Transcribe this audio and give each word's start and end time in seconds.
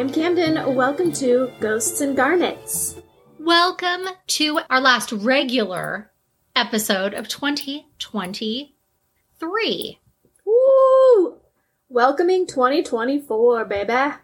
I'm 0.00 0.10
Camden. 0.10 0.74
Welcome 0.74 1.12
to 1.12 1.52
Ghosts 1.60 2.00
and 2.00 2.16
Garnets. 2.16 2.96
Welcome 3.38 4.08
to 4.28 4.60
our 4.70 4.80
last 4.80 5.12
regular 5.12 6.10
episode 6.56 7.12
of 7.12 7.28
2023. 7.28 10.00
Woo! 10.46 11.36
Welcoming 11.90 12.46
2024, 12.46 13.66
baby. 13.66 14.14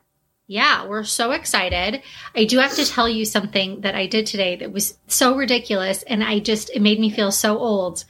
Yeah, 0.47 0.87
we're 0.87 1.05
so 1.05 1.33
excited. 1.33 2.01
I 2.35 2.45
do 2.45 2.57
have 2.57 2.75
to 2.77 2.87
tell 2.87 3.11
you 3.11 3.27
something 3.27 3.83
that 3.83 3.95
I 3.95 4.07
did 4.07 4.25
today 4.25 4.57
that 4.57 4.73
was 4.73 4.97
so 5.09 5.37
ridiculous 5.37 6.03
and 6.05 6.25
I 6.25 6.39
just 6.39 6.71
it 6.71 6.81
made 6.81 6.99
me 6.99 7.11
feel 7.11 7.31
so 7.31 7.59
old 7.59 8.07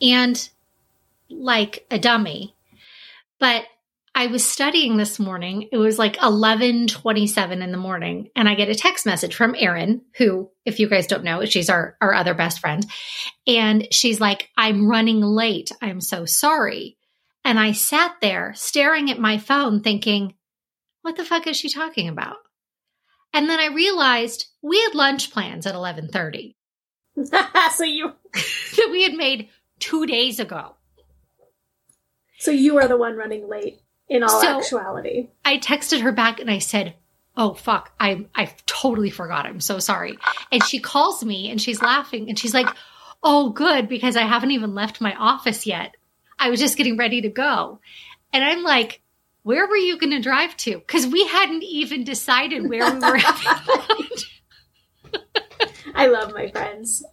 and 0.00 0.48
like 1.28 1.84
a 1.90 1.98
dummy. 1.98 2.54
But 3.40 3.64
I 4.14 4.26
was 4.26 4.44
studying 4.44 4.98
this 4.98 5.18
morning. 5.18 5.68
It 5.72 5.78
was 5.78 5.98
like 5.98 6.16
11:27 6.18 7.62
in 7.62 7.72
the 7.72 7.78
morning 7.78 8.28
and 8.36 8.48
I 8.48 8.54
get 8.54 8.68
a 8.68 8.74
text 8.74 9.06
message 9.06 9.34
from 9.34 9.54
Erin, 9.58 10.02
who 10.18 10.50
if 10.66 10.78
you 10.80 10.88
guys 10.88 11.06
don't 11.06 11.24
know, 11.24 11.44
she's 11.46 11.70
our 11.70 11.96
our 12.00 12.12
other 12.12 12.34
best 12.34 12.60
friend. 12.60 12.84
And 13.46 13.88
she's 13.90 14.20
like, 14.20 14.50
"I'm 14.56 14.86
running 14.88 15.20
late. 15.22 15.72
I'm 15.80 16.00
so 16.00 16.26
sorry." 16.26 16.98
And 17.44 17.58
I 17.58 17.72
sat 17.72 18.16
there 18.20 18.52
staring 18.54 19.10
at 19.10 19.18
my 19.18 19.38
phone 19.38 19.80
thinking, 19.80 20.34
what 21.02 21.16
the 21.16 21.24
fuck 21.24 21.46
is 21.48 21.56
she 21.56 21.68
talking 21.68 22.08
about? 22.08 22.36
And 23.34 23.48
then 23.48 23.58
I 23.58 23.74
realized 23.74 24.46
we 24.62 24.80
had 24.80 24.94
lunch 24.94 25.32
plans 25.32 25.66
at 25.66 25.74
11:30 25.74 26.54
so 27.74 27.84
you 27.84 28.12
that 28.32 28.88
we 28.90 29.02
had 29.02 29.14
made 29.14 29.48
2 29.80 30.06
days 30.06 30.38
ago. 30.38 30.76
So 32.38 32.50
you 32.50 32.78
are 32.78 32.88
the 32.88 32.96
one 32.96 33.16
running 33.16 33.48
late 33.48 33.80
in 34.12 34.22
all 34.22 34.40
So- 34.40 34.58
actuality. 34.58 35.28
I 35.44 35.58
texted 35.58 36.00
her 36.02 36.12
back 36.12 36.40
and 36.40 36.50
I 36.50 36.58
said, 36.58 36.94
"Oh 37.36 37.54
fuck, 37.54 37.92
I 37.98 38.26
I 38.34 38.52
totally 38.66 39.10
forgot. 39.10 39.46
I'm 39.46 39.60
so 39.60 39.78
sorry." 39.78 40.18
And 40.52 40.62
she 40.64 40.78
calls 40.80 41.24
me 41.24 41.50
and 41.50 41.60
she's 41.60 41.82
laughing 41.82 42.28
and 42.28 42.38
she's 42.38 42.54
like, 42.54 42.68
"Oh 43.22 43.50
good 43.50 43.88
because 43.88 44.16
I 44.16 44.22
haven't 44.22 44.50
even 44.52 44.74
left 44.74 45.00
my 45.00 45.14
office 45.14 45.66
yet. 45.66 45.96
I 46.38 46.50
was 46.50 46.60
just 46.60 46.76
getting 46.76 46.96
ready 46.96 47.22
to 47.22 47.28
go." 47.30 47.80
And 48.34 48.44
I'm 48.44 48.62
like, 48.62 49.00
"Where 49.44 49.66
were 49.66 49.76
you 49.76 49.98
going 49.98 50.12
to 50.12 50.20
drive 50.20 50.56
to?" 50.58 50.80
Cuz 50.80 51.06
we 51.06 51.26
hadn't 51.26 51.62
even 51.64 52.04
decided 52.04 52.68
where 52.68 52.92
we 52.92 52.98
were. 53.00 53.18
I 55.94 56.06
love 56.06 56.32
my 56.34 56.50
friends. 56.50 57.04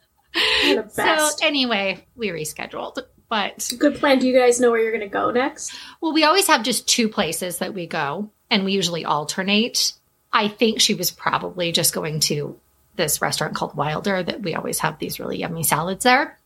So 0.92 1.30
anyway, 1.42 2.06
we 2.16 2.30
rescheduled. 2.30 2.98
But 3.30 3.72
Good 3.78 3.96
plan. 3.96 4.20
Do 4.20 4.28
you 4.28 4.38
guys 4.38 4.60
know 4.60 4.72
where 4.72 4.82
you're 4.82 4.92
going 4.92 5.08
to 5.08 5.08
go 5.08 5.32
next? 5.32 5.72
well, 6.02 6.14
we 6.14 6.24
always 6.24 6.48
have 6.48 6.64
just 6.64 6.88
two 6.88 7.10
places 7.10 7.60
that 7.60 7.74
we 7.74 7.86
go, 7.86 8.32
and 8.50 8.66
we 8.66 8.74
usually 8.74 9.06
alternate. 9.06 9.94
I 10.34 10.48
think 10.48 10.82
she 10.82 10.96
was 10.96 11.12
probably 11.12 11.72
just 11.72 11.94
going 11.94 12.20
to 12.22 12.60
this 12.96 13.22
restaurant 13.22 13.56
called 13.56 13.76
Wilder 13.76 14.22
that 14.22 14.42
we 14.42 14.56
always 14.56 14.80
have 14.80 15.00
these 15.00 15.20
really 15.20 15.38
yummy 15.38 15.64
salads 15.64 16.04
there. 16.04 16.38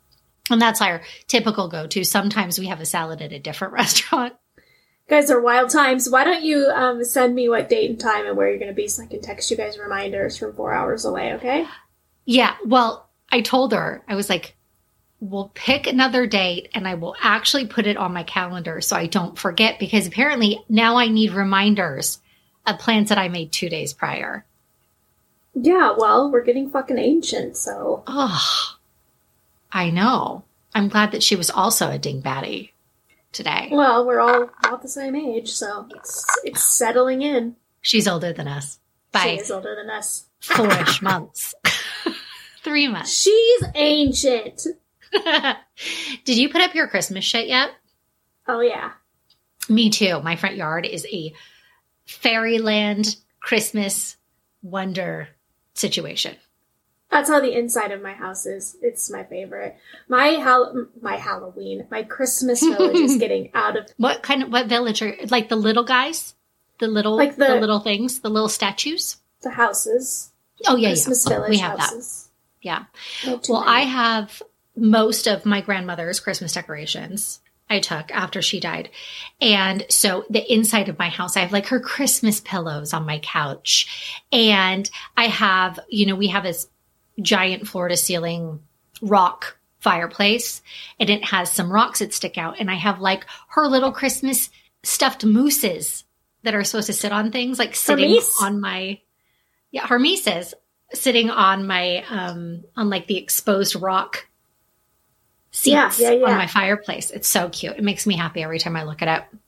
And 0.49 0.61
that's 0.61 0.81
our 0.81 1.01
typical 1.27 1.67
go 1.67 1.87
to. 1.87 2.03
Sometimes 2.03 2.59
we 2.59 2.67
have 2.67 2.81
a 2.81 2.85
salad 2.85 3.21
at 3.21 3.33
a 3.33 3.39
different 3.39 3.73
restaurant. 3.73 4.33
Guys 5.09 5.31
are 5.31 5.41
wild 5.41 5.69
times. 5.69 6.09
Why 6.09 6.23
don't 6.23 6.43
you 6.43 6.69
um, 6.73 7.03
send 7.03 7.35
me 7.35 7.49
what 7.49 7.69
date 7.69 7.89
and 7.89 7.99
time 7.99 8.25
and 8.25 8.37
where 8.37 8.49
you're 8.49 8.59
going 8.59 8.71
to 8.71 8.75
be 8.75 8.87
so 8.87 9.03
I 9.03 9.07
can 9.07 9.21
text 9.21 9.51
you 9.51 9.57
guys 9.57 9.77
reminders 9.77 10.37
from 10.37 10.53
four 10.53 10.73
hours 10.73 11.05
away, 11.05 11.33
okay? 11.33 11.65
Yeah. 12.25 12.55
Well, 12.65 13.09
I 13.29 13.41
told 13.41 13.73
her, 13.73 14.03
I 14.07 14.15
was 14.15 14.29
like, 14.29 14.55
we'll 15.23 15.51
pick 15.53 15.87
another 15.87 16.27
date 16.27 16.67
and 16.73 16.85
I 16.85 16.95
will 16.95 17.15
actually 17.21 17.65
put 17.65 17.87
it 17.87 17.95
on 17.95 18.13
my 18.13 18.23
calendar 18.23 18.81
so 18.81 18.97
I 18.97 19.05
don't 19.07 19.39
forget 19.39 19.79
because 19.79 20.05
apparently 20.05 20.59
now 20.67 20.97
I 20.97 21.07
need 21.07 21.31
reminders 21.31 22.19
of 22.65 22.77
plans 22.79 23.07
that 23.09 23.17
I 23.17 23.29
made 23.29 23.51
two 23.53 23.69
days 23.69 23.93
prior. 23.93 24.45
Yeah, 25.55 25.93
well, 25.97 26.29
we're 26.31 26.43
getting 26.43 26.69
fucking 26.69 26.97
ancient, 26.97 27.55
so. 27.55 28.03
Oh, 28.07 28.75
I 29.71 29.91
know. 29.91 30.43
I'm 30.75 30.89
glad 30.89 31.11
that 31.11 31.23
she 31.23 31.35
was 31.35 31.49
also 31.49 31.89
a 31.89 31.99
dingbatty 31.99 32.71
today. 33.31 33.69
Well, 33.71 34.05
we're 34.05 34.19
all 34.19 34.49
about 34.59 34.81
the 34.81 34.87
same 34.89 35.15
age, 35.15 35.51
so 35.51 35.87
it's, 35.95 36.25
it's 36.43 36.63
settling 36.63 37.21
in. 37.21 37.55
She's 37.81 38.07
older 38.07 38.33
than 38.33 38.47
us 38.47 38.79
She 39.15 39.19
by 39.19 39.27
is 39.41 39.51
older 39.51 39.75
than 39.75 39.89
us. 39.89 40.25
four-ish 40.41 41.01
months. 41.01 41.53
Three 42.63 42.87
months. 42.87 43.15
She's 43.21 43.63
ancient. 43.75 44.67
Did 46.25 46.37
you 46.37 46.49
put 46.49 46.61
up 46.61 46.75
your 46.75 46.87
Christmas 46.87 47.23
shit 47.25 47.47
yet? 47.47 47.69
Oh, 48.47 48.59
yeah. 48.61 48.91
Me 49.69 49.89
too. 49.89 50.19
My 50.21 50.35
front 50.35 50.55
yard 50.57 50.85
is 50.85 51.05
a 51.11 51.33
fairyland 52.05 53.15
Christmas 53.39 54.17
wonder 54.61 55.29
situation. 55.73 56.35
That's 57.09 57.29
how 57.29 57.39
the 57.39 57.53
inside 57.57 57.91
of 57.91 58.01
my 58.01 58.13
house 58.13 58.45
is. 58.45 58.75
It's 58.81 59.11
my 59.11 59.23
favorite. 59.23 59.77
My 60.07 60.33
Hall- 60.35 60.87
my 61.01 61.15
Halloween, 61.15 61.85
my 61.91 62.03
Christmas 62.03 62.61
village 62.63 62.95
is 62.97 63.17
getting 63.17 63.51
out 63.53 63.77
of 63.77 63.87
What 63.97 64.23
kind 64.23 64.41
of 64.43 64.51
what 64.51 64.65
village 64.67 65.01
are 65.01 65.15
like 65.29 65.47
the 65.49 65.55
little 65.55 65.83
guys? 65.83 66.33
The 66.79 66.87
little 66.87 67.15
Like 67.15 67.35
the, 67.35 67.45
the- 67.47 67.59
little 67.59 67.79
things, 67.79 68.19
the 68.21 68.29
little 68.29 68.49
statues? 68.49 69.17
the 69.41 69.51
houses. 69.51 70.31
Oh 70.67 70.75
yeah, 70.77 70.89
Christmas 70.89 71.25
yeah. 71.27 71.35
village 71.35 71.49
we 71.51 71.57
have 71.57 71.77
that. 71.77 71.83
houses. 71.89 72.29
Yeah. 72.61 72.85
Well, 73.27 73.41
many. 73.65 73.67
I 73.67 73.79
have 73.81 74.41
most 74.75 75.27
of 75.27 75.45
my 75.45 75.61
grandmother's 75.61 76.19
Christmas 76.19 76.53
decorations 76.53 77.39
I 77.69 77.79
took 77.79 78.11
after 78.11 78.41
she 78.41 78.59
died. 78.59 78.89
And 79.41 79.85
so 79.89 80.25
the 80.29 80.51
inside 80.51 80.89
of 80.89 80.99
my 80.99 81.09
house, 81.09 81.37
I 81.37 81.41
have 81.41 81.51
like 81.51 81.67
her 81.67 81.79
Christmas 81.79 82.39
pillows 82.41 82.93
on 82.93 83.05
my 83.05 83.19
couch. 83.19 84.21
And 84.31 84.89
I 85.15 85.27
have, 85.27 85.79
you 85.87 86.05
know, 86.05 86.15
we 86.15 86.27
have 86.27 86.43
this 86.43 86.67
giant 87.21 87.67
floor 87.67 87.87
to 87.87 87.97
ceiling 87.97 88.59
rock 89.01 89.57
fireplace 89.79 90.61
and 90.99 91.09
it 91.09 91.25
has 91.25 91.51
some 91.51 91.71
rocks 91.71 91.99
that 91.99 92.13
stick 92.13 92.37
out. 92.37 92.59
And 92.59 92.69
I 92.69 92.75
have 92.75 92.99
like 92.99 93.25
her 93.49 93.67
little 93.67 93.91
Christmas 93.91 94.49
stuffed 94.83 95.25
mooses 95.25 96.03
that 96.43 96.55
are 96.55 96.63
supposed 96.63 96.87
to 96.87 96.93
sit 96.93 97.11
on 97.11 97.31
things, 97.31 97.59
like 97.59 97.75
sitting 97.75 98.09
Hermes? 98.09 98.35
on 98.41 98.59
my, 98.59 98.99
yeah, 99.71 99.87
Hermeses 99.87 100.53
sitting 100.93 101.29
on 101.29 101.65
my, 101.65 102.03
um, 102.09 102.63
on 102.75 102.89
like 102.89 103.07
the 103.07 103.17
exposed 103.17 103.75
rock 103.75 104.27
seats 105.53 105.99
Yeah, 105.99 106.09
yeah, 106.09 106.11
yeah. 106.11 106.25
on 106.25 106.37
my 106.37 106.47
fireplace. 106.47 107.09
It's 107.11 107.29
so 107.29 107.47
cute. 107.49 107.77
It 107.77 107.83
makes 107.83 108.05
me 108.05 108.17
happy 108.17 108.43
every 108.43 108.59
time 108.59 108.75
I 108.75 108.83
look 108.83 109.01
at 109.01 109.07
it. 109.21 109.39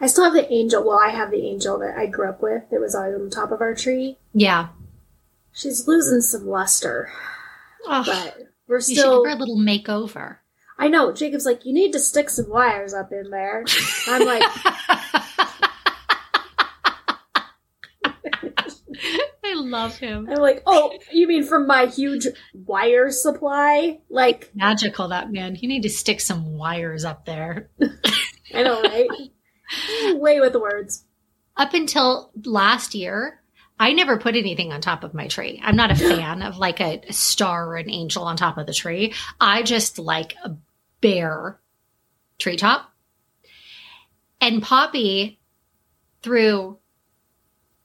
I 0.00 0.08
still 0.08 0.24
have 0.24 0.32
the 0.34 0.52
angel. 0.52 0.82
Well, 0.84 0.98
I 0.98 1.10
have 1.10 1.30
the 1.30 1.42
angel 1.46 1.78
that 1.78 1.96
I 1.96 2.06
grew 2.06 2.28
up 2.28 2.42
with. 2.42 2.68
That 2.70 2.80
was 2.80 2.94
always 2.94 3.14
on 3.14 3.24
the 3.24 3.30
top 3.30 3.52
of 3.52 3.60
our 3.60 3.74
tree. 3.74 4.18
Yeah. 4.34 4.68
She's 5.52 5.86
losing 5.86 6.20
some 6.20 6.46
luster, 6.48 7.10
Oh, 7.86 8.02
but 8.04 8.36
we're 8.66 8.76
you 8.78 8.82
should 8.82 8.96
still. 8.98 9.22
give 9.24 9.30
her 9.30 9.36
a 9.36 9.38
little 9.38 9.56
makeover. 9.58 10.38
I 10.78 10.88
know. 10.88 11.12
Jacob's 11.12 11.46
like, 11.46 11.64
you 11.64 11.72
need 11.72 11.92
to 11.92 11.98
stick 11.98 12.28
some 12.28 12.50
wires 12.50 12.92
up 12.92 13.10
in 13.12 13.30
there. 13.30 13.64
I'm 14.08 14.26
like, 14.26 14.42
I 19.44 19.54
love 19.70 19.96
him. 19.98 20.28
I'm 20.30 20.38
like, 20.38 20.62
oh, 20.66 20.92
you 21.12 21.26
mean 21.26 21.44
from 21.44 21.66
my 21.66 21.86
huge 21.86 22.26
wire 22.52 23.10
supply? 23.10 24.00
Like, 24.08 24.50
Magical, 24.54 25.08
that 25.08 25.32
man. 25.32 25.56
You 25.56 25.68
need 25.68 25.82
to 25.82 25.90
stick 25.90 26.20
some 26.20 26.56
wires 26.56 27.04
up 27.04 27.24
there. 27.24 27.70
I 28.54 28.62
know, 28.62 28.82
right? 28.82 29.08
Way 30.14 30.40
with 30.40 30.52
the 30.52 30.60
words. 30.60 31.04
Up 31.56 31.74
until 31.74 32.30
last 32.44 32.94
year, 32.94 33.42
I 33.78 33.92
never 33.92 34.18
put 34.18 34.36
anything 34.36 34.72
on 34.72 34.80
top 34.80 35.04
of 35.04 35.14
my 35.14 35.26
tree. 35.28 35.60
I'm 35.62 35.76
not 35.76 35.90
a 35.90 35.94
fan 36.16 36.42
of 36.42 36.58
like 36.58 36.80
a, 36.80 37.02
a 37.08 37.12
star 37.12 37.68
or 37.68 37.76
an 37.76 37.90
angel 37.90 38.24
on 38.24 38.36
top 38.36 38.58
of 38.58 38.66
the 38.66 38.74
tree. 38.74 39.14
I 39.40 39.62
just 39.62 39.98
like 39.98 40.34
a 40.44 40.56
bare 41.00 41.60
treetop. 42.38 42.90
And 44.40 44.62
Poppy 44.62 45.40
threw 46.22 46.78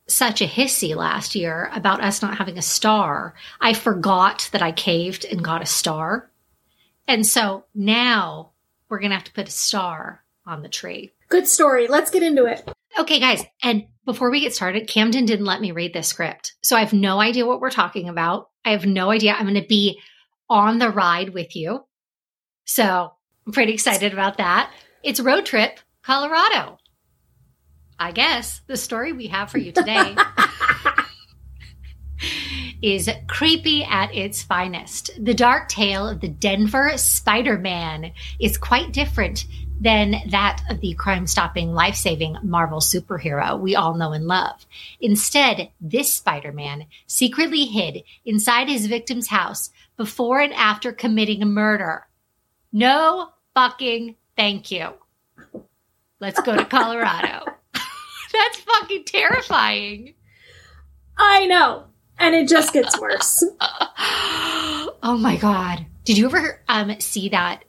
such 0.08 0.42
a 0.42 0.48
hissy 0.48 0.96
last 0.96 1.36
year 1.36 1.70
about 1.74 2.04
us 2.04 2.22
not 2.22 2.38
having 2.38 2.58
a 2.58 2.62
star. 2.62 3.34
I 3.60 3.74
forgot 3.74 4.50
that 4.52 4.62
I 4.62 4.72
caved 4.72 5.26
and 5.26 5.44
got 5.44 5.62
a 5.62 5.66
star. 5.66 6.30
And 7.08 7.26
so 7.26 7.66
now 7.74 8.52
we're 8.90 9.00
going 9.00 9.12
to 9.12 9.16
have 9.16 9.26
to 9.26 9.34
put 9.34 9.48
a 9.48 9.52
star 9.52 10.24
on 10.46 10.62
the 10.62 10.70
tree. 10.70 11.14
Good 11.30 11.48
story. 11.48 11.88
Let's 11.88 12.12
get 12.12 12.24
into 12.24 12.46
it. 12.46 12.70
Okay, 13.00 13.20
guys. 13.20 13.44
And 13.64 13.86
before 14.06 14.32
we 14.32 14.42
get 14.42 14.54
started, 14.54 14.88
Camden 14.88 15.26
didn't 15.26 15.46
let 15.46 15.62
me 15.62 15.72
read 15.72 15.94
this 15.94 16.10
script. 16.10 16.56
So 16.62 16.76
I 16.76 16.82
have 16.82 16.94
no 16.94 17.20
idea 17.20 17.46
what 17.46 17.62
we're 17.62 17.70
talking 17.70 18.10
about. 18.10 18.50
I 18.66 18.72
have 18.72 18.86
no 18.86 19.12
idea. 19.12 19.34
I'm 19.34 19.46
going 19.46 19.62
to 19.62 19.68
be 19.68 20.00
on 20.50 20.80
the 20.80 20.90
ride 20.90 21.30
with 21.30 21.56
you. 21.56 21.86
So 22.66 23.14
I'm 23.46 23.54
pretty 23.54 23.74
excited 23.74 24.14
about 24.14 24.38
that. 24.38 24.72
It's 25.04 25.20
road 25.20 25.46
trip, 25.46 25.80
Colorado. 26.04 26.78
I 28.02 28.12
guess 28.12 28.62
the 28.66 28.78
story 28.78 29.14
we 29.14 29.28
have 29.28 29.52
for 29.52 29.60
you 29.60 29.72
today 29.72 30.16
is 32.82 33.08
creepy 33.28 33.84
at 33.84 34.16
its 34.16 34.42
finest. 34.42 35.12
The 35.24 35.36
dark 35.36 35.70
tale 35.70 36.08
of 36.08 36.20
the 36.20 36.28
Denver 36.28 36.94
Spider 36.98 37.60
Man 37.60 38.12
is 38.40 38.58
quite 38.58 38.92
different 38.92 39.46
than 39.80 40.16
that 40.32 40.64
of 40.68 40.82
the 40.82 40.96
crime 40.96 41.28
stopping, 41.28 41.74
life 41.74 41.94
saving 41.94 42.38
Marvel 42.42 42.80
superhero 42.80 43.60
we 43.60 43.76
all 43.76 43.94
know 43.94 44.14
and 44.14 44.26
love. 44.26 44.66
Instead, 45.00 45.70
this 45.80 46.12
Spider 46.12 46.52
Man 46.52 46.88
secretly 47.06 47.66
hid 47.66 48.02
inside 48.26 48.68
his 48.68 48.88
victim's 48.88 49.28
house 49.28 49.70
before 49.96 50.42
and 50.42 50.54
after 50.54 50.92
committing 50.92 51.44
a 51.44 51.46
murder. 51.46 52.08
No 52.74 53.30
fucking 53.54 54.16
thank 54.36 54.72
you. 54.72 54.90
Let's 56.20 56.42
go 56.42 56.58
to 56.58 56.66
Colorado. 56.66 57.46
That's 58.34 58.58
fucking 58.60 59.04
terrifying. 59.06 60.14
I 61.18 61.46
know. 61.48 61.86
And 62.20 62.36
it 62.36 62.48
just 62.48 62.74
gets 62.74 63.00
worse. 63.00 63.44
oh 65.04 65.18
my 65.20 65.38
God. 65.38 65.86
Did 66.04 66.18
you 66.18 66.26
ever 66.26 66.62
um, 66.68 67.00
see 67.00 67.30
that 67.30 67.64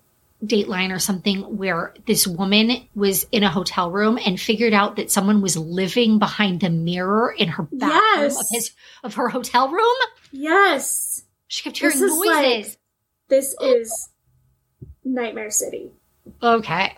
Dateline 0.44 0.93
or 0.94 0.99
something 0.99 1.56
where 1.56 1.94
this 2.06 2.26
woman 2.26 2.88
was 2.94 3.26
in 3.31 3.44
a 3.44 3.50
hotel 3.50 3.91
room 3.91 4.19
and 4.25 4.41
figured 4.41 4.73
out 4.75 4.97
that 4.97 5.11
someone 5.11 5.41
was 5.41 5.56
living 5.56 6.19
behind 6.19 6.61
the 6.61 6.70
mirror 6.70 7.32
in 7.37 7.49
her 7.49 7.62
bathroom 7.73 8.00
Yes. 8.23 8.41
of 8.41 8.47
his 8.50 8.70
of 9.05 9.14
her 9.14 9.29
hotel 9.29 9.70
room? 9.70 9.97
Yes. 10.32 11.23
She 11.49 11.62
kept 11.62 11.79
hearing 11.79 11.99
This 11.99 12.03
is 12.11 12.19
like- 12.19 12.43
noises. 12.44 12.76
This 13.29 13.55
is 13.62 14.11
Nightmare 15.05 15.50
City. 15.50 15.91
Okay. 16.43 16.97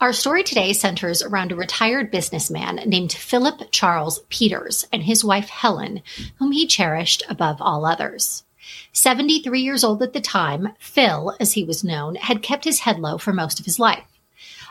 Our 0.00 0.12
story 0.12 0.42
today 0.42 0.72
centers 0.72 1.22
around 1.22 1.52
a 1.52 1.56
retired 1.56 2.10
businessman 2.10 2.76
named 2.86 3.12
Philip 3.12 3.70
Charles 3.70 4.20
Peters 4.28 4.86
and 4.92 5.02
his 5.04 5.24
wife 5.24 5.48
Helen, 5.48 6.02
whom 6.38 6.52
he 6.52 6.66
cherished 6.66 7.22
above 7.28 7.62
all 7.62 7.86
others. 7.86 8.44
73 8.92 9.60
years 9.60 9.84
old 9.84 10.02
at 10.02 10.12
the 10.12 10.20
time, 10.20 10.74
Phil, 10.78 11.36
as 11.38 11.52
he 11.52 11.64
was 11.64 11.84
known, 11.84 12.16
had 12.16 12.42
kept 12.42 12.64
his 12.64 12.80
head 12.80 12.98
low 12.98 13.18
for 13.18 13.32
most 13.32 13.60
of 13.60 13.66
his 13.66 13.78
life. 13.78 14.06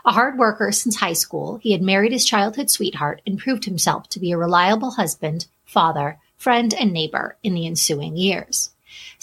A 0.06 0.12
hard 0.12 0.38
worker 0.38 0.72
since 0.74 0.98
high 0.98 1.14
school, 1.14 1.58
he 1.58 1.72
had 1.72 1.82
married 1.82 2.12
his 2.12 2.26
childhood 2.26 2.70
sweetheart 2.70 3.22
and 3.26 3.40
proved 3.40 3.66
himself 3.66 4.10
to 4.10 4.20
be 4.20 4.34
a 4.34 4.38
reliable 4.38 4.92
husband, 4.92 5.48
father, 5.64 6.20
friend, 6.36 6.74
and 6.74 6.92
neighbor 6.92 7.38
in 7.42 7.54
the 7.54 7.66
ensuing 7.66 8.18
years. 8.18 8.73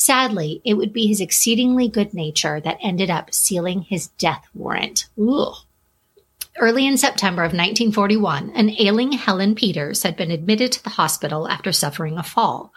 Sadly, 0.01 0.63
it 0.65 0.79
would 0.79 0.95
be 0.95 1.09
his 1.09 1.21
exceedingly 1.21 1.87
good 1.87 2.15
nature 2.15 2.59
that 2.59 2.79
ended 2.81 3.11
up 3.11 3.35
sealing 3.35 3.83
his 3.83 4.07
death 4.17 4.47
warrant. 4.55 5.07
Ugh. 5.21 5.55
Early 6.59 6.87
in 6.87 6.97
September 6.97 7.43
of 7.43 7.53
1941, 7.53 8.49
an 8.55 8.75
ailing 8.79 9.13
Helen 9.13 9.55
Peters 9.55 10.03
had 10.03 10.17
been 10.17 10.31
admitted 10.31 10.73
to 10.73 10.83
the 10.83 10.89
hospital 10.89 11.47
after 11.47 11.71
suffering 11.71 12.17
a 12.17 12.23
fall. 12.23 12.73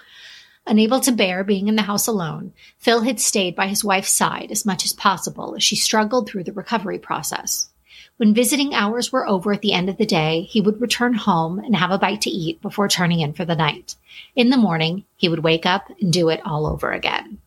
Unable 0.67 0.99
to 0.99 1.13
bear 1.13 1.45
being 1.45 1.69
in 1.69 1.77
the 1.77 1.83
house 1.83 2.07
alone, 2.07 2.51
Phil 2.77 3.03
had 3.03 3.21
stayed 3.21 3.55
by 3.55 3.67
his 3.67 3.85
wife's 3.85 4.11
side 4.11 4.51
as 4.51 4.65
much 4.65 4.83
as 4.83 4.91
possible 4.91 5.55
as 5.55 5.63
she 5.63 5.77
struggled 5.77 6.27
through 6.27 6.43
the 6.43 6.51
recovery 6.51 6.99
process. 6.99 7.69
When 8.17 8.33
visiting 8.33 8.75
hours 8.75 9.11
were 9.11 9.27
over 9.27 9.53
at 9.53 9.61
the 9.61 9.73
end 9.73 9.89
of 9.89 9.97
the 9.97 10.05
day, 10.05 10.43
he 10.43 10.61
would 10.61 10.79
return 10.79 11.13
home 11.15 11.59
and 11.59 11.75
have 11.75 11.91
a 11.91 11.97
bite 11.97 12.21
to 12.21 12.29
eat 12.29 12.61
before 12.61 12.87
turning 12.87 13.21
in 13.21 13.33
for 13.33 13.43
the 13.43 13.55
night. 13.55 13.95
In 14.35 14.49
the 14.49 14.57
morning, 14.57 15.05
he 15.15 15.29
would 15.29 15.43
wake 15.43 15.65
up 15.65 15.89
and 15.99 16.13
do 16.13 16.29
it 16.29 16.41
all 16.45 16.67
over 16.67 16.91
again. 16.91 17.39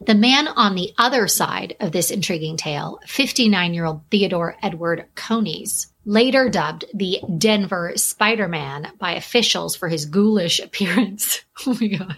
The 0.00 0.14
man 0.14 0.48
on 0.48 0.74
the 0.74 0.92
other 0.98 1.28
side 1.28 1.76
of 1.78 1.92
this 1.92 2.10
intriguing 2.10 2.56
tale, 2.56 2.98
59 3.06 3.74
year 3.74 3.84
old 3.84 4.02
Theodore 4.10 4.56
Edward 4.62 5.06
Coneys, 5.14 5.86
later 6.04 6.48
dubbed 6.48 6.86
the 6.92 7.20
Denver 7.38 7.92
Spider 7.96 8.48
Man 8.48 8.92
by 8.98 9.12
officials 9.12 9.76
for 9.76 9.88
his 9.88 10.06
ghoulish 10.06 10.58
appearance. 10.60 11.42
Oh 11.66 11.78
my 11.80 11.86
God. 11.86 12.16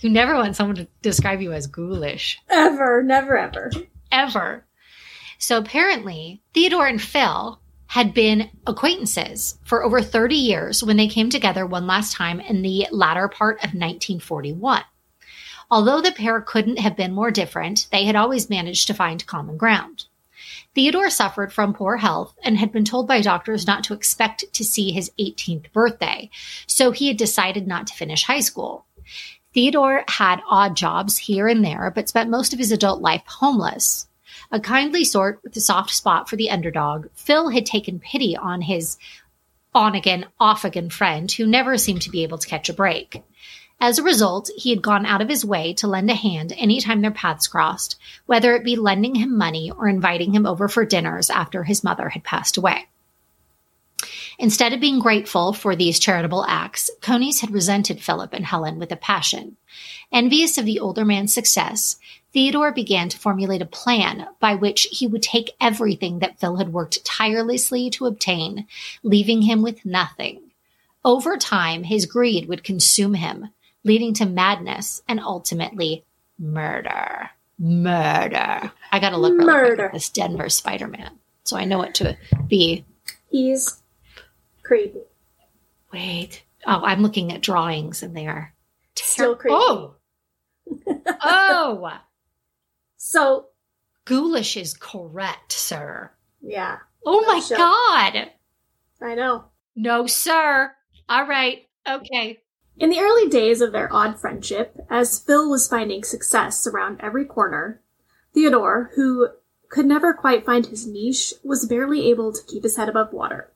you 0.00 0.08
never 0.08 0.34
want 0.34 0.56
someone 0.56 0.76
to 0.76 0.88
describe 1.02 1.42
you 1.42 1.52
as 1.52 1.66
ghoulish 1.66 2.38
Ever, 2.48 3.02
never 3.02 3.36
ever. 3.36 3.70
Ever. 4.14 4.64
So 5.38 5.58
apparently, 5.58 6.40
Theodore 6.54 6.86
and 6.86 7.02
Phil 7.02 7.60
had 7.88 8.14
been 8.14 8.50
acquaintances 8.66 9.58
for 9.64 9.84
over 9.84 10.00
30 10.00 10.36
years 10.36 10.82
when 10.82 10.96
they 10.96 11.08
came 11.08 11.28
together 11.28 11.66
one 11.66 11.86
last 11.86 12.14
time 12.14 12.40
in 12.40 12.62
the 12.62 12.86
latter 12.90 13.28
part 13.28 13.56
of 13.56 13.74
1941. 13.74 14.82
Although 15.70 16.00
the 16.00 16.12
pair 16.12 16.40
couldn't 16.40 16.78
have 16.78 16.96
been 16.96 17.12
more 17.12 17.30
different, 17.30 17.88
they 17.90 18.04
had 18.04 18.16
always 18.16 18.50
managed 18.50 18.86
to 18.86 18.94
find 18.94 19.26
common 19.26 19.56
ground. 19.56 20.06
Theodore 20.74 21.10
suffered 21.10 21.52
from 21.52 21.74
poor 21.74 21.96
health 21.98 22.34
and 22.42 22.58
had 22.58 22.72
been 22.72 22.84
told 22.84 23.06
by 23.06 23.20
doctors 23.20 23.66
not 23.66 23.84
to 23.84 23.94
expect 23.94 24.44
to 24.52 24.64
see 24.64 24.92
his 24.92 25.10
18th 25.18 25.72
birthday, 25.72 26.30
so 26.66 26.90
he 26.90 27.08
had 27.08 27.16
decided 27.16 27.66
not 27.66 27.86
to 27.88 27.94
finish 27.94 28.24
high 28.24 28.40
school. 28.40 28.86
Theodore 29.54 30.04
had 30.08 30.42
odd 30.50 30.76
jobs 30.76 31.16
here 31.16 31.46
and 31.46 31.64
there, 31.64 31.92
but 31.94 32.08
spent 32.08 32.28
most 32.28 32.52
of 32.52 32.58
his 32.58 32.72
adult 32.72 33.00
life 33.00 33.22
homeless. 33.26 34.08
A 34.50 34.58
kindly 34.58 35.04
sort 35.04 35.40
with 35.44 35.56
a 35.56 35.60
soft 35.60 35.90
spot 35.90 36.28
for 36.28 36.34
the 36.34 36.50
underdog, 36.50 37.06
Phil 37.14 37.50
had 37.50 37.64
taken 37.64 38.00
pity 38.00 38.36
on 38.36 38.62
his 38.62 38.98
on 39.72 39.94
again, 39.94 40.26
off 40.38 40.64
again 40.64 40.90
friend 40.90 41.30
who 41.30 41.46
never 41.46 41.76
seemed 41.78 42.02
to 42.02 42.10
be 42.10 42.22
able 42.22 42.38
to 42.38 42.48
catch 42.48 42.68
a 42.68 42.72
break. 42.72 43.22
As 43.80 43.98
a 43.98 44.04
result, 44.04 44.50
he 44.56 44.70
had 44.70 44.82
gone 44.82 45.04
out 45.04 45.20
of 45.20 45.28
his 45.28 45.44
way 45.44 45.72
to 45.74 45.88
lend 45.88 46.10
a 46.10 46.14
hand 46.14 46.52
anytime 46.56 47.00
their 47.00 47.10
paths 47.10 47.48
crossed, 47.48 47.96
whether 48.26 48.54
it 48.54 48.64
be 48.64 48.76
lending 48.76 49.16
him 49.16 49.36
money 49.36 49.70
or 49.70 49.88
inviting 49.88 50.32
him 50.32 50.46
over 50.46 50.68
for 50.68 50.84
dinners 50.84 51.28
after 51.30 51.64
his 51.64 51.82
mother 51.82 52.08
had 52.08 52.22
passed 52.22 52.56
away. 52.56 52.86
Instead 54.38 54.72
of 54.72 54.80
being 54.80 54.98
grateful 54.98 55.52
for 55.52 55.76
these 55.76 55.98
charitable 55.98 56.44
acts, 56.46 56.90
Coneys 57.00 57.40
had 57.40 57.52
resented 57.52 58.00
Philip 58.00 58.32
and 58.32 58.44
Helen 58.44 58.78
with 58.78 58.90
a 58.92 58.96
passion. 58.96 59.56
Envious 60.12 60.58
of 60.58 60.64
the 60.64 60.80
older 60.80 61.04
man's 61.04 61.32
success, 61.32 61.96
Theodore 62.32 62.72
began 62.72 63.08
to 63.08 63.18
formulate 63.18 63.62
a 63.62 63.66
plan 63.66 64.26
by 64.40 64.54
which 64.54 64.88
he 64.90 65.06
would 65.06 65.22
take 65.22 65.54
everything 65.60 66.18
that 66.18 66.38
Phil 66.40 66.56
had 66.56 66.72
worked 66.72 67.04
tirelessly 67.04 67.90
to 67.90 68.06
obtain, 68.06 68.66
leaving 69.02 69.42
him 69.42 69.62
with 69.62 69.84
nothing. 69.84 70.40
Over 71.04 71.36
time, 71.36 71.84
his 71.84 72.06
greed 72.06 72.48
would 72.48 72.64
consume 72.64 73.14
him, 73.14 73.50
leading 73.84 74.14
to 74.14 74.26
madness 74.26 75.02
and 75.06 75.20
ultimately 75.20 76.04
murder. 76.38 77.30
Murder. 77.58 78.72
I 78.90 78.98
gotta 78.98 79.16
look 79.16 79.34
really 79.34 79.46
Murder. 79.46 79.86
at 79.86 79.92
this 79.92 80.08
Denver 80.08 80.48
Spider 80.48 80.88
Man 80.88 81.18
so 81.44 81.56
I 81.56 81.64
know 81.64 81.78
what 81.78 81.94
to 81.96 82.16
be. 82.48 82.84
He's 83.30 83.82
creepy. 84.64 85.00
Wait. 85.92 86.42
Oh, 86.66 86.80
I'm 86.84 87.02
looking 87.02 87.32
at 87.32 87.42
drawings 87.42 88.02
and 88.02 88.16
they 88.16 88.26
are 88.26 88.54
Still 88.96 89.36
creepy. 89.36 89.54
Oh. 89.56 89.94
oh. 91.22 91.92
So, 92.96 93.46
Ghoulish 94.06 94.56
is 94.56 94.74
correct, 94.74 95.52
sir. 95.52 96.10
yeah, 96.40 96.78
Oh 97.06 97.24
my 97.26 97.40
Sure. 97.40 97.56
god. 97.58 98.30
I 99.02 99.14
know. 99.14 99.44
No, 99.76 100.06
sir. 100.06 100.72
All 101.08 101.26
right. 101.26 101.66
Okay. 101.86 102.40
In 102.78 102.90
the 102.90 103.00
early 103.00 103.28
days 103.28 103.60
of 103.60 103.72
their 103.72 103.92
odd 103.92 104.18
friendship, 104.20 104.76
as 104.90 105.18
Phil 105.20 105.50
was 105.50 105.68
finding 105.68 106.02
success 106.02 106.66
around 106.66 107.00
every 107.00 107.24
corner, 107.24 107.82
Theodore, 108.32 108.90
who 108.96 109.28
could 109.68 109.86
never 109.86 110.12
quite 110.14 110.46
find 110.46 110.66
his 110.66 110.86
niche, 110.86 111.34
was 111.44 111.66
barely 111.66 112.08
able 112.10 112.32
to 112.32 112.42
keep 112.46 112.62
his 112.62 112.76
head 112.76 112.88
above 112.88 113.12
water. 113.12 113.52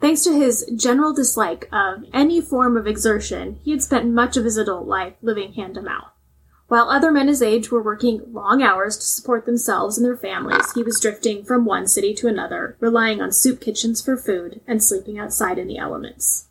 Thanks 0.00 0.22
to 0.24 0.32
his 0.32 0.70
general 0.76 1.12
dislike 1.12 1.68
of 1.72 2.04
any 2.12 2.40
form 2.40 2.76
of 2.76 2.86
exertion, 2.86 3.58
he 3.64 3.72
had 3.72 3.82
spent 3.82 4.06
much 4.08 4.36
of 4.36 4.44
his 4.44 4.56
adult 4.56 4.86
life 4.86 5.14
living 5.22 5.54
hand 5.54 5.74
to 5.74 5.82
mouth. 5.82 6.12
While 6.68 6.90
other 6.90 7.10
men 7.10 7.28
his 7.28 7.42
age 7.42 7.70
were 7.70 7.82
working 7.82 8.22
long 8.32 8.62
hours 8.62 8.96
to 8.98 9.04
support 9.04 9.46
themselves 9.46 9.96
and 9.96 10.04
their 10.04 10.16
families, 10.16 10.72
he 10.74 10.82
was 10.82 11.00
drifting 11.00 11.42
from 11.42 11.64
one 11.64 11.88
city 11.88 12.14
to 12.14 12.28
another, 12.28 12.76
relying 12.78 13.22
on 13.22 13.32
soup 13.32 13.60
kitchens 13.60 14.02
for 14.02 14.16
food 14.16 14.60
and 14.66 14.84
sleeping 14.84 15.18
outside 15.18 15.58
in 15.58 15.66
the 15.66 15.78
elements. 15.78 16.48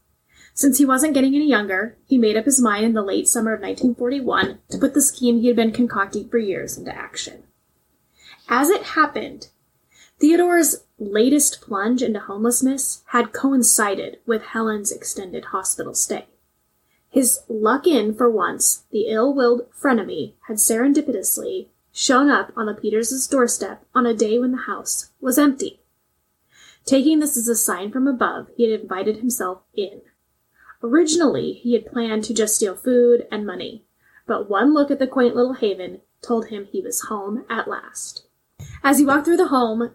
Since 0.55 0.79
he 0.79 0.85
wasn't 0.85 1.13
getting 1.13 1.35
any 1.35 1.47
younger, 1.47 1.97
he 2.07 2.17
made 2.17 2.35
up 2.35 2.45
his 2.45 2.59
mind 2.59 2.83
in 2.83 2.93
the 2.93 3.03
late 3.03 3.27
summer 3.27 3.53
of 3.53 3.61
1941 3.61 4.57
to 4.69 4.77
put 4.79 4.95
the 4.95 5.01
scheme 5.01 5.39
he 5.39 5.47
had 5.47 5.55
been 5.55 5.71
concocting 5.71 6.27
for 6.27 6.39
years 6.39 6.79
into 6.79 6.93
action. 6.93 7.43
As 8.49 8.69
it 8.69 8.81
happened, 8.81 9.49
Theodore's 10.19 10.77
latest 10.99 11.61
plunge 11.61 12.01
into 12.01 12.19
homelessness 12.19 13.03
had 13.07 13.33
coincided 13.33 14.19
with 14.25 14.41
Helen's 14.41 14.91
extended 14.91 15.45
hospital 15.45 15.93
stay. 15.93 16.25
His 17.09 17.39
luck 17.47 17.87
in, 17.87 18.13
for 18.13 18.29
once, 18.29 18.83
the 18.91 19.07
ill-willed 19.07 19.67
frenemy 19.71 20.33
had 20.47 20.57
serendipitously 20.57 21.67
shown 21.91 22.29
up 22.29 22.51
on 22.55 22.65
the 22.65 22.73
Peters' 22.73 23.27
doorstep 23.27 23.83
on 23.95 24.05
a 24.05 24.13
day 24.13 24.37
when 24.37 24.51
the 24.51 24.57
house 24.57 25.11
was 25.19 25.39
empty. 25.39 25.79
Taking 26.85 27.19
this 27.19 27.35
as 27.35 27.47
a 27.47 27.55
sign 27.55 27.91
from 27.91 28.07
above, 28.07 28.47
he 28.55 28.69
had 28.69 28.79
invited 28.79 29.17
himself 29.17 29.61
in. 29.75 30.01
Originally, 30.83 31.53
he 31.53 31.73
had 31.73 31.91
planned 31.91 32.23
to 32.25 32.33
just 32.33 32.55
steal 32.55 32.75
food 32.75 33.27
and 33.31 33.45
money, 33.45 33.83
but 34.27 34.49
one 34.49 34.73
look 34.73 34.91
at 34.91 34.99
the 34.99 35.07
quaint 35.07 35.35
little 35.35 35.53
haven 35.53 36.01
told 36.21 36.47
him 36.47 36.65
he 36.65 36.81
was 36.81 37.01
home 37.01 37.45
at 37.49 37.67
last. 37.67 38.25
As 38.83 38.99
he 38.99 39.05
walked 39.05 39.25
through 39.25 39.37
the 39.37 39.47
home, 39.47 39.91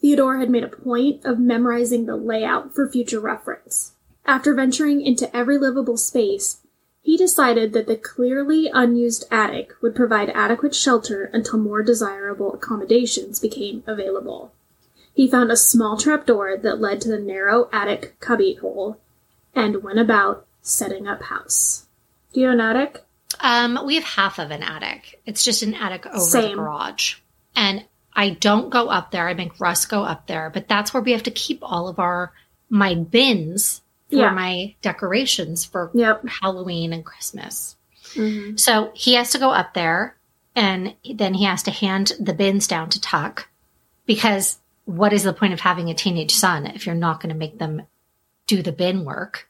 Theodore 0.00 0.38
had 0.38 0.50
made 0.50 0.64
a 0.64 0.68
point 0.68 1.24
of 1.24 1.38
memorizing 1.38 2.06
the 2.06 2.16
layout 2.16 2.74
for 2.74 2.88
future 2.88 3.20
reference. 3.20 3.92
After 4.24 4.54
venturing 4.54 5.00
into 5.00 5.34
every 5.36 5.58
livable 5.58 5.96
space, 5.96 6.60
he 7.02 7.16
decided 7.16 7.72
that 7.72 7.88
the 7.88 7.96
clearly 7.96 8.70
unused 8.72 9.24
attic 9.30 9.72
would 9.82 9.94
provide 9.94 10.30
adequate 10.30 10.74
shelter 10.74 11.24
until 11.32 11.58
more 11.58 11.82
desirable 11.82 12.54
accommodations 12.54 13.40
became 13.40 13.82
available. 13.86 14.52
He 15.12 15.28
found 15.28 15.50
a 15.50 15.56
small 15.56 15.96
trapdoor 15.96 16.56
that 16.56 16.80
led 16.80 17.00
to 17.02 17.08
the 17.08 17.18
narrow 17.18 17.68
attic 17.72 18.18
cubbyhole 18.20 18.98
and 19.54 19.82
went 19.82 19.98
about 19.98 20.46
setting 20.62 21.06
up 21.06 21.24
house. 21.24 21.86
Do 22.32 22.40
you 22.40 22.46
have 22.46 22.54
an 22.54 22.60
attic? 22.60 23.04
Um, 23.40 23.78
we 23.84 23.96
have 23.96 24.04
half 24.04 24.38
of 24.38 24.50
an 24.50 24.62
attic. 24.62 25.20
It's 25.26 25.44
just 25.44 25.62
an 25.62 25.74
attic 25.74 26.06
over 26.06 26.18
the 26.18 26.54
garage. 26.54 27.16
And 27.56 27.84
I 28.14 28.30
don't 28.30 28.70
go 28.70 28.88
up 28.88 29.10
there. 29.10 29.26
I 29.28 29.34
make 29.34 29.58
Russ 29.60 29.86
go 29.86 30.02
up 30.04 30.26
there, 30.26 30.50
but 30.50 30.68
that's 30.68 30.92
where 30.92 31.02
we 31.02 31.12
have 31.12 31.22
to 31.24 31.30
keep 31.30 31.60
all 31.62 31.88
of 31.88 31.98
our 31.98 32.32
my 32.68 32.94
bins 32.94 33.80
for 34.10 34.16
Yeah. 34.16 34.30
my 34.30 34.74
decorations 34.82 35.64
for 35.64 35.90
Yep. 35.94 36.24
Halloween 36.42 36.92
and 36.92 37.04
Christmas. 37.04 37.76
hmm 38.14 38.56
So 38.56 38.90
he 38.94 39.14
has 39.14 39.30
to 39.30 39.38
go 39.38 39.50
up 39.50 39.72
there 39.74 40.16
and 40.54 40.94
then 41.14 41.34
he 41.34 41.44
has 41.44 41.62
to 41.64 41.70
hand 41.70 42.12
the 42.20 42.34
bins 42.34 42.66
down 42.66 42.90
to 42.90 43.00
Tuck 43.00 43.48
because 44.06 44.58
what 44.84 45.12
is 45.12 45.22
the 45.22 45.32
point 45.32 45.52
of 45.54 45.60
having 45.60 45.88
a 45.90 45.94
teenage 45.94 46.34
son 46.34 46.66
if 46.66 46.84
you're 46.86 46.94
not 46.94 47.20
going 47.20 47.32
to 47.32 47.38
make 47.38 47.58
them 47.58 47.82
do 48.46 48.62
the 48.62 48.72
bin 48.72 49.04
work? 49.04 49.48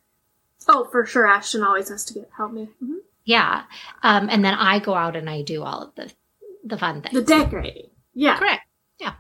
Oh, 0.69 0.85
for 0.93 1.05
sure. 1.07 1.27
Ashton 1.27 1.63
always 1.65 1.89
has 1.89 2.05
to 2.07 2.15
get 2.15 2.31
help 2.37 2.53
me. 2.53 2.69
Mhm. 2.83 2.99
Yeah. 3.25 3.65
Um, 4.03 4.29
and 4.31 4.45
then 4.45 4.55
I 4.55 4.79
go 4.79 4.95
out 4.95 5.17
and 5.17 5.29
I 5.29 5.43
do 5.43 5.63
all 5.65 5.83
of 5.83 5.95
the, 5.97 6.13
the 6.65 6.77
fun 6.79 7.03
things. 7.03 7.15
The 7.15 7.23
decorating. 7.23 7.89
Yeah. 8.15 8.39
Correct. 8.39 8.63
Yeah. 8.99 9.15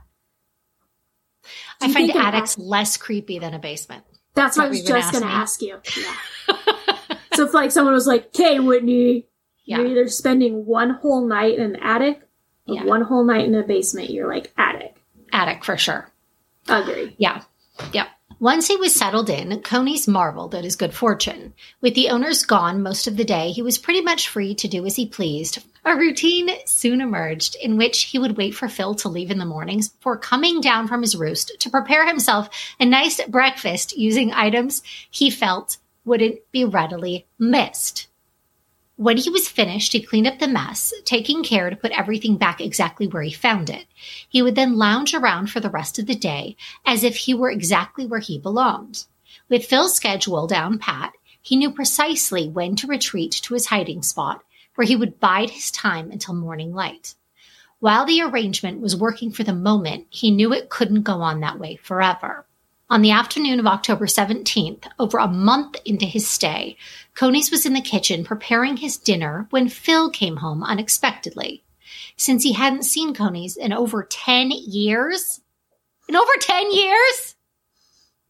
Do 1.80 1.88
I 1.88 1.92
find 1.92 2.10
attics 2.10 2.58
less 2.58 2.96
creepy 2.96 3.38
than 3.38 3.54
a 3.54 3.58
basement. 3.58 4.04
That's 4.34 4.56
what 4.56 4.66
I 4.66 4.68
was 4.70 4.82
just 4.82 5.12
gonna 5.12 5.26
ask 5.26 5.60
ask 5.60 5.62
you. 5.62 5.78
Yeah. 6.00 6.56
so 7.34 7.46
if 7.46 7.54
like 7.54 7.70
someone 7.70 7.94
was 7.94 8.06
like, 8.06 8.26
"Okay, 8.26 8.60
Whitney, 8.60 9.26
Yeah. 9.64 9.78
you're 9.78 9.86
either 9.88 10.08
spending 10.08 10.64
one 10.64 10.90
whole 10.90 11.26
night 11.26 11.58
in 11.58 11.62
an 11.74 11.76
attic 11.76 12.22
or 12.66 12.76
Yeah. 12.76 12.84
one 12.84 13.02
whole 13.02 13.24
night 13.24 13.44
in 13.46 13.54
a 13.54 13.62
basement," 13.62 14.10
you're 14.10 14.28
like, 14.28 14.52
"Attic." 14.56 14.96
Attic 15.32 15.64
for 15.64 15.76
sure. 15.76 16.10
Agree. 16.68 17.14
Yeah. 17.18 17.42
Yep. 17.92 18.08
Once 18.42 18.66
he 18.66 18.74
was 18.74 18.92
settled 18.92 19.30
in, 19.30 19.62
Coneys 19.62 20.08
marveled 20.08 20.52
at 20.52 20.64
his 20.64 20.74
good 20.74 20.92
fortune. 20.92 21.54
With 21.80 21.94
the 21.94 22.08
owners 22.08 22.42
gone 22.42 22.82
most 22.82 23.06
of 23.06 23.16
the 23.16 23.22
day, 23.24 23.52
he 23.52 23.62
was 23.62 23.78
pretty 23.78 24.00
much 24.00 24.26
free 24.26 24.52
to 24.56 24.66
do 24.66 24.84
as 24.84 24.96
he 24.96 25.06
pleased. 25.06 25.64
A 25.84 25.94
routine 25.94 26.50
soon 26.66 27.00
emerged 27.00 27.54
in 27.62 27.76
which 27.76 28.02
he 28.02 28.18
would 28.18 28.36
wait 28.36 28.56
for 28.56 28.66
Phil 28.66 28.96
to 28.96 29.08
leave 29.08 29.30
in 29.30 29.38
the 29.38 29.44
mornings 29.44 29.90
before 29.90 30.16
coming 30.16 30.60
down 30.60 30.88
from 30.88 31.02
his 31.02 31.14
roost 31.14 31.52
to 31.60 31.70
prepare 31.70 32.04
himself 32.04 32.48
a 32.80 32.84
nice 32.84 33.24
breakfast 33.26 33.96
using 33.96 34.32
items 34.32 34.82
he 35.08 35.30
felt 35.30 35.76
wouldn't 36.04 36.40
be 36.50 36.64
readily 36.64 37.28
missed. 37.38 38.08
When 39.02 39.16
he 39.16 39.30
was 39.30 39.48
finished, 39.48 39.94
he 39.94 40.00
cleaned 40.00 40.28
up 40.28 40.38
the 40.38 40.46
mess, 40.46 40.92
taking 41.04 41.42
care 41.42 41.68
to 41.68 41.74
put 41.74 41.90
everything 41.90 42.36
back 42.36 42.60
exactly 42.60 43.08
where 43.08 43.24
he 43.24 43.32
found 43.32 43.68
it. 43.68 43.86
He 44.28 44.42
would 44.42 44.54
then 44.54 44.78
lounge 44.78 45.12
around 45.12 45.50
for 45.50 45.58
the 45.58 45.70
rest 45.70 45.98
of 45.98 46.06
the 46.06 46.14
day 46.14 46.56
as 46.86 47.02
if 47.02 47.16
he 47.16 47.34
were 47.34 47.50
exactly 47.50 48.06
where 48.06 48.20
he 48.20 48.38
belonged. 48.38 49.06
With 49.48 49.66
Phil's 49.66 49.96
schedule 49.96 50.46
down 50.46 50.78
pat, 50.78 51.14
he 51.40 51.56
knew 51.56 51.72
precisely 51.72 52.48
when 52.48 52.76
to 52.76 52.86
retreat 52.86 53.32
to 53.32 53.54
his 53.54 53.66
hiding 53.66 54.04
spot, 54.04 54.44
where 54.76 54.86
he 54.86 54.94
would 54.94 55.18
bide 55.18 55.50
his 55.50 55.72
time 55.72 56.12
until 56.12 56.34
morning 56.34 56.72
light. 56.72 57.16
While 57.80 58.06
the 58.06 58.22
arrangement 58.22 58.80
was 58.80 58.94
working 58.94 59.32
for 59.32 59.42
the 59.42 59.52
moment, 59.52 60.06
he 60.10 60.30
knew 60.30 60.52
it 60.52 60.70
couldn't 60.70 61.02
go 61.02 61.22
on 61.22 61.40
that 61.40 61.58
way 61.58 61.74
forever. 61.74 62.46
On 62.92 63.00
the 63.00 63.10
afternoon 63.10 63.58
of 63.58 63.66
October 63.66 64.04
17th, 64.04 64.84
over 64.98 65.16
a 65.16 65.26
month 65.26 65.80
into 65.86 66.04
his 66.04 66.28
stay, 66.28 66.76
Coneys 67.14 67.50
was 67.50 67.64
in 67.64 67.72
the 67.72 67.80
kitchen 67.80 68.22
preparing 68.22 68.76
his 68.76 68.98
dinner 68.98 69.46
when 69.48 69.70
Phil 69.70 70.10
came 70.10 70.36
home 70.36 70.62
unexpectedly. 70.62 71.64
Since 72.18 72.42
he 72.42 72.52
hadn't 72.52 72.82
seen 72.82 73.14
Coneys 73.14 73.56
in 73.56 73.72
over 73.72 74.02
10 74.02 74.50
years, 74.50 75.40
in 76.06 76.16
over 76.16 76.32
10 76.38 76.70
years? 76.70 77.36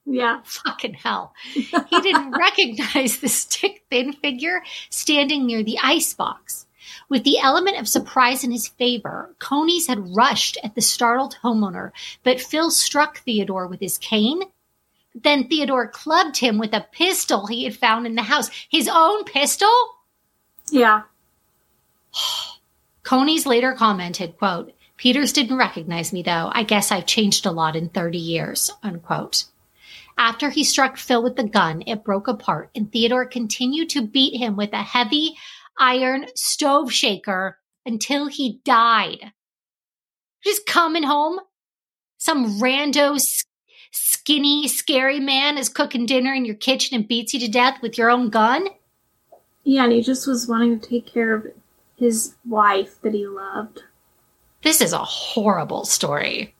Yeah. 0.07 0.42
Fucking 0.45 0.95
hell. 0.95 1.35
He 1.54 2.00
didn't 2.00 2.31
recognize 2.38 3.19
the 3.19 3.28
stick 3.28 3.83
thin 3.90 4.12
figure 4.12 4.62
standing 4.90 5.45
near 5.45 5.64
the 5.64 5.81
icebox. 5.83 6.66
With 7.12 7.25
the 7.25 7.40
element 7.40 7.78
of 7.78 7.90
surprise 7.90 8.42
in 8.42 8.52
his 8.52 8.69
favor, 8.69 9.35
Coneys 9.38 9.87
had 9.87 10.16
rushed 10.16 10.57
at 10.64 10.75
the 10.75 10.81
startled 10.81 11.37
homeowner, 11.45 11.90
but 12.23 12.40
Phil 12.40 12.71
struck 12.71 13.19
Theodore 13.19 13.66
with 13.66 13.81
his 13.81 13.99
cane. 13.99 14.45
Then 15.14 15.47
Theodore 15.47 15.88
clubbed 15.88 16.38
him 16.38 16.57
with 16.57 16.73
a 16.73 16.87
pistol 16.90 17.47
he 17.47 17.64
had 17.64 17.76
found 17.76 18.07
in 18.07 18.14
the 18.14 18.23
house. 18.23 18.49
His 18.71 18.88
own 18.90 19.25
pistol? 19.25 19.69
Yeah. 20.71 21.02
Coneys 23.02 23.45
later 23.45 23.75
commented, 23.75 24.38
quote, 24.38 24.73
Peters 24.97 25.35
didn't 25.35 25.59
recognize 25.59 26.14
me 26.14 26.23
though. 26.23 26.50
I 26.54 26.62
guess 26.62 26.90
I've 26.90 27.04
changed 27.04 27.45
a 27.45 27.52
lot 27.52 27.76
in 27.76 27.90
30 27.90 28.16
years, 28.16 28.71
unquote. 28.83 29.45
After 30.16 30.49
he 30.49 30.64
struck 30.64 30.97
Phil 30.97 31.23
with 31.23 31.37
the 31.37 31.45
gun, 31.45 31.83
it 31.87 32.04
broke 32.04 32.28
apart 32.28 32.71
and 32.75 32.90
Theodore 32.90 33.26
continued 33.26 33.90
to 33.90 34.00
beat 34.00 34.38
him 34.38 34.57
with 34.57 34.73
a 34.73 34.83
heavy 34.83 35.37
iron 35.79 36.26
stove 36.35 36.93
shaker 36.93 37.59
until 37.85 38.29
he 38.29 38.61
died. 38.64 39.33
Just 40.45 40.67
coming 40.67 41.02
home. 41.02 41.41
Some 42.19 42.61
rando 42.61 43.19
skinny, 43.91 44.69
scary 44.69 45.21
man 45.21 45.59
is 45.59 45.69
cooking 45.69 46.07
dinner 46.07 46.33
in 46.33 46.45
your 46.45 46.55
kitchen 46.55 46.97
and 46.97 47.09
beats 47.09 47.35
you 47.35 47.41
to 47.41 47.49
death 47.49 47.83
with 47.83 47.99
your 47.99 48.11
own 48.11 48.31
gun. 48.31 48.69
Yeah, 49.64 49.85
and 49.85 49.93
he 49.93 50.02
just 50.02 50.26
was 50.26 50.49
wanting 50.49 50.81
to 50.81 50.88
take 50.88 51.07
care 51.07 51.35
of 51.35 51.47
his 51.97 52.35
wife 52.49 53.00
that 53.02 53.14
he 53.14 53.26
loved. 53.26 53.83
This 54.62 54.81
is 54.81 54.93
a 54.93 54.99
horrible 54.99 55.85
story. 55.85 56.55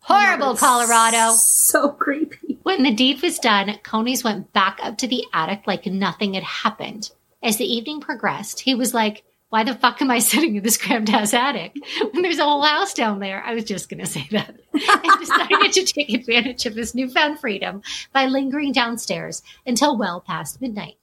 Horrible, 0.00 0.56
Colorado. 0.56 1.34
So 1.34 1.90
creepy. 1.90 2.58
When 2.62 2.82
the 2.82 2.92
deed 2.92 3.22
was 3.22 3.38
done, 3.38 3.78
Coneys 3.84 4.24
went 4.24 4.52
back 4.52 4.78
up 4.82 4.98
to 4.98 5.06
the 5.06 5.24
attic 5.32 5.62
like 5.66 5.86
nothing 5.86 6.34
had 6.34 6.42
happened. 6.42 7.10
As 7.42 7.56
the 7.56 7.64
evening 7.64 8.00
progressed, 8.00 8.60
he 8.60 8.74
was 8.74 8.92
like, 8.92 9.22
why 9.48 9.64
the 9.64 9.74
fuck 9.74 10.00
am 10.02 10.10
I 10.10 10.18
sitting 10.20 10.56
in 10.56 10.62
this 10.62 10.76
cramped 10.76 11.10
ass 11.10 11.34
attic 11.34 11.74
when 12.12 12.22
there's 12.22 12.38
a 12.38 12.44
whole 12.44 12.62
house 12.62 12.94
down 12.94 13.18
there? 13.18 13.42
I 13.42 13.54
was 13.54 13.64
just 13.64 13.88
going 13.88 14.00
to 14.00 14.06
say 14.06 14.26
that. 14.30 14.54
and 14.72 15.20
decided 15.20 15.72
to 15.72 15.84
take 15.84 16.10
advantage 16.12 16.66
of 16.66 16.74
his 16.76 16.94
newfound 16.94 17.40
freedom 17.40 17.82
by 18.12 18.26
lingering 18.26 18.72
downstairs 18.72 19.42
until 19.66 19.96
well 19.98 20.20
past 20.20 20.60
midnight. 20.60 20.96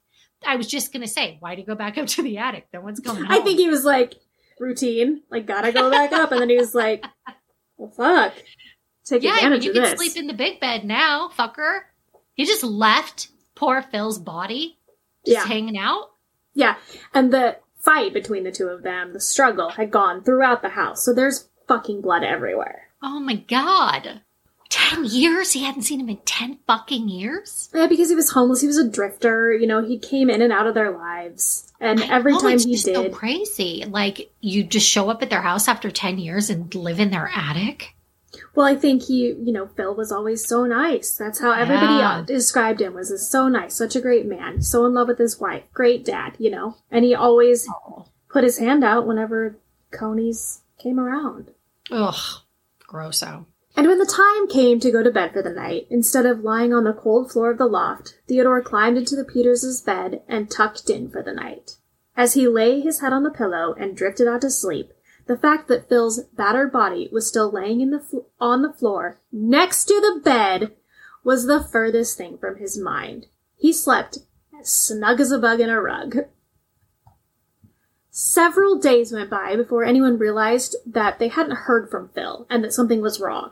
I 0.46 0.56
was 0.56 0.67
just 0.67 0.94
going 0.94 1.01
to 1.01 1.08
say, 1.12 1.38
why 1.39 1.56
do 1.56 1.62
you 1.62 1.67
go 1.67 1.75
back 1.75 1.98
up 1.98 2.08
to 2.08 2.22
the 2.22 2.38
attic? 2.38 2.67
No 2.74 2.82
one's 2.82 3.00
going 3.00 3.17
home. 3.24 3.32
I 3.32 3.39
think 3.39 3.60
he 3.60 3.70
was 3.70 3.84
like 3.84 4.13
routine, 4.60 5.22
like 5.29 5.46
gotta 5.46 5.72
go 5.72 5.89
back 5.91 6.12
up, 6.13 6.32
and 6.32 6.39
then 6.41 6.50
he 6.50 6.58
was 6.58 6.74
like, 6.74 7.06
"Well, 7.77 7.91
fuck, 7.91 8.34
take 9.06 9.22
Yeah, 9.24 9.38
I 9.39 9.50
mean, 9.50 9.62
you 9.62 9.70
of 9.70 9.75
can 9.75 9.84
this." 9.84 9.98
sleep 10.00 10.15
in 10.15 10.27
the 10.27 10.34
big 10.34 10.60
bed 10.60 10.84
now, 10.86 11.29
fucker. 11.38 11.79
He 12.34 12.46
just 12.46 12.63
left 12.63 13.29
poor 13.56 13.82
Phil's 13.82 14.17
body 14.20 14.77
just 15.25 15.38
Yeah. 15.38 15.46
hanging 15.46 15.77
out. 15.77 16.12
Yeah, 16.58 16.78
and 17.14 17.32
the 17.32 17.58
fight 17.78 18.14
between 18.14 18.44
the 18.44 18.52
two 18.52 18.68
of 18.68 18.82
them, 18.82 19.14
the 19.14 19.20
struggle, 19.20 19.70
had 19.70 19.92
gone 19.92 20.24
throughout 20.24 20.64
the 20.64 20.70
house, 20.70 21.06
so 21.06 21.14
there's 21.14 21.48
fucking 21.68 22.02
blood 22.02 22.24
everywhere. 22.24 22.88
Oh 23.04 23.20
my 23.20 23.36
god. 23.36 24.22
10 24.70 25.06
years? 25.06 25.52
He 25.52 25.64
hadn't 25.64 25.84
seen 25.84 26.00
him 26.00 26.10
in 26.10 26.18
10 26.26 26.58
fucking 26.66 27.10
years? 27.10 27.70
Yeah, 27.76 27.86
because 27.86 28.10
he 28.10 28.16
was 28.16 28.32
homeless, 28.32 28.62
he 28.62 28.68
was 28.68 28.80
a 28.80 28.90
drifter. 28.90 29.54
You 29.54 29.68
know, 29.68 29.86
he 29.86 30.00
came 30.00 30.32
in 30.32 30.42
and 30.42 30.52
out 30.52 30.66
of 30.66 30.74
their 30.74 30.90
lives, 30.90 31.72
and 31.80 32.02
I 32.02 32.08
every 32.08 32.34
know, 32.34 32.40
time 32.40 32.58
he 32.58 32.74
just 32.74 32.86
so 32.86 33.04
did, 33.04 33.14
crazy. 33.14 33.86
Like, 33.88 34.32
you 34.42 34.64
just 34.64 34.90
show 34.90 35.12
up 35.12 35.22
at 35.22 35.30
their 35.30 35.44
house 35.44 35.68
after 35.68 35.92
10 35.92 36.18
years 36.18 36.50
and 36.50 36.74
live 36.74 37.00
in 37.00 37.12
their 37.12 37.30
attic? 37.34 37.94
Well, 38.55 38.65
I 38.65 38.75
think 38.75 39.03
he, 39.03 39.27
you 39.34 39.51
know, 39.53 39.67
Phil 39.67 39.96
was 39.96 40.12
always 40.12 40.46
so 40.46 40.65
nice. 40.65 41.15
That's 41.15 41.39
how 41.39 41.51
everybody 41.51 41.93
Yeah. 41.93 42.24
described 42.25 42.81
him 42.81 42.93
was 42.93 43.10
as 43.12 43.29
so 43.29 43.48
nice, 43.48 43.74
such 43.75 43.96
a 43.96 44.01
great 44.01 44.25
man, 44.25 44.62
so 44.62 44.86
in 44.86 44.93
love 44.93 45.07
with 45.07 45.17
his 45.17 45.39
wife, 45.39 45.63
great 45.74 46.03
dad, 46.03 46.34
you 46.38 46.51
know, 46.51 46.75
and 46.91 47.05
he 47.05 47.15
always 47.15 47.67
Oh. 47.69 48.05
put 48.29 48.43
his 48.43 48.57
hand 48.57 48.84
out 48.84 49.07
whenever 49.07 49.57
Coneys 49.91 50.60
came 50.77 51.00
around. 51.00 51.51
Ugh. 51.89 52.41
Grosso. 52.86 53.46
And 53.75 53.88
when 53.88 54.00
the 54.00 54.05
time 54.05 54.48
came 54.48 54.79
to 54.79 54.91
go 54.91 55.03
to 55.03 55.12
bed 55.12 55.34
for 55.34 55.41
the 55.41 55.51
night, 55.51 55.88
instead 55.89 56.25
of 56.25 56.43
lying 56.43 56.74
on 56.74 56.84
the 56.84 56.93
cold 56.93 57.31
floor 57.31 57.51
of 57.51 57.57
the 57.57 57.67
loft, 57.67 58.19
Theodore 58.27 58.62
climbed 58.62 58.98
into 58.98 59.15
the 59.15 59.24
Peters' 59.24 59.81
bed 59.81 60.24
and 60.27 60.50
tucked 60.50 60.89
in 60.89 61.10
for 61.10 61.22
the 61.22 61.34
night. 61.34 61.77
As 62.15 62.34
he 62.34 62.48
lay 62.48 62.79
his 62.81 63.00
head 63.01 63.13
on 63.13 63.22
the 63.24 63.29
pillow 63.29 63.74
and 63.77 63.96
drifted 63.96 64.27
out 64.27 64.41
to 64.41 64.50
sleep, 64.50 64.91
the 65.27 65.38
fact 65.38 65.67
that 65.67 65.89
Phil's 65.89 66.24
battered 66.36 66.72
body 66.72 67.10
was 67.12 67.27
still 67.27 67.51
laying 67.51 67.81
in 67.81 67.91
the 67.91 68.00
fl- 68.00 68.19
on 68.39 68.62
the 68.62 68.74
floor 68.74 69.19
next 69.31 69.86
to 69.86 69.93
the 70.00 70.22
bed 70.24 70.74
was 71.24 71.46
the 71.46 71.63
furthest 71.63 72.17
thing 72.17 72.38
from 72.38 72.57
his 72.57 72.77
mind. 72.77 73.27
He 73.57 73.74
slept 73.74 74.19
as 74.60 74.69
snug 74.69 75.19
as 75.19 75.31
a 75.31 75.39
bug 75.39 75.60
in 75.60 75.69
a 75.69 75.81
rug. 75.81 76.17
Several 78.10 78.79
days 78.79 79.12
went 79.12 79.29
by 79.29 79.55
before 79.55 79.84
anyone 79.84 80.17
realized 80.17 80.75
that 80.86 81.19
they 81.19 81.27
hadn't 81.27 81.65
heard 81.67 81.91
from 81.91 82.10
Phil 82.10 82.48
and 82.50 82.63
that 82.63 82.74
something 82.74 83.01
was 83.01 83.19
wrong. 83.19 83.51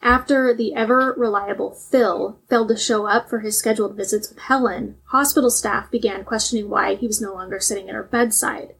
After 0.00 0.54
the 0.54 0.74
ever 0.74 1.14
reliable 1.16 1.72
Phil 1.72 2.40
failed 2.48 2.68
to 2.68 2.76
show 2.76 3.06
up 3.06 3.28
for 3.28 3.40
his 3.40 3.58
scheduled 3.58 3.96
visits 3.96 4.28
with 4.28 4.38
Helen, 4.38 4.96
hospital 5.06 5.50
staff 5.50 5.90
began 5.90 6.24
questioning 6.24 6.68
why 6.68 6.94
he 6.94 7.06
was 7.06 7.20
no 7.20 7.34
longer 7.34 7.60
sitting 7.60 7.88
at 7.88 7.94
her 7.94 8.02
bedside. 8.02 8.74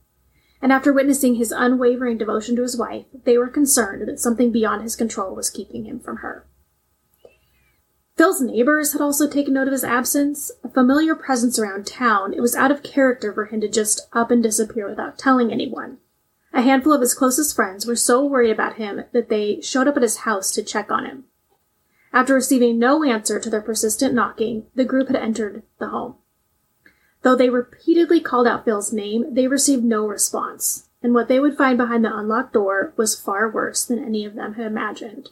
And 0.63 0.73
after 0.73 0.93
witnessing 0.93 1.35
his 1.35 1.53
unwavering 1.53 2.17
devotion 2.17 2.55
to 2.57 2.63
his 2.63 2.77
wife, 2.77 3.07
they 3.25 3.37
were 3.37 3.49
concerned 3.49 4.07
that 4.07 4.21
something 4.21 4.53
beyond 4.53 4.83
his 4.83 4.95
control 4.95 5.35
was 5.35 5.51
keeping 5.51 5.85
him 5.85 5.99
from 5.99 6.19
her. 6.19 6.47
Phil's 8.17 8.41
neighbors 8.41 8.93
had 8.93 9.01
also 9.01 9.29
taken 9.29 9.55
note 9.55 9.67
of 9.67 9.73
his 9.73 9.83
absence. 9.83 10.53
A 10.63 10.69
familiar 10.69 11.17
presence 11.17 11.59
around 11.59 11.87
town, 11.87 12.33
it 12.33 12.41
was 12.41 12.55
out 12.55 12.71
of 12.71 12.85
character 12.85 13.33
for 13.33 13.47
him 13.47 13.61
to 13.61 13.69
just 13.69 14.07
up 14.13 14.31
and 14.31 14.41
disappear 14.41 14.89
without 14.89 15.19
telling 15.19 15.51
anyone. 15.51 15.99
A 16.53 16.63
handful 16.63 16.93
of 16.93 17.01
his 17.01 17.15
closest 17.15 17.57
friends 17.57 17.85
were 17.85 17.97
so 17.97 18.25
worried 18.25 18.53
about 18.53 18.77
him 18.77 19.05
that 19.13 19.29
they 19.29 19.61
showed 19.63 19.89
up 19.89 19.97
at 19.97 20.03
his 20.03 20.19
house 20.19 20.53
to 20.53 20.63
check 20.63 20.93
on 20.93 21.07
him. 21.07 21.25
After 22.13 22.35
receiving 22.35 22.79
no 22.79 23.03
answer 23.03 23.41
to 23.41 23.51
their 23.51 23.63
persistent 23.63 24.15
knocking, 24.15 24.67
the 24.75 24.85
group 24.85 25.09
had 25.09 25.17
entered 25.17 25.63
the 25.81 25.89
home. 25.89 26.17
Though 27.23 27.37
they 27.37 27.51
repeatedly 27.51 28.21
called 28.21 28.47
out 28.47 28.65
Phil's 28.65 28.93
name, 28.93 29.35
they 29.35 29.47
received 29.47 29.85
no 29.85 30.07
response, 30.07 30.89
and 31.03 31.15
what 31.15 31.29
they 31.29 31.41
would 31.41 31.57
find 31.57 31.79
behind 31.79 32.05
the 32.05 32.17
unlocked 32.17 32.53
door 32.53 32.93
was 32.97 33.19
far 33.19 33.49
worse 33.49 33.85
than 33.85 34.03
any 34.03 34.25
of 34.25 34.35
them 34.35 34.55
had 34.55 34.67
imagined. 34.67 35.31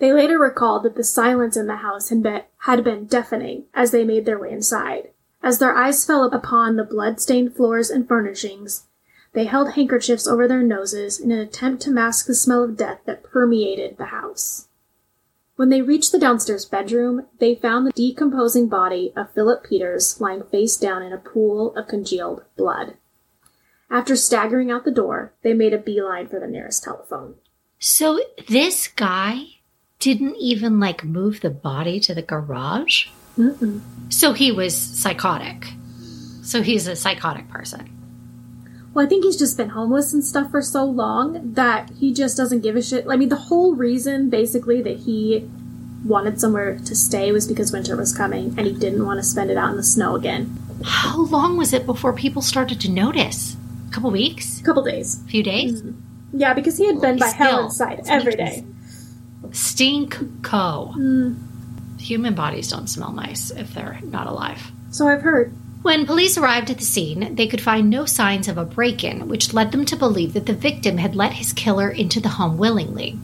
They 0.00 0.12
later 0.12 0.38
recalled 0.38 0.82
that 0.82 0.96
the 0.96 1.04
silence 1.04 1.56
in 1.56 1.66
the 1.66 1.76
house 1.76 2.10
had 2.10 2.22
been, 2.22 2.42
had 2.58 2.84
been 2.84 3.06
deafening 3.06 3.64
as 3.72 3.90
they 3.90 4.04
made 4.04 4.26
their 4.26 4.38
way 4.38 4.50
inside. 4.50 5.10
As 5.42 5.58
their 5.58 5.74
eyes 5.74 6.04
fell 6.04 6.24
upon 6.24 6.76
the 6.76 6.84
blood-stained 6.84 7.54
floors 7.54 7.90
and 7.90 8.06
furnishings, 8.06 8.86
they 9.32 9.44
held 9.44 9.72
handkerchiefs 9.72 10.26
over 10.26 10.46
their 10.46 10.62
noses 10.62 11.20
in 11.20 11.30
an 11.30 11.38
attempt 11.38 11.82
to 11.82 11.90
mask 11.90 12.26
the 12.26 12.34
smell 12.34 12.62
of 12.64 12.76
death 12.76 13.00
that 13.06 13.22
permeated 13.22 13.96
the 13.96 14.06
house. 14.06 14.68
When 15.56 15.68
they 15.68 15.82
reached 15.82 16.10
the 16.10 16.18
downstairs 16.18 16.64
bedroom, 16.64 17.26
they 17.38 17.54
found 17.54 17.86
the 17.86 17.92
decomposing 17.92 18.68
body 18.68 19.12
of 19.16 19.32
Philip 19.34 19.64
Peters 19.64 20.20
lying 20.20 20.42
face 20.42 20.76
down 20.76 21.02
in 21.02 21.12
a 21.12 21.18
pool 21.18 21.74
of 21.76 21.86
congealed 21.86 22.42
blood. 22.56 22.96
After 23.88 24.16
staggering 24.16 24.72
out 24.72 24.84
the 24.84 24.90
door, 24.90 25.32
they 25.42 25.54
made 25.54 25.72
a 25.72 25.78
beeline 25.78 26.26
for 26.26 26.40
the 26.40 26.48
nearest 26.48 26.82
telephone. 26.82 27.36
So 27.78 28.20
this 28.48 28.88
guy 28.88 29.44
didn't 30.00 30.36
even 30.36 30.80
like 30.80 31.04
move 31.04 31.40
the 31.40 31.50
body 31.50 32.00
to 32.00 32.14
the 32.14 32.22
garage? 32.22 33.06
Mm-mm. 33.38 33.80
So 34.08 34.32
he 34.32 34.50
was 34.50 34.76
psychotic. 34.76 35.68
So 36.42 36.62
he's 36.62 36.88
a 36.88 36.96
psychotic 36.96 37.48
person. 37.48 37.93
Well, 38.94 39.04
I 39.04 39.08
think 39.08 39.24
he's 39.24 39.36
just 39.36 39.56
been 39.56 39.70
homeless 39.70 40.12
and 40.12 40.24
stuff 40.24 40.50
for 40.52 40.62
so 40.62 40.84
long 40.84 41.52
that 41.54 41.90
he 41.98 42.14
just 42.14 42.36
doesn't 42.36 42.60
give 42.60 42.76
a 42.76 42.82
shit. 42.82 43.06
I 43.10 43.16
mean, 43.16 43.28
the 43.28 43.36
whole 43.36 43.74
reason 43.74 44.30
basically 44.30 44.80
that 44.82 44.98
he 45.00 45.48
wanted 46.04 46.40
somewhere 46.40 46.78
to 46.78 46.94
stay 46.94 47.32
was 47.32 47.46
because 47.48 47.72
winter 47.72 47.96
was 47.96 48.16
coming 48.16 48.54
and 48.56 48.66
he 48.66 48.72
didn't 48.72 49.04
want 49.04 49.18
to 49.18 49.24
spend 49.24 49.50
it 49.50 49.56
out 49.56 49.70
in 49.70 49.76
the 49.76 49.82
snow 49.82 50.14
again. 50.14 50.56
How 50.84 51.22
long 51.24 51.56
was 51.56 51.72
it 51.72 51.86
before 51.86 52.12
people 52.12 52.40
started 52.42 52.80
to 52.82 52.90
notice? 52.90 53.56
A 53.88 53.92
couple 53.92 54.10
weeks? 54.10 54.60
A 54.60 54.64
couple 54.64 54.84
days. 54.84 55.20
A 55.24 55.28
few 55.28 55.42
days? 55.42 55.82
Yeah, 56.32 56.52
because 56.54 56.76
he 56.78 56.86
had 56.86 57.00
been 57.00 57.18
by 57.18 57.28
Still, 57.28 57.46
Helen's 57.46 57.76
side 57.76 58.02
every 58.06 58.34
day. 58.36 58.64
Stink 59.52 60.42
co. 60.42 60.92
Mm, 60.96 61.38
Human 62.00 62.34
bodies 62.34 62.68
don't 62.68 62.88
smell 62.88 63.12
nice 63.12 63.50
if 63.50 63.72
they're 63.74 63.98
not 64.04 64.26
alive. 64.26 64.60
so 64.90 65.08
I've 65.08 65.22
heard. 65.22 65.52
When 65.84 66.06
police 66.06 66.38
arrived 66.38 66.70
at 66.70 66.78
the 66.78 66.84
scene, 66.84 67.34
they 67.34 67.46
could 67.46 67.60
find 67.60 67.90
no 67.90 68.06
signs 68.06 68.48
of 68.48 68.56
a 68.56 68.64
break 68.64 69.04
in, 69.04 69.28
which 69.28 69.52
led 69.52 69.70
them 69.70 69.84
to 69.84 69.96
believe 69.96 70.32
that 70.32 70.46
the 70.46 70.54
victim 70.54 70.96
had 70.96 71.14
let 71.14 71.34
his 71.34 71.52
killer 71.52 71.90
into 71.90 72.20
the 72.20 72.30
home 72.30 72.56
willingly. 72.56 73.18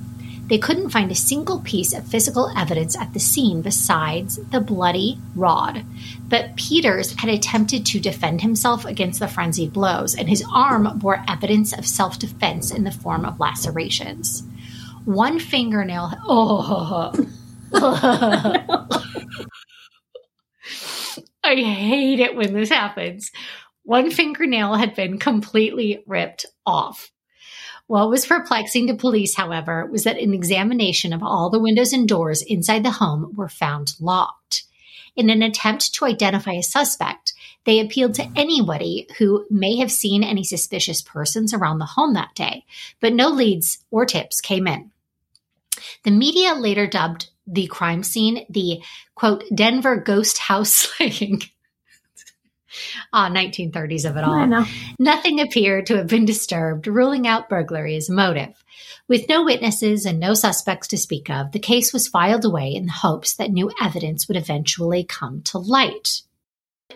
They 0.47 0.59
couldn't 0.59 0.91
find 0.91 1.11
a 1.11 1.15
single 1.15 1.61
piece 1.61 1.95
of 1.95 2.07
physical 2.07 2.53
evidence 2.55 2.99
at 2.99 3.15
the 3.15 3.19
scene 3.19 3.63
besides 3.63 4.37
the 4.51 4.61
bloody 4.61 5.19
rod. 5.35 5.87
But 6.29 6.55
Peters 6.57 7.15
had 7.19 7.31
attempted 7.31 7.87
to 7.87 7.99
defend 7.99 8.43
himself 8.43 8.85
against 8.85 9.21
the 9.21 9.29
frenzied 9.29 9.73
blows, 9.73 10.15
and 10.15 10.29
his 10.29 10.45
arm 10.53 10.99
bore 10.99 11.25
evidence 11.27 11.73
of 11.73 11.87
self 11.87 12.19
defense 12.19 12.71
in 12.71 12.85
the 12.85 12.91
form 12.91 13.25
of 13.25 13.41
lacerations. 13.41 14.43
One 15.07 15.39
fingernail. 15.39 16.13
Oh. 17.73 18.97
I 21.43 21.55
hate 21.55 22.21
it 22.21 22.37
when 22.37 22.53
this 22.53 22.69
happens. 22.69 23.31
One 23.83 24.11
fingernail 24.11 24.75
had 24.75 24.95
been 24.95 25.19
completely 25.19 26.03
ripped 26.07 26.47
off. 26.67 27.11
What 27.87 28.09
was 28.09 28.27
perplexing 28.27 28.87
to 28.87 28.95
police, 28.95 29.35
however, 29.35 29.87
was 29.91 30.05
that 30.05 30.19
an 30.19 30.33
examination 30.33 31.13
of 31.13 31.25
all 31.25 31.51
the 31.51 31.59
windows 31.59 31.93
and 31.93 32.09
doors 32.09 32.43
inside 32.43 32.85
the 32.85 32.93
home 32.93 33.33
were 33.35 33.49
found 33.49 33.95
locked. 33.99 34.65
In 35.17 35.29
an 35.29 35.43
attempt 35.43 35.93
to 35.95 36.05
identify 36.05 36.53
a 36.53 36.63
suspect, 36.63 37.33
they 37.65 37.81
appealed 37.81 38.15
to 38.15 38.31
anybody 38.37 39.09
who 39.19 39.45
may 39.51 39.77
have 39.79 39.91
seen 39.91 40.23
any 40.23 40.45
suspicious 40.45 41.03
persons 41.03 41.53
around 41.53 41.79
the 41.79 41.85
home 41.85 42.15
that 42.15 42.35
day, 42.35 42.65
but 43.01 43.13
no 43.13 43.29
leads 43.29 43.85
or 43.91 44.07
tips 44.07 44.41
came 44.41 44.69
in. 44.69 44.93
The 46.05 46.11
media 46.11 46.55
later 46.55 46.87
dubbed 46.87 47.31
the 47.51 47.67
crime 47.67 48.03
scene 48.03 48.47
the 48.49 48.81
quote 49.15 49.45
Denver 49.55 49.97
ghost 49.97 50.39
house 50.39 50.71
slaying. 50.97 51.43
Ah, 53.13 53.29
1930s 53.29 54.09
of 54.09 54.17
it 54.17 54.23
all. 54.23 54.47
Nothing 54.99 55.41
appeared 55.41 55.87
to 55.87 55.97
have 55.97 56.07
been 56.07 56.25
disturbed, 56.25 56.87
ruling 56.87 57.27
out 57.27 57.49
burglary 57.49 57.97
as 57.97 58.09
a 58.09 58.13
motive. 58.13 58.63
With 59.09 59.29
no 59.29 59.45
witnesses 59.45 60.07
and 60.07 60.21
no 60.21 60.35
suspects 60.35 60.87
to 60.89 60.97
speak 60.97 61.29
of, 61.29 61.51
the 61.51 61.59
case 61.59 61.93
was 61.93 62.07
filed 62.07 62.45
away 62.45 62.73
in 62.73 62.87
the 62.87 62.93
hopes 62.93 63.35
that 63.35 63.51
new 63.51 63.73
evidence 63.81 64.29
would 64.29 64.37
eventually 64.37 65.03
come 65.03 65.43
to 65.47 65.59
light. 65.59 66.23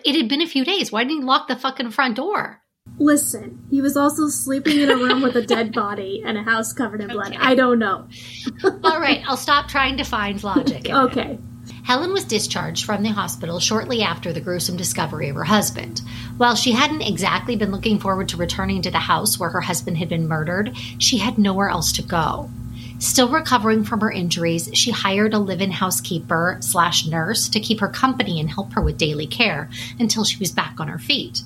It 0.05 0.15
had 0.15 0.29
been 0.29 0.41
a 0.41 0.47
few 0.47 0.63
days. 0.63 0.91
Why 0.91 1.03
didn't 1.03 1.19
he 1.19 1.25
lock 1.25 1.49
the 1.49 1.57
fucking 1.57 1.91
front 1.91 2.15
door? 2.15 2.61
Listen, 2.97 3.65
he 3.69 3.81
was 3.81 3.97
also 3.97 4.29
sleeping 4.29 4.79
in 4.79 4.89
a 4.89 4.95
room 4.95 5.21
with 5.21 5.35
a 5.35 5.41
dead 5.41 5.73
body 5.73 6.23
and 6.25 6.37
a 6.37 6.43
house 6.43 6.71
covered 6.71 7.01
in 7.01 7.09
blood. 7.09 7.27
Okay. 7.27 7.37
I 7.37 7.53
don't 7.53 7.79
know. 7.79 8.07
All 8.83 8.99
right, 8.99 9.21
I'll 9.27 9.37
stop 9.37 9.67
trying 9.67 9.97
to 9.97 10.03
find 10.03 10.41
logic. 10.43 10.87
it. 10.87 10.93
Okay. 10.93 11.37
Helen 11.83 12.13
was 12.13 12.23
discharged 12.23 12.85
from 12.85 13.03
the 13.03 13.09
hospital 13.09 13.59
shortly 13.59 14.01
after 14.01 14.31
the 14.31 14.41
gruesome 14.41 14.77
discovery 14.77 15.29
of 15.29 15.35
her 15.35 15.43
husband. 15.43 16.01
While 16.37 16.55
she 16.55 16.71
hadn't 16.71 17.01
exactly 17.01 17.55
been 17.55 17.71
looking 17.71 17.99
forward 17.99 18.29
to 18.29 18.37
returning 18.37 18.81
to 18.83 18.91
the 18.91 18.99
house 18.99 19.39
where 19.39 19.49
her 19.49 19.61
husband 19.61 19.97
had 19.97 20.09
been 20.09 20.27
murdered, 20.27 20.75
she 20.97 21.17
had 21.17 21.37
nowhere 21.37 21.69
else 21.69 21.91
to 21.93 22.01
go. 22.01 22.49
Still 22.97 23.29
recovering 23.29 23.83
from 23.83 23.99
her 24.01 24.11
injuries, 24.11 24.69
she 24.73 24.91
hired 24.91 25.33
a 25.33 25.39
live-in 25.39 25.71
housekeeper 25.71 26.57
slash 26.61 27.05
nurse 27.05 27.49
to 27.49 27.59
keep 27.59 27.81
her 27.81 27.89
company 27.89 28.39
and 28.39 28.49
help 28.49 28.73
her 28.73 28.81
with 28.81 28.97
daily 28.97 29.27
care 29.27 29.69
until 29.99 30.23
she 30.23 30.37
was 30.37 30.51
back 30.51 30.79
on 30.79 30.87
her 30.87 30.99
feet. 30.99 31.41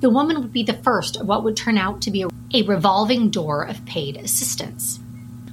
The 0.00 0.08
woman 0.08 0.40
would 0.40 0.52
be 0.52 0.62
the 0.62 0.72
first 0.72 1.16
of 1.16 1.26
what 1.26 1.44
would 1.44 1.58
turn 1.58 1.76
out 1.76 2.00
to 2.02 2.10
be 2.10 2.24
a, 2.54 2.62
revolving 2.62 3.28
door 3.28 3.64
of 3.64 3.84
paid 3.84 4.16
assistance. 4.16 4.98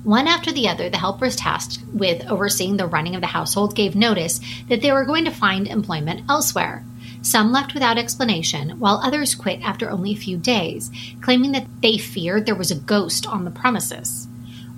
One 0.03 0.25
after 0.25 0.53
the 0.53 0.69
other, 0.69 0.89
the 0.89 0.97
helpers 0.97 1.35
tasked 1.35 1.79
with 1.93 2.25
overseeing 2.27 2.77
the 2.77 2.87
running 2.87 3.13
of 3.13 3.19
the 3.19 3.27
household 3.27 3.75
gave 3.75 3.93
notice 3.93 4.39
that 4.69 4.81
they 4.81 4.93
were 4.93 5.03
going 5.03 5.25
to 5.25 5.31
find 5.31 5.67
employment 5.67 6.21
elsewhere. 6.29 6.85
Some 7.21 7.51
left 7.51 7.73
without 7.73 7.97
explanation, 7.97 8.79
while 8.79 9.01
others 9.03 9.35
quit 9.35 9.61
after 9.61 9.89
only 9.89 10.13
a 10.13 10.15
few 10.15 10.37
days, 10.37 10.89
claiming 11.21 11.51
that 11.51 11.67
they 11.81 11.97
feared 11.97 12.45
there 12.45 12.55
was 12.55 12.71
a 12.71 12.75
ghost 12.75 13.27
on 13.27 13.43
the 13.43 13.51
premises. 13.51 14.29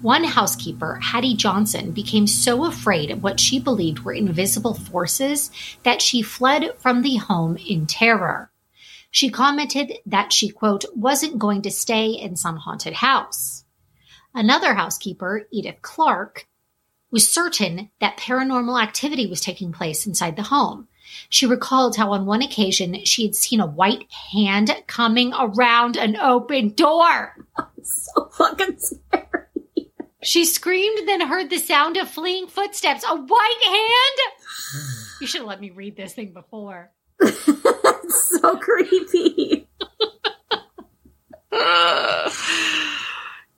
One 0.01 0.23
housekeeper, 0.23 0.95
Hattie 0.95 1.35
Johnson, 1.35 1.91
became 1.91 2.25
so 2.25 2.65
afraid 2.65 3.11
of 3.11 3.21
what 3.21 3.39
she 3.39 3.59
believed 3.59 3.99
were 3.99 4.13
invisible 4.13 4.73
forces 4.73 5.51
that 5.83 6.01
she 6.01 6.23
fled 6.23 6.73
from 6.79 7.03
the 7.03 7.17
home 7.17 7.57
in 7.57 7.85
terror. 7.85 8.49
She 9.11 9.29
commented 9.29 9.93
that 10.05 10.31
she, 10.31 10.49
quote, 10.49 10.85
wasn't 10.95 11.39
going 11.39 11.63
to 11.63 11.71
stay 11.71 12.11
in 12.11 12.35
some 12.35 12.57
haunted 12.57 12.93
house. 12.93 13.65
Another 14.33 14.75
housekeeper, 14.75 15.47
Edith 15.51 15.81
Clark, 15.81 16.47
was 17.11 17.31
certain 17.31 17.89
that 17.99 18.17
paranormal 18.17 18.81
activity 18.81 19.25
was 19.25 19.41
taking 19.41 19.71
place 19.71 20.05
inside 20.05 20.35
the 20.35 20.43
home. 20.43 20.87
She 21.29 21.47
recalled 21.47 21.95
how 21.95 22.11
on 22.13 22.27
one 22.27 22.43
occasion 22.43 23.03
she 23.03 23.25
had 23.25 23.35
seen 23.35 23.59
a 23.59 23.65
white 23.65 24.11
hand 24.31 24.69
coming 24.85 25.33
around 25.33 25.97
an 25.97 26.15
open 26.15 26.69
door. 26.69 27.35
So 27.81 28.29
fucking 28.33 28.77
scary. 28.77 29.45
She 30.21 30.43
screamed, 30.43 31.07
then 31.07 31.21
heard 31.21 31.49
the 31.49 31.57
sound 31.57 31.95
of 31.95 32.09
fleeing 32.09 32.47
footsteps. 32.47 33.05
A 33.07 33.15
white 33.15 33.63
hand? 33.63 34.35
You 35.21 35.27
should 35.27 35.41
have 35.41 35.47
let 35.47 35.61
me 35.61 35.71
read 35.71 35.95
this 35.95 36.13
thing 36.13 36.33
before. 36.33 36.91
It's 38.03 38.29
so 38.41 38.57
creepy. 38.57 39.67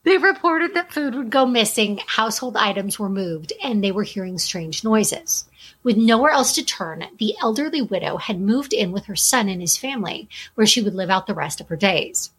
They 0.04 0.18
reported 0.18 0.74
that 0.74 0.92
food 0.92 1.14
would 1.14 1.30
go 1.30 1.46
missing, 1.46 2.00
household 2.08 2.58
items 2.58 2.98
were 2.98 3.10
moved, 3.10 3.54
and 3.64 3.84
they 3.84 3.92
were 3.92 4.04
hearing 4.04 4.40
strange 4.40 4.84
noises. 4.84 5.46
With 5.84 5.96
nowhere 5.96 6.32
else 6.32 6.54
to 6.56 6.66
turn, 6.66 7.06
the 7.20 7.36
elderly 7.42 7.84
widow 7.84 8.18
had 8.18 8.42
moved 8.42 8.74
in 8.74 8.92
with 8.92 9.06
her 9.06 9.16
son 9.16 9.48
and 9.48 9.62
his 9.62 9.78
family, 9.78 10.28
where 10.56 10.66
she 10.66 10.82
would 10.82 10.96
live 10.96 11.12
out 11.12 11.28
the 11.28 11.36
rest 11.36 11.62
of 11.62 11.68
her 11.68 11.76
days. 11.76 12.32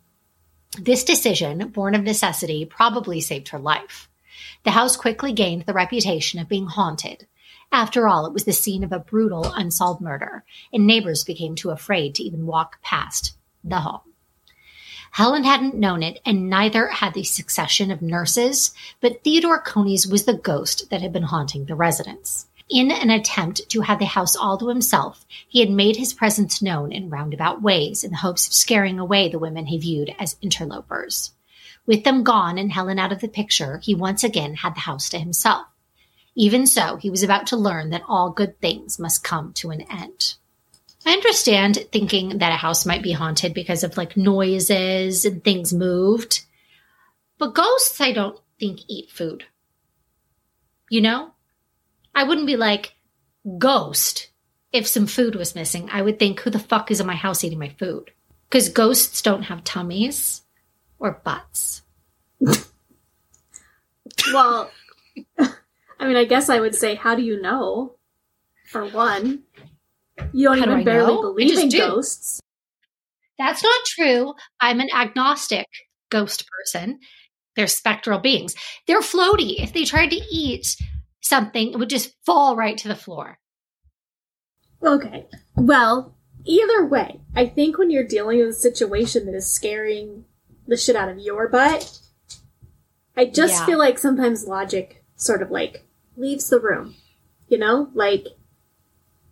This 0.78 1.04
decision, 1.04 1.68
born 1.68 1.94
of 1.94 2.02
necessity, 2.02 2.64
probably 2.64 3.20
saved 3.20 3.48
her 3.48 3.58
life. 3.58 4.08
The 4.64 4.70
house 4.72 4.96
quickly 4.96 5.32
gained 5.32 5.66
the 5.66 5.72
reputation 5.72 6.40
of 6.40 6.48
being 6.48 6.66
haunted. 6.66 7.28
After 7.72 8.06
all, 8.06 8.26
it 8.26 8.34
was 8.34 8.44
the 8.44 8.52
scene 8.52 8.84
of 8.84 8.92
a 8.92 8.98
brutal, 8.98 9.50
unsolved 9.56 10.02
murder, 10.02 10.44
and 10.74 10.86
neighbors 10.86 11.24
became 11.24 11.54
too 11.54 11.70
afraid 11.70 12.14
to 12.14 12.22
even 12.22 12.44
walk 12.44 12.82
past 12.82 13.34
the 13.64 13.80
home. 13.80 14.02
Helen 15.12 15.44
hadn't 15.44 15.74
known 15.74 16.02
it, 16.02 16.20
and 16.26 16.50
neither 16.50 16.88
had 16.88 17.14
the 17.14 17.24
succession 17.24 17.90
of 17.90 18.02
nurses, 18.02 18.72
but 19.00 19.24
Theodore 19.24 19.62
Coneys 19.62 20.06
was 20.06 20.24
the 20.24 20.34
ghost 20.34 20.90
that 20.90 21.00
had 21.00 21.14
been 21.14 21.22
haunting 21.22 21.64
the 21.64 21.74
residence. 21.74 22.46
In 22.68 22.90
an 22.90 23.10
attempt 23.10 23.68
to 23.70 23.80
have 23.82 23.98
the 23.98 24.04
house 24.04 24.36
all 24.36 24.58
to 24.58 24.68
himself, 24.68 25.26
he 25.48 25.60
had 25.60 25.70
made 25.70 25.96
his 25.96 26.14
presence 26.14 26.62
known 26.62 26.92
in 26.92 27.10
roundabout 27.10 27.62
ways 27.62 28.04
in 28.04 28.10
the 28.10 28.18
hopes 28.18 28.46
of 28.46 28.52
scaring 28.52 28.98
away 28.98 29.28
the 29.28 29.38
women 29.38 29.66
he 29.66 29.78
viewed 29.78 30.14
as 30.18 30.36
interlopers. 30.42 31.32
With 31.86 32.04
them 32.04 32.22
gone 32.22 32.58
and 32.58 32.70
Helen 32.70 32.98
out 32.98 33.12
of 33.12 33.20
the 33.20 33.28
picture, 33.28 33.78
he 33.78 33.94
once 33.94 34.22
again 34.24 34.56
had 34.56 34.74
the 34.74 34.80
house 34.80 35.08
to 35.10 35.18
himself. 35.18 35.66
Even 36.34 36.66
so, 36.66 36.96
he 36.96 37.10
was 37.10 37.22
about 37.22 37.46
to 37.48 37.56
learn 37.56 37.90
that 37.90 38.02
all 38.08 38.30
good 38.30 38.60
things 38.60 38.98
must 38.98 39.24
come 39.24 39.52
to 39.54 39.70
an 39.70 39.82
end. 39.82 40.34
I 41.04 41.12
understand 41.12 41.86
thinking 41.90 42.38
that 42.38 42.52
a 42.52 42.56
house 42.56 42.86
might 42.86 43.02
be 43.02 43.12
haunted 43.12 43.54
because 43.54 43.82
of 43.82 43.96
like 43.96 44.16
noises 44.16 45.24
and 45.24 45.42
things 45.42 45.72
moved. 45.72 46.42
But 47.38 47.54
ghosts, 47.54 48.00
I 48.00 48.12
don't 48.12 48.38
think 48.58 48.80
eat 48.88 49.10
food. 49.10 49.44
You 50.88 51.00
know? 51.00 51.32
I 52.14 52.24
wouldn't 52.24 52.46
be 52.46 52.56
like, 52.56 52.94
ghost, 53.58 54.28
if 54.72 54.86
some 54.86 55.06
food 55.06 55.34
was 55.34 55.54
missing. 55.54 55.88
I 55.90 56.02
would 56.02 56.18
think, 56.18 56.40
who 56.40 56.50
the 56.50 56.58
fuck 56.58 56.90
is 56.90 57.00
in 57.00 57.06
my 57.06 57.16
house 57.16 57.42
eating 57.42 57.58
my 57.58 57.70
food? 57.70 58.10
Because 58.48 58.68
ghosts 58.68 59.22
don't 59.22 59.44
have 59.44 59.64
tummies 59.64 60.42
or 60.98 61.20
butts. 61.24 61.82
well, 64.32 64.70
I 66.02 66.06
mean, 66.08 66.16
I 66.16 66.24
guess 66.24 66.48
I 66.48 66.58
would 66.58 66.74
say, 66.74 66.96
how 66.96 67.14
do 67.14 67.22
you 67.22 67.40
know? 67.40 67.94
For 68.66 68.84
one, 68.86 69.44
you 70.32 70.48
don't 70.48 70.58
How 70.58 70.64
do 70.64 70.70
even 70.72 70.80
I 70.80 70.84
barely 70.84 71.14
know? 71.14 71.20
Believe 71.22 71.56
in 71.58 71.68
do. 71.68 71.78
ghosts. 71.78 72.40
That's 73.38 73.62
not 73.62 73.84
true. 73.86 74.34
I'm 74.60 74.80
an 74.80 74.88
agnostic 74.92 75.66
ghost 76.10 76.44
person. 76.48 76.98
They're 77.54 77.68
spectral 77.68 78.18
beings. 78.18 78.54
They're 78.88 79.00
floaty. 79.00 79.62
If 79.62 79.72
they 79.72 79.84
tried 79.84 80.08
to 80.10 80.16
eat 80.16 80.74
something, 81.20 81.70
it 81.72 81.78
would 81.78 81.88
just 81.90 82.12
fall 82.26 82.56
right 82.56 82.76
to 82.78 82.88
the 82.88 82.96
floor. 82.96 83.38
Okay. 84.82 85.26
Well, 85.54 86.16
either 86.44 86.84
way, 86.84 87.20
I 87.36 87.46
think 87.46 87.78
when 87.78 87.90
you're 87.92 88.02
dealing 88.06 88.38
with 88.40 88.48
a 88.48 88.52
situation 88.54 89.26
that 89.26 89.34
is 89.36 89.46
scaring 89.46 90.24
the 90.66 90.76
shit 90.76 90.96
out 90.96 91.08
of 91.08 91.18
your 91.20 91.48
butt, 91.48 92.00
I 93.16 93.26
just 93.26 93.52
Yeah. 93.54 93.66
feel 93.66 93.78
like 93.78 93.98
sometimes 93.98 94.48
logic 94.48 95.04
sort 95.14 95.42
of 95.42 95.50
like 95.52 95.84
leaves 96.16 96.48
the 96.48 96.60
room. 96.60 96.94
You 97.48 97.58
know? 97.58 97.88
Like, 97.94 98.26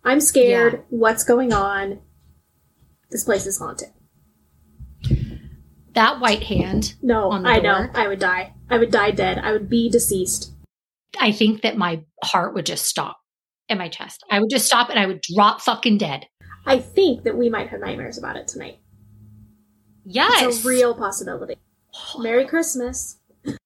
I'm 0.03 0.19
scared. 0.19 0.73
Yeah. 0.73 0.79
What's 0.89 1.23
going 1.23 1.53
on? 1.53 1.99
This 3.09 3.23
place 3.23 3.45
is 3.45 3.59
haunted. 3.59 3.89
That 5.93 6.21
white 6.21 6.43
hand, 6.43 6.93
No, 7.01 7.31
On 7.31 7.43
the 7.43 7.49
I 7.49 7.59
know. 7.59 7.87
I 7.93 8.07
would 8.07 8.19
die. 8.19 8.53
I 8.69 8.77
would 8.77 8.91
die 8.91 9.11
dead. 9.11 9.39
I 9.39 9.51
would 9.51 9.69
be 9.69 9.89
deceased. 9.89 10.53
I 11.19 11.33
think 11.33 11.63
that 11.63 11.77
my 11.77 12.03
heart 12.23 12.53
would 12.53 12.65
just 12.65 12.85
stop 12.85 13.17
in 13.67 13.77
my 13.77 13.89
chest. 13.89 14.23
I 14.31 14.39
would 14.39 14.49
just 14.49 14.65
stop 14.65 14.89
and 14.89 14.97
I 14.97 15.05
would 15.05 15.21
drop 15.21 15.59
fucking 15.59 15.97
dead. 15.97 16.27
I 16.65 16.79
think 16.79 17.23
that 17.23 17.37
we 17.37 17.49
might 17.49 17.67
have 17.69 17.81
nightmares 17.81 18.17
about 18.17 18.37
it 18.37 18.47
tonight. 18.47 18.79
Yes. 20.05 20.41
It's 20.43 20.65
a 20.65 20.67
real 20.69 20.95
possibility. 20.95 21.57
Merry 22.17 22.45
Christmas. 22.45 23.17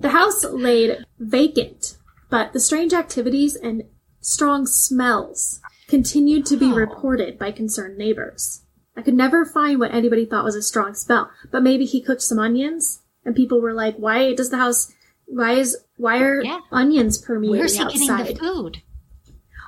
The 0.00 0.10
house 0.10 0.44
laid 0.44 1.04
vacant, 1.18 1.96
but 2.30 2.52
the 2.52 2.60
strange 2.60 2.92
activities 2.92 3.56
and 3.56 3.82
strong 4.20 4.66
smells 4.66 5.60
continued 5.88 6.46
to 6.46 6.56
be 6.56 6.70
reported 6.72 7.38
by 7.38 7.50
concerned 7.50 7.98
neighbors. 7.98 8.62
I 8.96 9.02
could 9.02 9.14
never 9.14 9.44
find 9.44 9.80
what 9.80 9.92
anybody 9.92 10.24
thought 10.24 10.44
was 10.44 10.54
a 10.54 10.62
strong 10.62 10.94
smell, 10.94 11.30
but 11.50 11.62
maybe 11.62 11.84
he 11.84 12.00
cooked 12.00 12.22
some 12.22 12.38
onions 12.38 13.02
and 13.24 13.34
people 13.34 13.60
were 13.60 13.72
like, 13.72 13.96
why 13.96 14.34
does 14.34 14.50
the 14.50 14.56
house, 14.58 14.92
why 15.26 15.52
is, 15.54 15.76
why 15.96 16.18
are 16.20 16.42
Yeah. 16.42 16.60
onions 16.70 17.18
permeating 17.18 17.58
Where's 17.58 17.76
he 17.76 17.84
getting 17.84 18.06
the 18.06 18.36
food? 18.38 18.82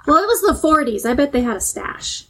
Well, 0.07 0.23
it 0.23 0.27
was 0.27 0.43
the 0.43 0.69
40s. 0.69 1.05
I 1.09 1.15
bet 1.15 1.33
they 1.33 1.43
had 1.43 1.57
a 1.57 1.61
stash. 1.61 2.27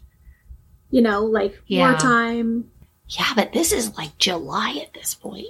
You 0.91 1.03
know, 1.03 1.25
like 1.25 1.61
Yeah. 1.67 1.91
wartime. 1.91 2.71
Yeah, 3.09 3.33
but 3.35 3.53
this 3.53 3.73
is 3.73 3.97
like 3.97 4.17
July 4.19 4.79
at 4.83 4.95
this 4.95 5.15
point. 5.15 5.47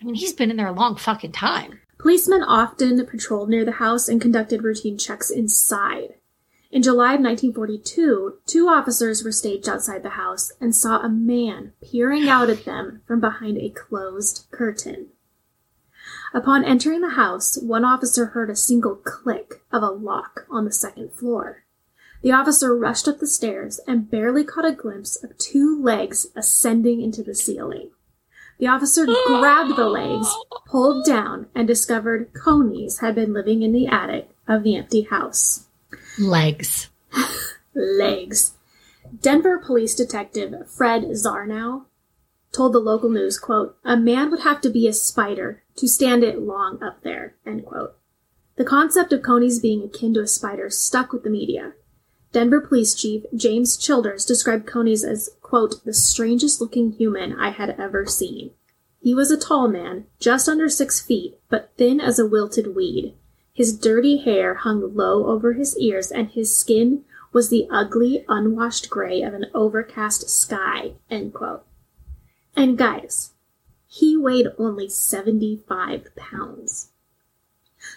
I 0.00 0.04
mean, 0.04 0.14
he's 0.14 0.32
been 0.32 0.50
in 0.50 0.56
there 0.56 0.66
a 0.68 0.72
long 0.72 0.96
fucking 0.96 1.32
time. 1.32 1.80
Policemen 2.00 2.42
often 2.42 3.04
patrolled 3.04 3.50
near 3.50 3.62
the 3.62 3.72
house 3.72 4.08
and 4.08 4.22
conducted 4.22 4.64
routine 4.64 4.96
checks 4.96 5.28
inside. 5.28 6.14
In 6.70 6.82
July 6.82 7.14
of 7.14 7.20
1942, 7.20 8.38
two 8.46 8.68
officers 8.68 9.22
were 9.22 9.32
staged 9.32 9.68
outside 9.68 10.02
the 10.02 10.10
house 10.10 10.50
and 10.62 10.74
saw 10.74 11.00
a 11.00 11.10
man 11.10 11.74
peering 11.82 12.26
out 12.26 12.48
at 12.48 12.64
them 12.64 13.02
from 13.06 13.20
behind 13.20 13.58
a 13.58 13.68
closed 13.68 14.46
curtain. 14.50 15.08
Upon 16.32 16.64
entering 16.64 17.02
the 17.02 17.10
house, 17.10 17.58
one 17.58 17.84
officer 17.84 18.26
heard 18.26 18.48
a 18.48 18.56
single 18.56 18.96
click 18.96 19.62
of 19.70 19.82
a 19.82 19.90
lock 19.90 20.46
on 20.48 20.64
the 20.64 20.72
second 20.72 21.12
floor. 21.12 21.64
The 22.22 22.32
officer 22.32 22.74
rushed 22.74 23.08
up 23.08 23.18
the 23.18 23.26
stairs 23.26 23.78
and 23.86 24.10
barely 24.10 24.44
caught 24.44 24.64
a 24.64 24.72
glimpse 24.72 25.22
of 25.22 25.36
two 25.36 25.78
legs 25.82 26.28
ascending 26.34 27.02
into 27.02 27.22
the 27.22 27.34
ceiling. 27.34 27.90
The 28.60 28.66
officer 28.66 29.06
grabbed 29.26 29.76
the 29.76 29.86
legs, 29.86 30.28
pulled 30.66 31.06
down, 31.06 31.46
and 31.54 31.66
discovered 31.66 32.32
Coneys 32.34 33.00
had 33.00 33.14
been 33.14 33.32
living 33.32 33.62
in 33.62 33.72
the 33.72 33.86
attic 33.86 34.28
of 34.46 34.62
the 34.62 34.76
empty 34.76 35.02
house. 35.02 35.66
Legs. 36.18 36.90
Legs. 37.74 38.52
Denver 39.18 39.58
police 39.58 39.94
detective 39.94 40.54
Fred 40.70 41.04
Zarnow 41.12 41.86
told 42.52 42.74
the 42.74 42.80
local 42.80 43.08
news, 43.08 43.38
quote, 43.38 43.76
a 43.82 43.96
man 43.96 44.30
would 44.30 44.40
have 44.40 44.60
to 44.60 44.70
be 44.70 44.86
a 44.86 44.92
spider 44.92 45.62
to 45.76 45.88
stand 45.88 46.22
it 46.22 46.42
long 46.42 46.82
up 46.82 47.02
there, 47.02 47.36
end 47.46 47.64
quote. 47.64 47.96
The 48.56 48.64
concept 48.64 49.12
of 49.14 49.22
Coneys 49.22 49.62
being 49.62 49.82
akin 49.82 50.12
to 50.14 50.20
a 50.20 50.26
spider 50.26 50.68
stuck 50.68 51.12
with 51.12 51.24
the 51.24 51.30
media. 51.30 51.72
Denver 52.32 52.60
Police 52.60 52.94
Chief 52.94 53.24
James 53.34 53.76
Childers 53.76 54.24
described 54.24 54.66
Coneys 54.66 55.04
as, 55.04 55.30
quote, 55.42 55.84
the 55.84 55.92
strangest 55.92 56.60
looking 56.60 56.92
human 56.92 57.32
I 57.32 57.50
had 57.50 57.70
ever 57.70 58.06
seen. 58.06 58.52
He 59.00 59.14
was 59.14 59.30
a 59.30 59.38
tall 59.38 59.66
man, 59.66 60.06
just 60.20 60.48
under 60.48 60.68
six 60.68 61.00
feet, 61.00 61.38
but 61.48 61.72
thin 61.76 62.00
as 62.00 62.18
a 62.18 62.26
wilted 62.26 62.76
weed. 62.76 63.14
His 63.52 63.76
dirty 63.76 64.18
hair 64.18 64.54
hung 64.54 64.94
low 64.94 65.26
over 65.26 65.54
his 65.54 65.76
ears, 65.78 66.12
and 66.12 66.28
his 66.28 66.56
skin 66.56 67.04
was 67.32 67.48
the 67.48 67.66
ugly, 67.70 68.24
unwashed 68.28 68.90
gray 68.90 69.22
of 69.22 69.34
an 69.34 69.46
overcast 69.54 70.28
sky, 70.28 70.92
end 71.10 71.34
quote. 71.34 71.64
And 72.54 72.78
guys, 72.78 73.32
he 73.86 74.16
weighed 74.16 74.48
only 74.58 74.88
75 74.88 76.14
pounds. 76.14 76.90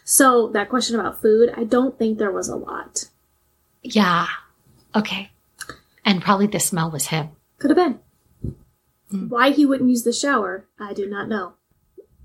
So, 0.03 0.47
that 0.49 0.69
question 0.69 0.99
about 0.99 1.21
food, 1.21 1.53
I 1.55 1.65
don't 1.65 1.99
think 1.99 2.17
there 2.17 2.31
was 2.31 2.47
a 2.47 2.55
lot. 2.55 3.09
Yeah. 3.83 4.27
Okay. 4.95 5.31
And 6.05 6.21
probably 6.21 6.47
the 6.47 6.59
smell 6.59 6.89
was 6.89 7.07
him. 7.07 7.29
Could 7.59 7.71
have 7.71 7.77
been. 7.77 7.99
Hmm. 9.09 9.29
Why 9.29 9.51
he 9.51 9.65
wouldn't 9.65 9.89
use 9.89 10.03
the 10.03 10.13
shower, 10.13 10.67
I 10.79 10.93
do 10.93 11.07
not 11.07 11.29
know. 11.29 11.53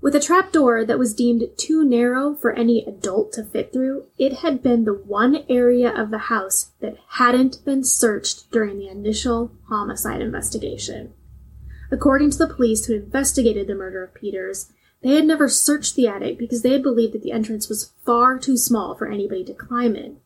With 0.01 0.15
a 0.15 0.21
trapdoor 0.21 0.85
that 0.85 0.97
was 0.97 1.13
deemed 1.13 1.43
too 1.57 1.83
narrow 1.83 2.33
for 2.33 2.53
any 2.53 2.85
adult 2.85 3.33
to 3.33 3.43
fit 3.43 3.73
through, 3.73 4.05
it 4.17 4.37
had 4.37 4.63
been 4.63 4.85
the 4.85 4.93
one 4.93 5.43
area 5.49 5.93
of 5.93 6.09
the 6.09 6.29
house 6.29 6.71
that 6.79 6.97
hadn't 7.09 7.63
been 7.65 7.83
searched 7.83 8.49
during 8.49 8.79
the 8.79 8.87
initial 8.87 9.51
homicide 9.67 10.21
investigation. 10.21 11.13
According 11.91 12.31
to 12.31 12.37
the 12.37 12.53
police 12.53 12.85
who 12.85 12.95
investigated 12.95 13.67
the 13.67 13.75
murder 13.75 14.01
of 14.01 14.13
Peters, 14.13 14.71
they 15.03 15.15
had 15.15 15.25
never 15.25 15.49
searched 15.49 15.95
the 15.95 16.07
attic 16.07 16.37
because 16.37 16.61
they 16.61 16.71
had 16.71 16.83
believed 16.83 17.13
that 17.13 17.23
the 17.23 17.31
entrance 17.31 17.67
was 17.67 17.91
far 18.05 18.39
too 18.39 18.55
small 18.55 18.95
for 18.95 19.07
anybody 19.07 19.43
to 19.45 19.53
climb 19.53 19.97
in. 19.97 20.17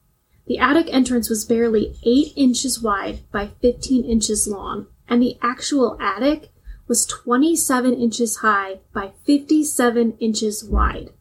The 0.46 0.58
attic 0.58 0.94
entrance 0.94 1.30
was 1.30 1.46
barely 1.46 1.96
8 2.04 2.34
inches 2.36 2.82
wide 2.82 3.20
by 3.32 3.52
15 3.62 4.04
inches 4.06 4.48
long, 4.48 4.88
and 5.08 5.22
the 5.22 5.38
actual 5.42 5.98
attic 6.02 6.50
was 6.88 7.06
27 7.06 7.94
inches 7.94 8.38
high 8.38 8.80
by 8.94 9.14
57 9.26 10.18
inches 10.20 10.64
wide. 10.64 11.12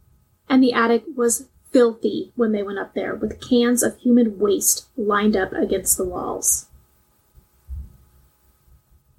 And 0.49 0.63
the 0.63 0.73
attic 0.73 1.05
was 1.15 1.49
filthy 1.71 2.33
when 2.35 2.53
they 2.53 2.63
went 2.63 2.79
up 2.79 2.95
there, 2.95 3.15
with 3.15 3.41
cans 3.41 3.83
of 3.83 3.97
human 3.99 4.39
waste 4.39 4.87
lined 4.97 5.37
up 5.37 5.53
against 5.53 5.97
the 5.97 6.05
walls. 6.05 6.67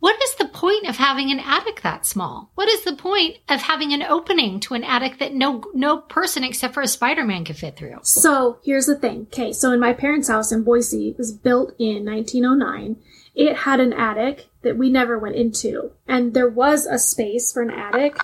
What 0.03 0.21
is 0.21 0.35
the 0.35 0.49
point 0.49 0.85
of 0.89 0.97
having 0.97 1.31
an 1.31 1.39
attic 1.39 1.81
that 1.81 2.05
small? 2.05 2.51
What 2.55 2.67
is 2.67 2.83
the 2.83 2.93
point 2.93 3.37
of 3.47 3.61
having 3.61 3.93
an 3.93 4.03
opening 4.03 4.59
to 4.59 4.73
an 4.73 4.83
attic 4.83 5.17
that 5.19 5.33
no 5.33 5.63
no 5.73 5.99
person 5.99 6.43
except 6.43 6.73
for 6.73 6.81
a 6.81 6.89
Spider-Man 6.89 7.45
could 7.45 7.55
fit 7.55 7.77
through? 7.77 7.99
So 8.03 8.59
here's 8.65 8.87
the 8.87 8.97
thing. 8.97 9.27
Okay, 9.31 9.53
so 9.53 9.71
in 9.71 9.79
my 9.79 9.93
parents' 9.93 10.27
house 10.27 10.51
in 10.51 10.63
Boise, 10.63 11.11
it 11.11 11.17
was 11.17 11.31
built 11.31 11.73
in 11.79 12.03
1909. 12.03 12.97
It 13.33 13.55
had 13.59 13.79
an 13.79 13.93
attic 13.93 14.49
that 14.63 14.77
we 14.77 14.89
never 14.89 15.17
went 15.17 15.37
into, 15.37 15.91
and 16.05 16.33
there 16.33 16.49
was 16.49 16.85
a 16.85 16.99
space 16.99 17.53
for 17.53 17.61
an 17.61 17.71
attic 17.71 18.17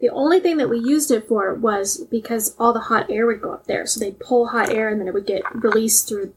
The 0.00 0.10
only 0.10 0.38
thing 0.38 0.58
that 0.58 0.70
we 0.70 0.78
used 0.78 1.10
it 1.10 1.26
for 1.26 1.52
was 1.52 2.06
because 2.12 2.54
all 2.60 2.72
the 2.72 2.86
hot 2.90 3.10
air 3.10 3.26
would 3.26 3.42
go 3.42 3.50
up 3.52 3.66
there. 3.66 3.86
So 3.86 3.98
they'd 3.98 4.20
pull 4.20 4.46
hot 4.50 4.70
air 4.70 4.88
and 4.88 5.00
then 5.00 5.08
it 5.08 5.14
would 5.14 5.26
get 5.26 5.42
released 5.52 6.08
through 6.08 6.34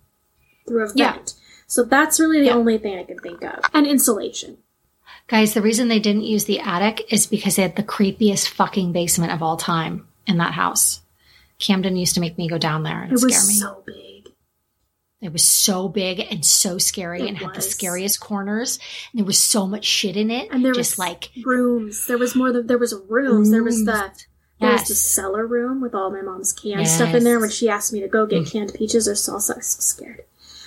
through 0.67 0.83
a 0.83 0.87
vent. 0.87 0.97
Yeah. 0.97 1.17
So 1.67 1.83
that's 1.83 2.19
really 2.19 2.39
the 2.39 2.47
Yeah. 2.47 2.55
only 2.55 2.79
thing 2.79 2.97
I 2.97 3.03
can 3.03 3.19
think 3.19 3.43
of. 3.43 3.59
And 3.75 3.85
insulation. 3.85 4.57
Guys, 5.31 5.53
the 5.53 5.61
reason 5.61 5.87
they 5.87 6.01
didn't 6.01 6.23
use 6.23 6.43
the 6.43 6.59
attic 6.59 7.05
is 7.09 7.25
because 7.25 7.55
they 7.55 7.61
had 7.61 7.77
the 7.77 7.83
creepiest 7.83 8.49
fucking 8.49 8.91
basement 8.91 9.31
of 9.31 9.41
all 9.41 9.55
time 9.55 10.05
in 10.27 10.39
that 10.39 10.51
house. 10.51 10.99
Camden 11.57 11.95
used 11.95 12.15
to 12.15 12.19
make 12.19 12.37
me 12.37 12.49
go 12.49 12.57
down 12.57 12.83
there 12.83 13.01
and 13.01 13.13
It 13.13 13.17
scare 13.17 13.29
was 13.29 13.47
me. 13.47 13.53
so 13.55 13.81
big. 13.85 14.27
It 15.21 15.31
was 15.31 15.45
so 15.45 15.87
big 15.87 16.19
and 16.19 16.45
so 16.45 16.77
scary 16.77 17.21
It 17.21 17.29
and 17.29 17.37
had 17.37 17.53
the 17.53 17.61
scariest 17.61 18.19
corners. 18.19 18.77
And 19.13 19.19
there 19.19 19.25
was 19.25 19.39
so 19.39 19.65
much 19.65 19.85
shit 19.85 20.17
in 20.17 20.29
it. 20.31 20.49
And 20.51 20.65
there 20.65 20.73
just 20.73 20.97
was 20.97 20.99
like 20.99 21.29
rooms. 21.45 22.07
There 22.07 22.17
was 22.17 22.35
more 22.35 22.51
than 22.51 22.67
there 22.67 22.77
was 22.77 22.93
rooms. 23.07 23.51
There 23.51 23.63
was 23.63 23.85
the 23.85 24.11
there 24.59 24.73
was 24.73 24.89
the 24.89 24.95
cellar 24.95 25.47
room 25.47 25.79
with 25.79 25.95
all 25.95 26.11
my 26.11 26.21
mom's 26.21 26.51
canned 26.51 26.89
stuff 26.89 27.15
in 27.15 27.23
there. 27.23 27.39
When 27.39 27.49
she 27.49 27.69
asked 27.69 27.93
me 27.93 28.01
to 28.01 28.09
go 28.09 28.25
get 28.25 28.43
mm. 28.43 28.51
canned 28.51 28.73
peaches 28.73 29.07
or 29.07 29.13
salsa, 29.13 29.53
I 29.53 29.57
was 29.57 29.67
so 29.67 29.79
scared. 29.79 30.25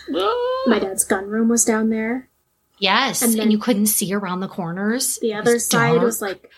My 0.09 0.79
dad's 0.79 1.05
gun 1.05 1.29
room 1.29 1.51
was 1.51 1.67
down 1.67 1.91
there. 1.91 2.31
Yes. 2.79 3.23
and 3.23 3.39
And, 3.39 3.53
you 3.53 3.59
couldn't 3.59 3.87
see 3.87 4.13
around 4.13 4.41
the 4.41 4.49
corners. 4.49 5.19
The 5.21 5.35
other 5.35 5.55
was 5.55 5.67
side 5.69 5.93
dark, 5.93 6.03
was 6.03 6.21
like 6.23 6.51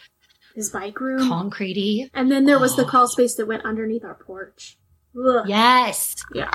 his 0.55 0.71
bike 0.71 0.99
room. 1.01 1.21
concretey. 1.29 2.11
And 2.15 2.31
then 2.31 2.45
there 2.45 2.59
was 2.59 2.77
the 2.77 2.85
Oh. 2.85 2.89
crawl 2.89 3.09
space 3.09 3.35
that 3.35 3.47
went 3.47 3.65
underneath 3.65 4.05
our 4.05 4.15
porch. 4.15 4.77
Ugh. 5.19 5.45
Yes. 5.49 6.15
Yeah. 6.35 6.51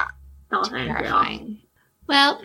All 0.52 0.64
time 0.64 0.88
real. 0.88 0.96
Terrifying. 0.96 1.60
Well, 2.08 2.42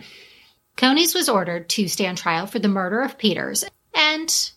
Coneys 0.77 1.15
was 1.15 1.27
ordered 1.29 1.69
to 1.69 1.87
stand 1.87 2.17
trial 2.17 2.45
for 2.47 2.59
the 2.59 2.67
murder 2.67 3.01
of 3.01 3.17
Peters, 3.17 3.63
and 3.93 4.51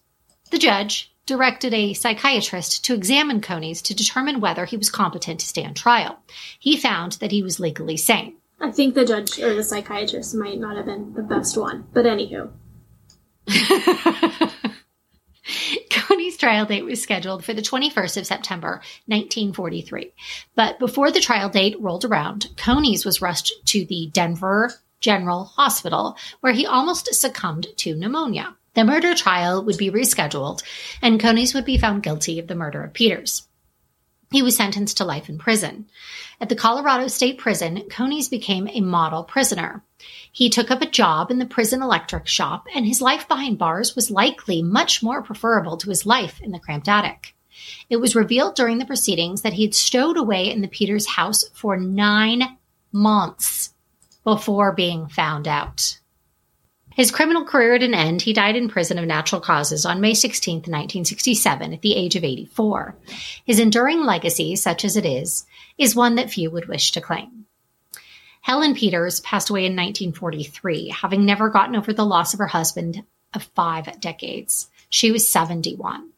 the 0.50 0.58
judge 0.58 1.12
directed 1.26 1.72
a 1.72 1.94
psychiatrist 1.94 2.84
to 2.84 2.94
examine 2.94 3.40
Coneys 3.40 3.80
to 3.82 3.94
determine 3.94 4.40
whether 4.40 4.64
he 4.66 4.76
was 4.76 4.90
competent 4.90 5.40
to 5.40 5.46
stand 5.46 5.76
trial. 5.76 6.18
He 6.58 6.76
found 6.76 7.12
that 7.14 7.30
he 7.32 7.42
was 7.42 7.58
legally 7.60 7.96
sane. 7.96 8.36
I 8.60 8.70
think 8.70 8.94
the 8.94 9.04
judge 9.04 9.38
or 9.38 9.54
the 9.54 9.64
psychiatrist 9.64 10.34
might 10.34 10.58
not 10.58 10.76
have 10.76 10.86
been 10.86 11.14
the 11.14 11.22
best 11.22 11.56
one. 11.56 11.86
But 11.92 12.04
anywho. 12.04 12.50
Coney's 15.90 16.36
trial 16.36 16.66
date 16.66 16.84
was 16.84 17.02
scheduled 17.02 17.44
for 17.44 17.54
the 17.54 17.62
21st 17.62 18.18
of 18.18 18.26
September, 18.26 18.82
1943. 19.06 20.12
But 20.54 20.78
before 20.78 21.10
the 21.10 21.20
trial 21.20 21.48
date 21.48 21.80
rolled 21.80 22.04
around, 22.04 22.48
Coneys 22.56 23.04
was 23.04 23.22
rushed 23.22 23.52
to 23.66 23.84
the 23.86 24.10
Denver 24.12 24.72
General 25.00 25.44
Hospital, 25.44 26.16
where 26.40 26.52
he 26.52 26.66
almost 26.66 27.14
succumbed 27.14 27.66
to 27.78 27.96
pneumonia. 27.96 28.56
The 28.74 28.84
murder 28.84 29.14
trial 29.14 29.64
would 29.64 29.78
be 29.78 29.90
rescheduled, 29.90 30.62
and 31.02 31.18
Coneys 31.18 31.54
would 31.54 31.64
be 31.64 31.78
found 31.78 32.02
guilty 32.02 32.38
of 32.38 32.46
the 32.46 32.54
murder 32.54 32.84
of 32.84 32.92
Peters. 32.92 33.48
He 34.30 34.42
was 34.42 34.56
sentenced 34.56 34.96
to 34.98 35.04
life 35.04 35.28
in 35.28 35.38
prison. 35.38 35.86
At 36.40 36.48
the 36.48 36.54
Colorado 36.54 37.08
State 37.08 37.38
Prison, 37.38 37.82
Coneys 37.90 38.28
became 38.28 38.68
a 38.68 38.80
model 38.80 39.24
prisoner. 39.24 39.82
He 40.30 40.48
took 40.48 40.70
up 40.70 40.80
a 40.82 40.86
job 40.86 41.30
in 41.30 41.38
the 41.38 41.46
prison 41.46 41.82
electric 41.82 42.28
shop, 42.28 42.66
and 42.74 42.86
his 42.86 43.00
life 43.00 43.26
behind 43.26 43.58
bars 43.58 43.96
was 43.96 44.10
likely 44.10 44.62
much 44.62 45.02
more 45.02 45.20
preferable 45.22 45.76
to 45.78 45.90
his 45.90 46.06
life 46.06 46.40
in 46.40 46.52
the 46.52 46.60
cramped 46.60 46.88
attic. 46.88 47.34
It 47.90 47.96
was 47.96 48.14
revealed 48.14 48.54
during 48.54 48.78
the 48.78 48.86
proceedings 48.86 49.42
that 49.42 49.54
he 49.54 49.62
had 49.64 49.74
stowed 49.74 50.16
away 50.16 50.50
in 50.50 50.60
the 50.60 50.68
Peters 50.68 51.06
house 51.06 51.44
for 51.52 51.76
nine 51.76 52.56
months 52.92 53.74
before 54.24 54.72
being 54.72 55.08
found 55.08 55.48
out. 55.48 55.99
His 56.94 57.11
criminal 57.11 57.44
career 57.44 57.74
at 57.74 57.83
an 57.83 57.94
end, 57.94 58.22
he 58.22 58.33
died 58.33 58.57
in 58.57 58.68
prison 58.68 58.98
of 58.98 59.07
natural 59.07 59.40
causes 59.40 59.87
on 59.87 60.00
May 60.00 60.14
16, 60.14 60.57
1967, 60.57 61.72
at 61.72 61.83
the 61.83 61.94
age 61.94 62.16
of 62.16 62.24
84. 62.24 62.96
His 63.44 63.59
enduring 63.59 64.05
legacy, 64.05 64.57
such 64.57 64.85
as 64.85 64.96
it 64.96 65.07
is, 65.07 65.46
is 65.79 65.94
one 65.94 66.16
that 66.16 66.31
few 66.31 66.50
would 66.50 66.68
wish 66.68 66.92
to 66.92 67.00
claim. 67.00 67.46
Helen 68.42 68.74
Peters 68.74 69.20
passed 69.20 69.50
away 69.50 69.61
in 69.61 69.76
1943, 69.76 70.88
having 70.88 71.24
never 71.24 71.50
gotten 71.50 71.76
over 71.76 71.92
the 71.92 72.05
loss 72.05 72.33
of 72.35 72.38
her 72.38 72.46
husband 72.46 73.05
of 73.35 73.44
five 73.55 74.00
decades. 74.00 74.68
She 74.88 75.12
was 75.12 75.29
71. 75.29 76.09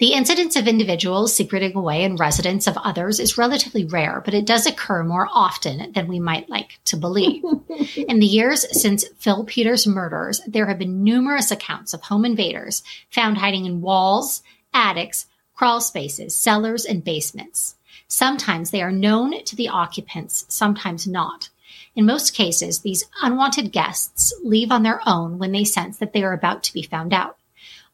The 0.00 0.14
incidence 0.14 0.56
of 0.56 0.66
individuals 0.66 1.36
secreting 1.36 1.76
away 1.76 2.04
in 2.04 2.16
residence 2.16 2.66
of 2.66 2.78
others 2.78 3.20
is 3.20 3.36
relatively 3.36 3.84
rare, 3.84 4.22
but 4.24 4.32
it 4.32 4.46
does 4.46 4.64
occur 4.64 5.04
more 5.04 5.28
often 5.30 5.92
than 5.92 6.08
we 6.08 6.18
might 6.18 6.48
like 6.48 6.80
to 6.86 6.96
believe. 6.96 7.44
in 8.08 8.18
the 8.18 8.26
years 8.26 8.64
since 8.80 9.04
Phil 9.18 9.44
Peters' 9.44 9.86
murders, 9.86 10.40
there 10.46 10.68
have 10.68 10.78
been 10.78 11.04
numerous 11.04 11.50
accounts 11.50 11.92
of 11.92 12.00
home 12.00 12.24
invaders 12.24 12.82
found 13.10 13.36
hiding 13.36 13.66
in 13.66 13.82
walls, 13.82 14.42
attics, 14.72 15.26
crawl 15.54 15.82
spaces, 15.82 16.34
cellars, 16.34 16.86
and 16.86 17.04
basements. 17.04 17.74
Sometimes 18.08 18.70
they 18.70 18.80
are 18.80 18.90
known 18.90 19.44
to 19.44 19.54
the 19.54 19.68
occupants, 19.68 20.46
sometimes 20.48 21.06
not. 21.06 21.50
In 21.94 22.06
most 22.06 22.32
cases, 22.32 22.78
these 22.78 23.04
unwanted 23.20 23.70
guests 23.70 24.32
leave 24.42 24.72
on 24.72 24.82
their 24.82 25.02
own 25.06 25.36
when 25.36 25.52
they 25.52 25.64
sense 25.64 25.98
that 25.98 26.14
they 26.14 26.22
are 26.22 26.32
about 26.32 26.62
to 26.62 26.72
be 26.72 26.82
found 26.82 27.12
out. 27.12 27.36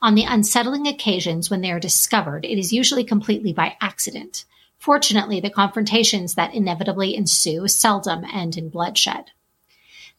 On 0.02 0.14
the 0.14 0.24
unsettling 0.24 0.86
occasions 0.86 1.50
when 1.50 1.62
they 1.62 1.70
are 1.70 1.80
discovered, 1.80 2.44
it 2.44 2.58
is 2.58 2.72
usually 2.72 3.04
completely 3.04 3.52
by 3.52 3.76
accident. 3.80 4.44
Fortunately, 4.78 5.40
the 5.40 5.50
confrontations 5.50 6.34
that 6.34 6.54
inevitably 6.54 7.16
ensue 7.16 7.66
seldom 7.66 8.24
end 8.24 8.56
in 8.56 8.68
bloodshed. 8.68 9.30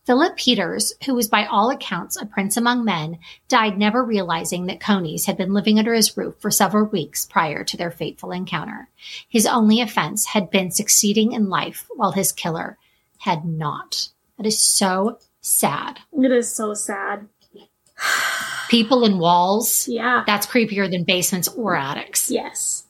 Philip 0.08 0.38
Peters, 0.38 0.94
who 1.06 1.14
was 1.14 1.28
by 1.28 1.46
all 1.46 1.70
accounts 1.70 2.16
a 2.16 2.26
prince 2.26 2.56
among 2.56 2.86
men, 2.86 3.20
died 3.50 3.78
never 3.78 4.04
realizing 4.04 4.66
that 4.66 4.80
Coneys 4.80 5.26
had 5.26 5.36
been 5.36 5.54
living 5.54 5.78
under 5.78 5.94
his 5.94 6.16
roof 6.16 6.36
for 6.40 6.50
several 6.50 6.86
weeks 6.86 7.26
prior 7.26 7.66
to 7.66 7.76
their 7.76 7.92
fateful 7.92 8.32
encounter. 8.32 8.90
His 9.28 9.46
only 9.46 9.82
offense 9.82 10.28
had 10.28 10.50
been 10.50 10.72
succeeding 10.72 11.34
in 11.34 11.50
life 11.50 11.88
while 11.94 12.14
his 12.14 12.32
killer 12.32 12.78
had 13.20 13.44
not. 13.44 14.10
That 14.38 14.46
is 14.46 14.60
so 14.60 15.20
sad. 15.42 16.00
It 16.14 16.32
is 16.32 16.50
so 16.54 16.74
sad. 16.74 17.28
People 18.70 19.04
in 19.06 19.18
walls, 19.20 19.88
Yeah. 19.88 20.24
that's 20.28 20.46
creepier 20.48 20.90
than 20.90 21.04
basements 21.04 21.48
or 21.50 21.76
attics. 21.76 22.30
Yes. 22.32 22.84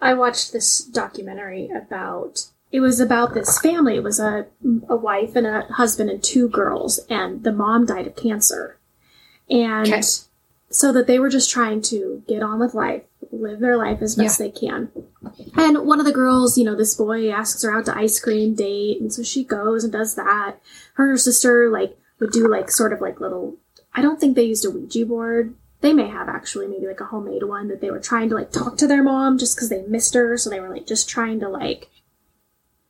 I 0.00 0.14
watched 0.14 0.52
this 0.52 0.80
documentary 0.84 1.70
about 1.74 2.46
it 2.72 2.80
was 2.80 2.98
about 2.98 3.34
this 3.34 3.58
family. 3.60 3.94
It 3.96 4.02
was 4.02 4.18
a 4.18 4.46
a 4.88 4.96
wife 4.96 5.36
and 5.36 5.46
a 5.46 5.62
husband 5.74 6.10
and 6.10 6.22
two 6.22 6.48
girls 6.48 6.98
and 7.08 7.44
the 7.44 7.52
mom 7.52 7.86
died 7.86 8.06
of 8.08 8.16
cancer. 8.16 8.78
And 9.48 9.86
Okay. 9.86 10.02
so 10.70 10.92
that 10.92 11.06
they 11.06 11.18
were 11.18 11.28
just 11.28 11.50
trying 11.50 11.80
to 11.82 12.22
get 12.26 12.42
on 12.42 12.58
with 12.58 12.74
life, 12.74 13.02
live 13.30 13.60
their 13.60 13.76
life 13.76 14.02
as 14.02 14.16
best 14.16 14.38
they 14.38 14.50
can. 14.50 14.90
And 15.56 15.86
one 15.86 16.00
of 16.00 16.06
the 16.06 16.12
girls, 16.12 16.58
you 16.58 16.64
know, 16.64 16.74
this 16.74 16.94
boy 16.94 17.30
asks 17.30 17.62
her 17.62 17.74
out 17.76 17.86
to 17.86 17.96
ice 17.96 18.18
cream 18.18 18.54
date, 18.54 19.00
and 19.00 19.12
so 19.12 19.22
she 19.22 19.44
goes 19.44 19.84
and 19.84 19.92
does 19.92 20.14
that. 20.16 20.56
Her 20.94 21.04
and 21.04 21.10
her 21.12 21.16
sister 21.16 21.70
like 21.70 21.96
would 22.18 22.32
do 22.32 22.48
like 22.48 22.70
sort 22.70 22.92
of 22.92 23.00
like 23.00 23.20
little 23.20 23.56
I 23.94 24.02
don't 24.02 24.18
think 24.20 24.34
they 24.36 24.44
used 24.44 24.64
a 24.64 24.70
Ouija 24.70 25.06
board. 25.06 25.54
They 25.80 25.92
may 25.92 26.08
have 26.08 26.28
actually 26.28 26.66
maybe 26.66 26.86
like 26.86 27.00
a 27.00 27.04
homemade 27.06 27.42
one 27.44 27.68
that 27.68 27.80
they 27.80 27.90
were 27.90 28.00
trying 28.00 28.28
to 28.30 28.34
like 28.34 28.50
talk 28.50 28.76
to 28.78 28.86
their 28.86 29.02
mom 29.02 29.38
just 29.38 29.56
because 29.56 29.68
they 29.68 29.82
missed 29.82 30.14
her, 30.14 30.36
so 30.38 30.48
they 30.50 30.60
were 30.60 30.70
like 30.70 30.86
just 30.86 31.08
trying 31.08 31.40
to 31.40 31.48
like 31.48 31.88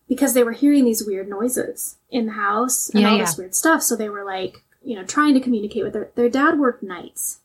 because 0.09 0.35
they 0.35 0.45
were 0.45 0.53
hearing 0.53 0.85
these 0.85 1.05
weird 1.05 1.29
noises 1.29 1.97
in 2.11 2.27
the 2.27 2.33
house 2.33 2.91
and 2.91 3.03
Yeah, 3.03 3.11
all 3.11 3.17
yeah. 3.17 3.25
this 3.25 3.37
weird 3.39 3.55
stuff, 3.55 3.83
so 3.83 3.97
they 3.97 4.09
were 4.09 4.25
like, 4.25 4.63
you 4.83 4.95
know, 4.95 5.05
trying 5.05 5.35
to 5.35 5.41
communicate 5.41 5.83
with 5.83 5.93
their 5.93 6.11
their 6.15 6.29
dad 6.29 6.59
worked 6.59 6.83
nights. 6.83 7.41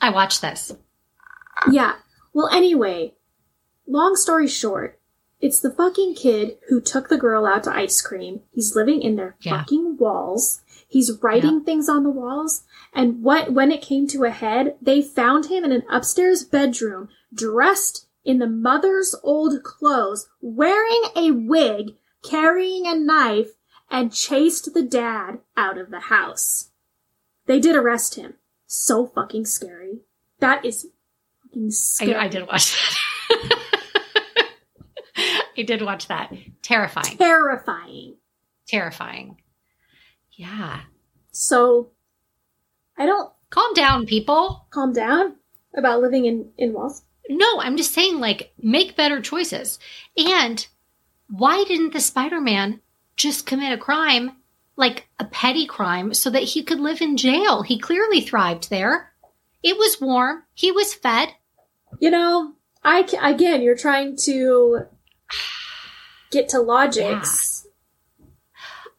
I 0.00 0.10
watched 0.10 0.40
this. 0.42 0.72
Yeah. 1.70 1.94
Well, 2.32 2.48
anyway, 2.48 3.14
long 3.86 4.16
story 4.16 4.46
short, 4.48 4.98
it's 5.40 5.60
the 5.60 5.70
fucking 5.70 6.14
kid 6.14 6.58
who 6.68 6.80
took 6.80 7.08
the 7.08 7.16
girl 7.16 7.46
out 7.46 7.64
to 7.64 7.74
ice 7.74 8.00
cream. 8.02 8.40
He's 8.52 8.76
living 8.76 9.02
in 9.02 9.16
their 9.16 9.36
Yeah. 9.40 9.58
fucking 9.60 9.96
walls. 9.98 10.60
He's 10.94 11.10
writing 11.20 11.64
things 11.64 11.88
on 11.88 12.04
the 12.04 12.08
walls. 12.08 12.62
And 12.92 13.20
what 13.20 13.52
when 13.52 13.72
it 13.72 13.82
came 13.82 14.06
to 14.06 14.22
a 14.22 14.30
head, 14.30 14.76
they 14.80 15.02
found 15.02 15.46
him 15.46 15.64
in 15.64 15.72
an 15.72 15.82
upstairs 15.90 16.44
bedroom, 16.44 17.08
dressed 17.34 18.06
in 18.24 18.38
the 18.38 18.46
mother's 18.46 19.12
old 19.24 19.64
clothes, 19.64 20.28
wearing 20.40 21.02
a 21.16 21.32
wig, 21.32 21.96
carrying 22.22 22.86
a 22.86 22.94
knife, 22.94 23.54
and 23.90 24.14
chased 24.14 24.72
the 24.72 24.84
dad 24.84 25.40
out 25.56 25.78
of 25.78 25.90
the 25.90 25.98
house. 25.98 26.70
They 27.46 27.58
did 27.58 27.74
arrest 27.74 28.14
him. 28.14 28.34
So 28.68 29.08
fucking 29.08 29.46
scary. 29.46 30.02
That 30.38 30.64
is 30.64 30.86
fucking 31.42 31.66
I, 31.66 31.70
scary. 31.70 32.14
I 32.14 32.28
did 32.28 32.46
watch 32.46 32.72
that. 32.72 33.58
I 35.58 35.62
did 35.62 35.82
watch 35.82 36.06
that. 36.06 36.32
Terrifying. 36.62 37.16
Terrifying. 37.16 38.14
Terrifying. 38.68 39.38
Yeah. 40.36 40.80
So, 41.30 41.90
I 42.96 43.06
don't 43.06 43.32
Calm 43.50 43.72
down, 43.74 44.04
people. 44.06 44.66
calm 44.70 44.92
down 44.92 45.36
about 45.76 46.00
living 46.00 46.24
in, 46.24 46.50
in 46.58 46.72
walls. 46.72 47.02
No, 47.28 47.60
I'm 47.60 47.76
just 47.76 47.92
saying, 47.92 48.18
like, 48.18 48.52
make 48.60 48.96
better 48.96 49.20
choices. 49.20 49.78
And 50.16 50.66
why 51.28 51.62
didn't 51.64 51.92
the 51.92 52.00
Spider 52.00 52.40
Man 52.40 52.80
just 53.16 53.46
commit 53.46 53.72
a 53.72 53.78
crime, 53.78 54.32
like 54.76 55.06
a 55.20 55.24
petty 55.24 55.66
crime, 55.66 56.14
so 56.14 56.30
that 56.30 56.42
he 56.42 56.62
could 56.64 56.80
live 56.80 57.00
in 57.00 57.16
jail? 57.16 57.62
He 57.62 57.78
clearly 57.78 58.20
thrived 58.20 58.70
there. 58.70 59.12
It 59.62 59.78
was 59.78 60.00
warm. 60.00 60.42
He 60.52 60.72
was 60.72 60.92
fed. 60.92 61.28
You 62.00 62.10
know, 62.10 62.54
I 62.82 63.08
again, 63.22 63.62
you're 63.62 63.76
trying 63.76 64.16
to 64.24 64.80
get 66.30 66.48
to 66.50 66.60
logics. 66.60 67.63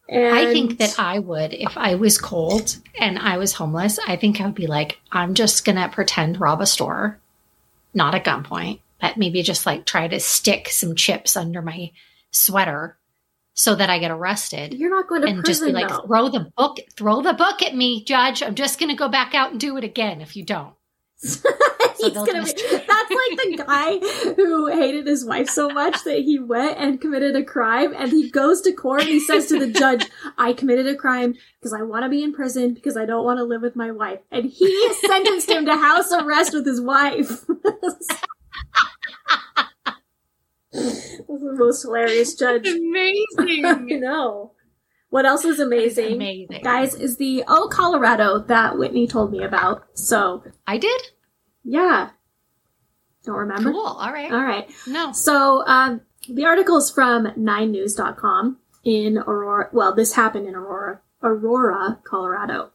And 0.07 0.35
I 0.35 0.53
think 0.53 0.77
that 0.77 0.99
I 0.99 1.19
would, 1.19 1.53
if 1.53 1.77
I 1.77 1.95
was 1.95 2.19
cold 2.19 2.77
and 2.99 3.17
I 3.17 3.37
was 3.37 3.53
homeless, 3.53 3.97
I 4.07 4.17
think 4.17 4.39
I 4.39 4.45
would 4.45 4.55
be 4.55 4.67
like, 4.67 4.99
I'm 5.11 5.33
just 5.33 5.65
going 5.65 5.77
to 5.77 5.89
pretend 5.89 6.39
rob 6.39 6.61
a 6.61 6.67
store, 6.67 7.19
not 7.93 8.13
at 8.13 8.23
gunpoint, 8.23 8.81
but 9.01 9.17
maybe 9.17 9.41
just 9.41 9.65
like 9.65 9.85
try 9.85 10.07
to 10.07 10.19
stick 10.19 10.69
some 10.69 10.95
chips 10.95 11.35
under 11.35 11.61
my 11.61 11.91
sweater 12.29 12.97
so 13.55 13.73
that 13.73 13.89
I 13.89 13.99
get 13.99 14.11
arrested. 14.11 14.73
you're 14.73 14.91
not 14.91 15.07
going 15.07 15.21
to 15.21 15.27
And 15.27 15.45
just 15.45 15.63
be 15.63 15.71
like, 15.71 15.87
though. 15.87 16.01
throw 16.01 16.29
the 16.29 16.51
book, 16.55 16.77
throw 16.95 17.21
the 17.21 17.33
book 17.33 17.63
at 17.63 17.73
me, 17.73 18.03
judge. 18.03 18.43
I'm 18.43 18.53
just 18.53 18.79
going 18.79 18.89
to 18.89 18.95
go 18.95 19.07
back 19.07 19.33
out 19.33 19.51
and 19.51 19.59
do 19.59 19.75
it 19.77 19.83
again 19.83 20.21
if 20.21 20.35
you 20.35 20.43
don't. 20.43 20.74
He's 21.21 22.13
gonna 22.13 22.43
be, 22.43 22.51
that's 22.51 23.12
like 23.12 23.38
the 23.38 23.63
guy 23.65 23.97
who 24.36 24.67
hated 24.67 25.08
his 25.08 25.25
wife 25.25 25.49
so 25.49 25.69
much 25.69 26.04
that 26.04 26.19
he 26.19 26.38
went 26.39 26.78
and 26.78 26.99
committed 26.99 27.36
a 27.36 27.43
crime 27.43 27.93
and 27.95 28.12
he 28.12 28.30
goes 28.30 28.62
to 28.62 28.73
court 28.73 29.01
and 29.01 29.10
he 29.10 29.19
says 29.19 29.47
to 29.47 29.60
the 29.60 29.71
judge, 29.71 30.06
I 30.38 30.54
committed 30.54 30.88
a 30.88 30.95
crime 30.95 31.36
because 31.60 31.73
I 31.73 31.84
want 31.84 32.04
to 32.04 32.10
be 32.10 32.21
in 32.21 32.34
prison 32.34 32.73
because 32.73 32.97
I 32.97 33.06
don't 33.06 33.23
want 33.23 33.39
to 33.39 33.43
live 33.43 33.62
with 33.62 33.75
my 33.75 33.91
wife. 33.91 34.19
And 34.30 34.45
he 34.45 34.93
sentenced 34.95 35.49
him 35.49 35.65
to 35.65 35.75
house 35.78 36.12
arrest 36.12 36.54
with 36.54 36.65
his 36.65 36.82
wife. 36.82 37.45
This 40.71 41.30
is 41.30 41.41
the 41.41 41.54
most 41.54 41.84
hilarious 41.84 42.36
judge. 42.36 42.67
Amazing! 42.67 43.65
I 43.65 43.71
Amazing. 43.71 44.01
know. 44.01 44.51
What 45.09 45.25
else 45.25 45.45
is 45.45 45.59
amazing? 45.59 46.13
Amazing. 46.13 46.61
Guys, 46.63 46.95
is 46.95 47.17
the 47.17 47.43
Oh 47.47 47.69
Colorado 47.71 48.39
that 48.39 48.77
Whitney 48.77 49.07
told 49.07 49.31
me 49.31 49.43
about. 49.43 49.85
So, 49.93 50.43
I 50.67 50.77
did? 50.77 51.01
yeah. 51.63 52.09
Don't 53.23 53.35
remember? 53.37 53.71
Cool. 53.71 53.85
All 53.85 54.11
right. 54.11 54.31
All 54.31 54.43
right. 54.43 54.69
No. 54.85 55.11
So 55.11 55.65
um, 55.65 56.01
the 56.29 56.45
article 56.45 56.77
is 56.77 56.91
from 56.91 57.25
9news.com 57.25 58.57
in 58.83 59.17
Aurora. 59.17 59.69
Well, 59.73 59.95
this 59.95 60.13
happened 60.13 60.47
in 60.47 60.53
Aurora, 60.53 61.01
Aurora, 61.23 61.99
Colorado. 62.03 62.69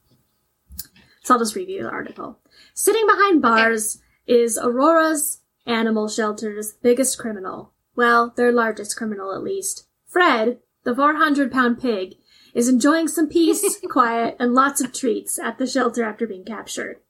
So 1.23 1.35
I'll 1.35 1.39
just 1.39 1.55
review 1.55 1.85
the 1.85 1.91
article. 1.91 2.41
Sitting 2.75 3.07
behind 3.07 3.41
bars 3.43 4.01
is 4.27 4.59
Aurora's 4.59 5.43
animal 5.67 6.09
shelter's 6.09 6.73
biggest 6.83 7.17
criminal. 7.19 7.73
Well, 7.95 8.33
their 8.37 8.51
largest 8.51 8.97
criminal 8.97 9.33
at 9.33 9.43
least. 9.45 9.87
Fred, 10.09 10.59
the 10.83 10.95
400 10.97 11.53
pound 11.53 11.81
pig, 11.81 12.15
is 12.55 12.69
enjoying 12.69 13.09
some 13.09 13.29
peace, 13.29 13.81
quiet, 13.91 14.37
and 14.39 14.55
lots 14.55 14.81
of 14.81 14.93
treats 14.93 15.39
at 15.39 15.59
the 15.59 15.67
shelter 15.67 16.05
after 16.05 16.27
being 16.27 16.45
captured. 16.45 17.01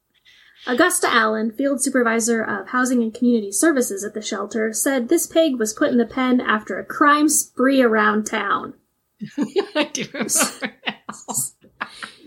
Augusta 0.67 1.09
Allen, 1.11 1.51
field 1.51 1.83
supervisor 1.83 2.43
of 2.43 2.69
housing 2.69 3.03
and 3.03 3.15
community 3.15 3.51
services 3.51 4.05
at 4.05 4.13
the 4.13 4.21
shelter, 4.21 4.73
said 4.73 5.09
this 5.09 5.27
pig 5.27 5.59
was 5.59 5.73
put 5.73 5.91
in 5.91 5.97
the 5.97 6.05
pen 6.05 6.41
after 6.41 6.79
a 6.79 6.85
crime 6.85 7.29
spree 7.29 7.81
around 7.81 8.27
town. 8.27 8.75
I 9.75 9.89
do 9.93 10.05
remember. 10.13 10.77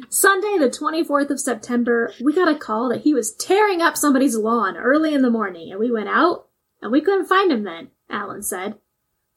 Sunday, 0.10 0.58
the 0.58 0.70
24th 0.70 1.30
of 1.30 1.40
September, 1.40 2.14
we 2.24 2.34
got 2.34 2.48
a 2.48 2.58
call 2.58 2.90
that 2.90 3.02
he 3.02 3.14
was 3.14 3.36
tearing 3.36 3.82
up 3.82 3.98
somebody's 3.98 4.38
lawn 4.38 4.78
early 4.78 5.14
in 5.14 5.22
the 5.22 5.30
morning, 5.30 5.72
and 5.72 5.80
we 5.80 5.92
went 5.92 6.10
out, 6.10 6.48
and 6.82 6.92
we 6.92 7.02
couldn't 7.02 7.28
find 7.28 7.52
him 7.52 7.64
then, 7.64 7.90
Allen 8.10 8.44
said. 8.44 8.76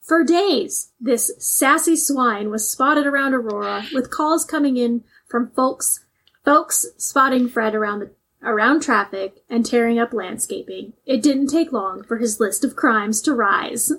For 0.07 0.23
days, 0.23 0.93
this 1.01 1.31
sassy 1.37 1.97
swine 1.97 2.49
was 2.49 2.71
spotted 2.71 3.05
around 3.05 3.33
Aurora, 3.33 3.83
with 3.93 4.09
calls 4.09 4.45
coming 4.45 4.77
in 4.77 5.03
from 5.27 5.51
folks, 5.51 6.05
folks 6.45 6.85
spotting 6.97 7.49
Fred 7.49 7.75
around 7.75 7.99
the 7.99 8.11
around 8.41 8.81
traffic 8.81 9.43
and 9.49 9.65
tearing 9.65 9.99
up 9.99 10.13
landscaping. 10.13 10.93
It 11.05 11.21
didn't 11.21 11.47
take 11.47 11.73
long 11.73 12.03
for 12.03 12.19
his 12.19 12.39
list 12.39 12.63
of 12.63 12.75
crimes 12.75 13.21
to 13.23 13.33
rise. 13.33 13.91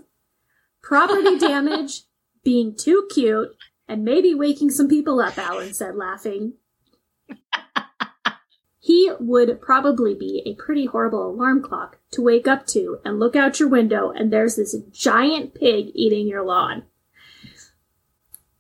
Property 0.83 1.39
damage, 1.41 2.05
being 2.43 2.75
too 2.75 3.07
cute, 3.13 3.55
and 3.87 4.03
maybe 4.03 4.35
waking 4.35 4.71
some 4.71 4.89
people 4.89 5.21
up, 5.21 5.37
Allen 5.37 5.75
said, 5.75 5.95
laughing. 5.97 6.55
He 8.81 9.11
would 9.19 9.61
probably 9.61 10.15
be 10.15 10.43
a 10.47 10.55
pretty 10.55 10.87
horrible 10.87 11.29
alarm 11.31 11.63
clock 11.63 11.99
to 12.13 12.23
wake 12.23 12.47
up 12.47 12.67
to 12.69 12.99
and 13.05 13.19
look 13.19 13.35
out 13.35 13.59
your 13.59 13.69
window 13.69 14.11
and 14.11 14.33
there's 14.33 14.57
this 14.57 14.77
giant 14.93 15.55
pig 15.55 15.91
eating 15.95 16.29
your 16.29 16.45
lawn. 16.45 16.85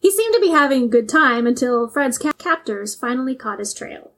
He 0.00 0.10
seemed 0.10 0.34
to 0.34 0.40
be 0.40 0.50
having 0.50 0.84
a 0.84 0.88
good 0.88 1.08
time 1.08 1.46
until 1.46 1.88
Fred's 1.88 2.18
ca- 2.18 2.32
captors 2.38 2.94
finally 2.94 3.34
caught 3.34 3.58
his 3.58 3.74
trail. 3.74 4.12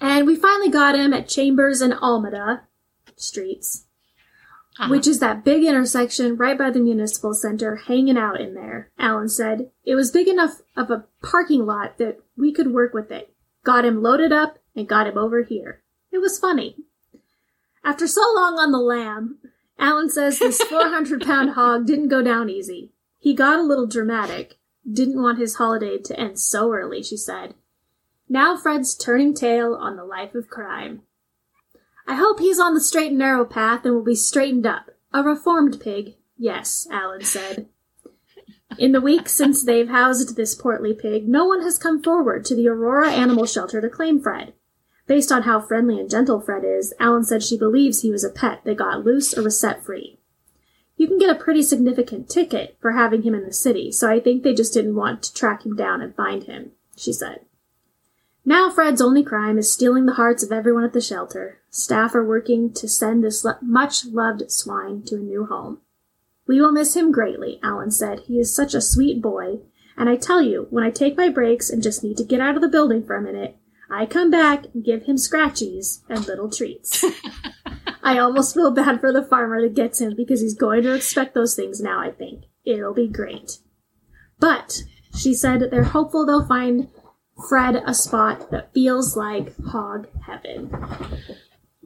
And 0.00 0.26
we 0.26 0.36
finally 0.36 0.68
got 0.68 0.94
him 0.94 1.12
at 1.12 1.28
Chambers 1.28 1.80
and 1.80 1.94
Alameda 1.94 2.64
streets, 3.16 3.86
Uh-huh. 4.78 4.90
which 4.90 5.06
is 5.06 5.20
that 5.20 5.44
big 5.44 5.64
intersection 5.64 6.36
right 6.36 6.58
by 6.58 6.70
the 6.70 6.80
municipal 6.80 7.34
center, 7.34 7.76
hanging 7.76 8.18
out 8.18 8.40
in 8.40 8.54
there, 8.54 8.90
Allen 8.98 9.28
said. 9.28 9.70
It 9.84 9.94
was 9.94 10.10
big 10.10 10.28
enough 10.28 10.60
of 10.76 10.90
a 10.90 11.06
parking 11.22 11.64
lot 11.66 11.98
that 11.98 12.20
we 12.36 12.52
could 12.52 12.72
work 12.72 12.92
with 12.92 13.10
it. 13.10 13.32
Got 13.66 13.84
him 13.84 14.00
loaded 14.00 14.30
up 14.30 14.60
and 14.76 14.88
got 14.88 15.08
him 15.08 15.18
over 15.18 15.42
here. 15.42 15.82
It 16.12 16.18
was 16.18 16.38
funny. 16.38 16.76
After 17.82 18.06
so 18.06 18.20
long 18.36 18.60
on 18.60 18.70
the 18.70 18.78
lamb, 18.78 19.38
Allen 19.76 20.08
says 20.08 20.38
this 20.38 20.62
400 20.68 21.26
pound 21.26 21.50
hog 21.50 21.84
didn't 21.84 22.06
go 22.06 22.22
down 22.22 22.48
easy. 22.48 22.92
He 23.18 23.34
got 23.34 23.58
a 23.58 23.64
little 23.64 23.88
dramatic. 23.88 24.58
Didn't 24.88 25.20
want 25.20 25.40
his 25.40 25.56
holiday 25.56 25.98
to 25.98 26.18
end 26.18 26.38
so 26.38 26.72
early, 26.72 27.02
she 27.02 27.16
said. 27.16 27.54
Now 28.28 28.56
Fred's 28.56 28.94
turning 28.94 29.34
tail 29.34 29.74
on 29.74 29.96
the 29.96 30.04
life 30.04 30.36
of 30.36 30.48
crime. 30.48 31.02
I 32.06 32.14
hope 32.14 32.38
he's 32.38 32.60
on 32.60 32.74
the 32.74 32.80
straight 32.80 33.10
and 33.10 33.18
narrow 33.18 33.44
path 33.44 33.84
and 33.84 33.96
will 33.96 34.04
be 34.04 34.14
straightened 34.14 34.64
up. 34.64 34.90
A 35.12 35.24
reformed 35.24 35.80
pig. 35.80 36.14
Yes, 36.38 36.86
Allen 36.92 37.24
said. 37.24 37.66
In 38.78 38.92
the 38.92 39.00
week 39.00 39.28
since 39.28 39.64
they've 39.64 39.88
housed 39.88 40.36
this 40.36 40.54
portly 40.54 40.92
pig, 40.92 41.26
no 41.28 41.44
one 41.46 41.62
has 41.62 41.78
come 41.78 42.02
forward 42.02 42.44
to 42.44 42.54
the 42.54 42.68
Aurora 42.68 43.10
Animal 43.10 43.46
Shelter 43.46 43.80
to 43.80 43.88
claim 43.88 44.20
Fred. 44.20 44.52
Based 45.06 45.30
on 45.30 45.42
how 45.42 45.60
friendly 45.60 45.98
and 46.00 46.10
gentle 46.10 46.40
Fred 46.40 46.64
is, 46.64 46.92
Allen 46.98 47.24
said 47.24 47.42
she 47.42 47.56
believes 47.56 48.02
he 48.02 48.10
was 48.10 48.24
a 48.24 48.30
pet 48.30 48.62
that 48.64 48.76
got 48.76 49.04
loose 49.04 49.36
or 49.36 49.42
was 49.42 49.58
set 49.58 49.84
free. 49.84 50.18
You 50.96 51.06
can 51.06 51.18
get 51.18 51.30
a 51.30 51.38
pretty 51.38 51.62
significant 51.62 52.28
ticket 52.28 52.76
for 52.80 52.92
having 52.92 53.22
him 53.22 53.34
in 53.34 53.44
the 53.44 53.52
city, 53.52 53.92
so 53.92 54.10
I 54.10 54.18
think 54.18 54.42
they 54.42 54.54
just 54.54 54.74
didn't 54.74 54.96
want 54.96 55.22
to 55.22 55.34
track 55.34 55.64
him 55.64 55.76
down 55.76 56.00
and 56.00 56.14
find 56.14 56.44
him, 56.44 56.72
she 56.96 57.12
said. 57.12 57.40
Now 58.44 58.70
Fred's 58.70 59.02
only 59.02 59.22
crime 59.22 59.58
is 59.58 59.72
stealing 59.72 60.06
the 60.06 60.14
hearts 60.14 60.42
of 60.42 60.52
everyone 60.52 60.84
at 60.84 60.92
the 60.92 61.00
shelter. 61.00 61.60
Staff 61.70 62.14
are 62.14 62.24
working 62.24 62.72
to 62.74 62.88
send 62.88 63.22
this 63.22 63.46
much 63.60 64.06
loved 64.06 64.50
swine 64.50 65.02
to 65.02 65.16
a 65.16 65.20
new 65.20 65.46
home. 65.46 65.80
We 66.46 66.60
will 66.60 66.72
miss 66.72 66.94
him 66.94 67.10
greatly, 67.10 67.58
Allen 67.62 67.90
said. 67.90 68.20
He 68.26 68.38
is 68.38 68.54
such 68.54 68.74
a 68.74 68.80
sweet 68.80 69.20
boy. 69.20 69.58
And 69.96 70.08
I 70.08 70.16
tell 70.16 70.42
you, 70.42 70.66
when 70.70 70.84
I 70.84 70.90
take 70.90 71.16
my 71.16 71.28
breaks 71.28 71.70
and 71.70 71.82
just 71.82 72.04
need 72.04 72.16
to 72.18 72.24
get 72.24 72.40
out 72.40 72.54
of 72.54 72.62
the 72.62 72.68
building 72.68 73.04
for 73.04 73.16
a 73.16 73.22
minute, 73.22 73.56
I 73.90 74.06
come 74.06 74.30
back 74.30 74.66
and 74.74 74.84
give 74.84 75.04
him 75.04 75.16
scratchies 75.16 76.02
and 76.08 76.26
little 76.26 76.50
treats. 76.50 77.04
I 78.02 78.18
almost 78.18 78.54
feel 78.54 78.70
bad 78.70 79.00
for 79.00 79.12
the 79.12 79.24
farmer 79.24 79.60
that 79.62 79.74
gets 79.74 80.00
him 80.00 80.14
because 80.16 80.40
he's 80.40 80.54
going 80.54 80.82
to 80.82 80.94
expect 80.94 81.34
those 81.34 81.54
things 81.54 81.80
now, 81.80 82.00
I 82.00 82.10
think. 82.10 82.44
It'll 82.64 82.94
be 82.94 83.08
great. 83.08 83.58
But, 84.38 84.82
she 85.16 85.34
said, 85.34 85.70
they're 85.70 85.84
hopeful 85.84 86.26
they'll 86.26 86.46
find 86.46 86.88
Fred 87.48 87.82
a 87.86 87.94
spot 87.94 88.50
that 88.50 88.72
feels 88.72 89.16
like 89.16 89.54
hog 89.66 90.08
heaven. 90.26 90.70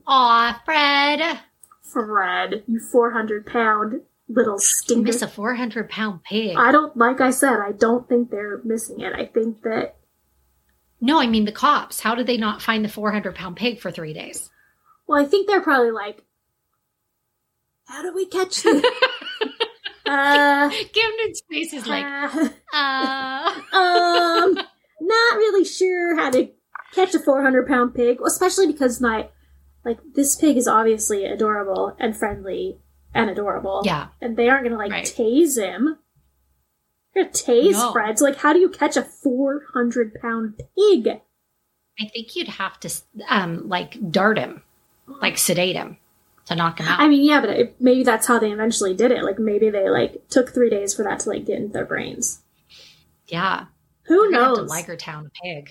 Aw, 0.06 0.62
Fred. 0.64 1.40
Fred, 1.82 2.64
you 2.66 2.80
400 2.80 3.46
pound 3.46 4.02
little 4.30 4.58
stinker. 4.58 5.02
miss 5.02 5.22
a 5.22 5.28
400 5.28 5.88
pound 5.88 6.22
pig. 6.24 6.56
I 6.56 6.72
don't, 6.72 6.96
like 6.96 7.20
I 7.20 7.30
said, 7.30 7.58
I 7.58 7.72
don't 7.72 8.08
think 8.08 8.30
they're 8.30 8.60
missing 8.64 9.00
it. 9.00 9.12
I 9.12 9.26
think 9.26 9.62
that, 9.62 9.96
no, 11.00 11.20
I 11.20 11.26
mean 11.26 11.44
the 11.44 11.52
cops. 11.52 12.00
How 12.00 12.14
did 12.14 12.26
they 12.26 12.36
not 12.36 12.62
find 12.62 12.84
the 12.84 12.88
400 12.88 13.34
pound 13.34 13.56
pig 13.56 13.80
for 13.80 13.90
three 13.90 14.12
days? 14.12 14.50
well, 15.10 15.20
I 15.20 15.26
think 15.26 15.48
they're 15.48 15.60
probably 15.60 15.90
like, 15.90 16.22
how 17.88 18.00
do 18.00 18.14
we 18.14 18.26
catch 18.26 18.62
this? 18.62 18.84
uh, 20.06 20.70
Camden's 20.70 21.42
face 21.50 21.72
is 21.72 21.88
like, 21.88 22.04
uh, 22.04 22.48
uh. 22.72 23.76
um, 23.76 24.54
not 25.00 25.36
really 25.36 25.64
sure 25.64 26.14
how 26.14 26.30
to 26.30 26.50
catch 26.94 27.12
a 27.16 27.18
400 27.18 27.66
pound 27.66 27.92
pig, 27.92 28.20
especially 28.24 28.68
because 28.68 29.00
my, 29.00 29.30
like, 29.84 29.98
this 30.14 30.36
pig 30.36 30.56
is 30.56 30.68
obviously 30.68 31.24
adorable 31.24 31.96
and 31.98 32.16
friendly 32.16 32.78
and 33.14 33.30
adorable. 33.30 33.82
Yeah. 33.84 34.08
And 34.20 34.36
they 34.36 34.48
aren't 34.48 34.64
gonna, 34.64 34.76
like, 34.78 34.90
Right. 34.92 35.04
tase 35.04 35.56
him. 35.60 35.98
They're 37.14 37.24
gonna 37.24 37.34
tase 37.34 37.72
No. 37.72 37.92
Fred. 37.92 38.18
So, 38.18 38.24
like, 38.24 38.36
how 38.36 38.52
do 38.52 38.58
you 38.60 38.68
catch 38.68 38.96
a 38.96 39.02
400 39.02 40.14
pound 40.20 40.60
pig? 40.76 41.08
I 42.00 42.06
think 42.08 42.34
you'd 42.36 42.48
have 42.48 42.78
to, 42.80 42.90
um, 43.28 43.68
like, 43.68 44.10
dart 44.10 44.38
him, 44.38 44.62
like, 45.06 45.36
sedate 45.36 45.76
him 45.76 45.98
to 46.46 46.54
knock 46.54 46.78
him 46.80 46.86
out. 46.86 47.00
I 47.00 47.08
mean, 47.08 47.22
yeah, 47.24 47.40
but 47.40 47.50
it, 47.50 47.76
maybe 47.80 48.02
that's 48.04 48.26
how 48.26 48.38
they 48.38 48.52
eventually 48.52 48.94
did 48.94 49.10
it. 49.12 49.22
Like, 49.24 49.38
maybe 49.38 49.68
they, 49.70 49.90
like, 49.90 50.28
took 50.28 50.50
three 50.54 50.70
days 50.70 50.94
for 50.94 51.02
that 51.02 51.20
to, 51.20 51.28
like, 51.28 51.44
get 51.44 51.58
into 51.58 51.72
their 51.72 51.84
brains. 51.84 52.42
yeah. 53.26 53.66
Who 54.04 54.22
have 54.24 54.32
knows? 54.32 54.56
to 54.58 54.62
Liger 54.64 54.96
Town 54.96 55.30
pig. 55.42 55.70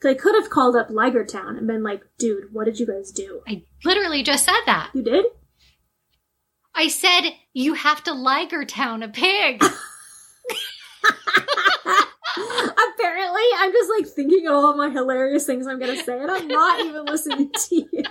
They 0.00 0.14
could 0.14 0.34
have 0.36 0.48
called 0.50 0.76
up 0.76 0.90
Liger 0.90 1.24
Town 1.24 1.56
and 1.56 1.66
been 1.66 1.82
like, 1.82 2.02
dude, 2.18 2.52
what 2.52 2.64
did 2.66 2.78
you 2.78 2.86
guys 2.86 3.10
do? 3.10 3.42
I 3.48 3.62
literally 3.84 4.22
just 4.22 4.44
said 4.44 4.60
that. 4.66 4.90
You 4.94 5.02
did? 5.02 5.24
I 6.74 6.88
said 6.88 7.30
you 7.52 7.74
have 7.74 8.02
to 8.04 8.12
Liger 8.14 8.64
Town 8.64 9.02
a 9.02 9.08
pig. 9.08 9.62
Apparently, 12.34 13.42
I'm 13.58 13.72
just 13.72 13.90
like 13.90 14.06
thinking 14.06 14.46
of 14.46 14.54
all 14.54 14.76
my 14.76 14.88
hilarious 14.90 15.44
things 15.44 15.66
I'm 15.66 15.78
gonna 15.78 16.02
say, 16.02 16.18
and 16.20 16.30
I'm 16.30 16.48
not 16.48 16.80
even 16.80 17.04
listening 17.04 17.50
to 17.52 17.74
you. 17.74 18.04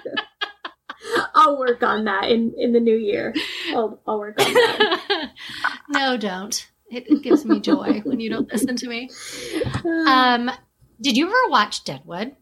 I'll 1.33 1.57
work 1.57 1.81
on 1.81 2.05
that 2.05 2.29
in 2.29 2.53
in 2.57 2.73
the 2.73 2.79
new 2.79 2.95
year. 2.95 3.33
I'll 3.69 3.99
I'll 4.07 4.19
work 4.19 4.39
on 4.39 4.53
that. 4.53 5.31
no, 5.89 6.17
don't. 6.17 6.69
It, 6.91 7.09
it 7.09 7.23
gives 7.23 7.45
me 7.45 7.59
joy 7.61 8.01
when 8.03 8.19
you 8.19 8.29
don't 8.29 8.51
listen 8.51 8.75
to 8.75 8.87
me. 8.87 9.09
Um, 9.85 10.51
did 10.99 11.17
you 11.17 11.27
ever 11.27 11.49
watch 11.49 11.83
Deadwood? 11.83 12.35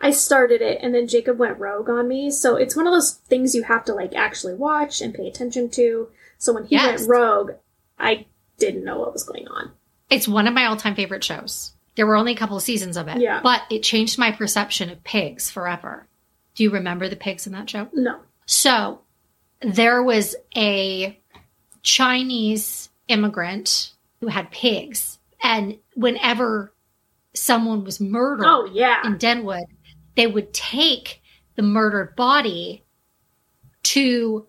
I 0.00 0.10
started 0.10 0.60
it, 0.60 0.78
and 0.82 0.94
then 0.94 1.08
Jacob 1.08 1.38
went 1.38 1.58
rogue 1.58 1.88
on 1.88 2.06
me. 2.08 2.30
So 2.30 2.56
it's 2.56 2.76
one 2.76 2.86
of 2.86 2.92
those 2.92 3.12
things 3.12 3.54
you 3.54 3.62
have 3.64 3.84
to 3.86 3.94
like 3.94 4.14
actually 4.14 4.54
watch 4.54 5.00
and 5.00 5.14
pay 5.14 5.26
attention 5.26 5.70
to. 5.70 6.08
So 6.38 6.52
when 6.52 6.64
he 6.66 6.74
Yes. 6.76 7.00
went 7.00 7.10
rogue, 7.10 7.50
I 7.98 8.26
didn't 8.58 8.84
know 8.84 8.98
what 8.98 9.12
was 9.12 9.24
going 9.24 9.48
on. 9.48 9.72
It's 10.10 10.28
one 10.28 10.46
of 10.46 10.54
my 10.54 10.66
all 10.66 10.76
time 10.76 10.94
favorite 10.94 11.24
shows. 11.24 11.72
There 11.94 12.06
were 12.06 12.16
only 12.16 12.32
a 12.32 12.36
couple 12.36 12.58
of 12.58 12.62
seasons 12.62 12.96
of 12.98 13.08
it, 13.08 13.18
Yeah. 13.22 13.40
but 13.42 13.62
it 13.70 13.82
changed 13.82 14.18
my 14.18 14.30
perception 14.32 14.90
of 14.90 15.02
pigs 15.02 15.50
forever. 15.50 16.06
Do 16.54 16.62
you 16.62 16.70
remember 16.70 17.08
the 17.08 17.16
pigs 17.16 17.46
in 17.46 17.52
that 17.54 17.70
show? 17.70 17.88
No. 17.94 18.18
So 18.44 19.00
there 19.60 20.02
was 20.02 20.36
a 20.54 21.18
Chinese 21.82 22.90
immigrant 23.08 23.92
who 24.20 24.26
had 24.26 24.50
pigs, 24.50 25.18
and 25.42 25.78
whenever 25.94 26.72
someone 27.34 27.84
was 27.84 28.00
murdered 28.00 28.44
Oh 28.46 28.66
yeah. 28.72 29.06
in 29.06 29.16
Deadwood, 29.18 29.64
they 30.16 30.26
would 30.26 30.52
take 30.52 31.22
the 31.54 31.62
murdered 31.62 32.16
body 32.16 32.84
to 33.84 34.46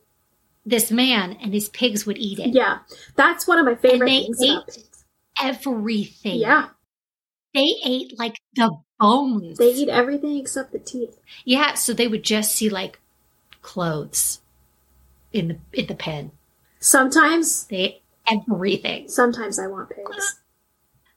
this 0.65 0.91
man, 0.91 1.37
and 1.41 1.53
his 1.53 1.69
pigs 1.69 2.05
would 2.05 2.17
eat 2.17 2.39
it. 2.39 2.53
Yeah. 2.53 2.79
That's 3.15 3.47
one 3.47 3.59
of 3.59 3.65
my 3.65 3.75
favorite 3.75 4.07
they 4.07 4.21
things 4.23 4.43
about 4.43 4.69
ate-. 4.69 4.87
Everything. 5.39 6.39
Yeah. 6.39 6.69
They 7.53 7.75
ate 7.85 8.17
like 8.17 8.39
the 8.55 8.77
bones. 8.99 9.57
They 9.57 9.71
eat 9.71 9.89
everything 9.89 10.37
except 10.37 10.71
the 10.71 10.79
teeth. 10.79 11.17
Yeah, 11.45 11.75
so 11.75 11.93
they 11.93 12.07
would 12.07 12.23
just 12.23 12.51
see 12.51 12.69
like 12.69 12.99
clothes 13.61 14.41
in 15.31 15.47
the 15.47 15.57
in 15.73 15.87
the 15.87 15.95
pen. 15.95 16.31
Sometimes 16.79 17.65
They 17.65 17.75
ate 17.77 18.01
everything. 18.29 19.07
sometimes 19.07 19.59
I 19.59 19.67
want 19.67 19.89
pigs. 19.89 20.39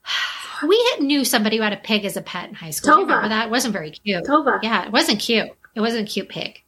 We 0.66 0.96
knew 1.00 1.24
somebody 1.24 1.56
who 1.56 1.62
had 1.62 1.72
a 1.72 1.76
pig 1.76 2.04
as 2.04 2.16
a 2.16 2.22
pet 2.22 2.48
in 2.48 2.54
high 2.54 2.70
school. 2.70 2.92
Tova. 2.92 3.00
remember 3.02 3.28
that? 3.28 3.46
It 3.46 3.50
wasn't 3.50 3.72
very 3.72 3.90
cute. 3.90 4.24
Tova. 4.24 4.60
Yeah, 4.62 4.84
it 4.86 4.92
wasn't 4.92 5.20
cute. 5.20 5.48
It 5.74 5.80
wasn't 5.80 6.08
a 6.08 6.12
cute 6.12 6.28
pig. 6.28 6.62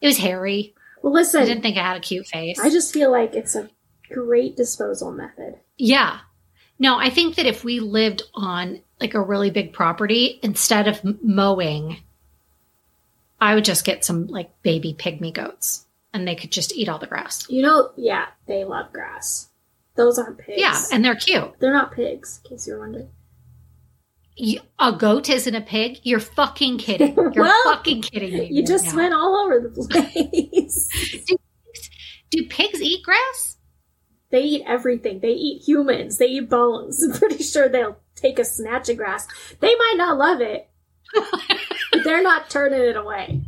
It 0.00 0.06
was 0.06 0.18
hairy. 0.18 0.74
Well 1.02 1.12
listen, 1.12 1.42
I 1.42 1.44
didn't 1.44 1.62
think 1.62 1.76
it 1.76 1.82
had 1.82 1.96
a 1.96 2.00
cute 2.00 2.26
face. 2.26 2.58
I 2.58 2.70
just 2.70 2.92
feel 2.92 3.10
like 3.12 3.34
it's 3.34 3.54
a 3.54 3.70
great 4.10 4.56
disposal 4.56 5.12
method. 5.12 5.58
yeah. 5.76 6.20
No, 6.78 6.98
I 6.98 7.08
think 7.08 7.36
that 7.36 7.46
if 7.46 7.64
we 7.64 7.80
lived 7.80 8.22
on 8.34 8.82
like 9.00 9.14
a 9.14 9.20
really 9.20 9.50
big 9.50 9.72
property, 9.72 10.38
instead 10.42 10.88
of 10.88 11.00
mowing, 11.22 12.02
I 13.40 13.54
would 13.54 13.64
just 13.64 13.84
get 13.86 14.04
some 14.04 14.26
like 14.26 14.50
baby 14.62 14.92
pygmy 14.92 15.32
goats 15.32 15.86
and 16.12 16.28
they 16.28 16.34
could 16.34 16.52
just 16.52 16.74
eat 16.74 16.88
all 16.90 16.98
the 16.98 17.06
grass. 17.06 17.48
You 17.48 17.62
know, 17.62 17.92
yeah, 17.96 18.26
they 18.46 18.64
love 18.64 18.92
grass. 18.92 19.48
Those 19.94 20.18
aren't 20.18 20.36
pigs. 20.38 20.60
Yeah, 20.60 20.78
and 20.92 21.02
they're 21.02 21.14
cute. 21.14 21.58
they're 21.60 21.72
not 21.72 21.92
pigs, 21.92 22.40
in 22.44 22.50
case 22.50 22.66
you're 22.66 22.78
wondering. 22.78 23.08
You, 24.36 24.60
a 24.78 24.92
goat 24.92 25.28
isn't 25.30 25.54
a 25.54 25.60
pig? 25.62 26.00
You're 26.02 26.20
fucking 26.20 26.78
kidding. 26.78 27.14
You're 27.16 27.32
Well, 27.44 27.64
fucking 27.64 28.02
kidding 28.02 28.32
me. 28.34 28.46
You 28.50 28.60
right 28.62 28.66
just 28.68 28.86
now. 28.86 28.96
went 28.96 29.14
all 29.14 29.36
over 29.36 29.60
the 29.60 29.88
place. 29.88 31.34
Do 32.30 32.46
pigs 32.48 32.82
eat 32.82 33.02
grass? 33.04 33.54
they 34.30 34.42
eat 34.42 34.64
everything. 34.66 35.20
They 35.20 35.30
eat 35.32 35.62
humans. 35.66 36.18
They 36.18 36.26
eat 36.26 36.50
bones. 36.50 37.02
I'm 37.04 37.12
pretty 37.18 37.42
sure 37.42 37.68
they'll 37.68 37.96
take 38.16 38.38
a 38.38 38.44
snatch 38.44 38.88
of 38.88 38.96
grass. 38.98 39.26
They 39.60 39.74
might 39.74 39.94
not 39.96 40.18
love 40.18 40.40
it, 40.40 40.68
but 41.14 42.02
they're 42.04 42.22
not 42.22 42.50
turning 42.50 42.80
it 42.80 42.96
away. 42.96 43.42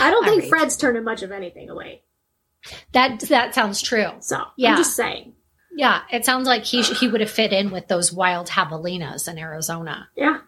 I 0.00 0.10
don't 0.10 0.24
All 0.24 0.30
think 0.30 0.42
right. 0.42 0.48
Fred's 0.48 0.76
turning 0.76 1.02
much 1.04 1.22
of 1.22 1.32
anything 1.32 1.68
away. 1.68 2.02
That 2.92 3.20
that 3.28 3.54
sounds 3.54 3.82
true. 3.82 4.06
So 4.20 4.42
Yeah. 4.56 4.70
I'm 4.70 4.76
just 4.76 4.94
saying. 4.96 5.34
Yeah, 5.78 6.02
it 6.10 6.24
sounds 6.24 6.48
like 6.48 6.64
he 6.64 6.82
sh- 6.82 6.98
he 6.98 7.06
would 7.06 7.20
have 7.20 7.30
fit 7.30 7.52
in 7.52 7.70
with 7.70 7.86
those 7.86 8.12
wild 8.12 8.48
javelinas 8.48 9.28
in 9.28 9.38
Arizona. 9.38 10.08
Yeah. 10.16 10.40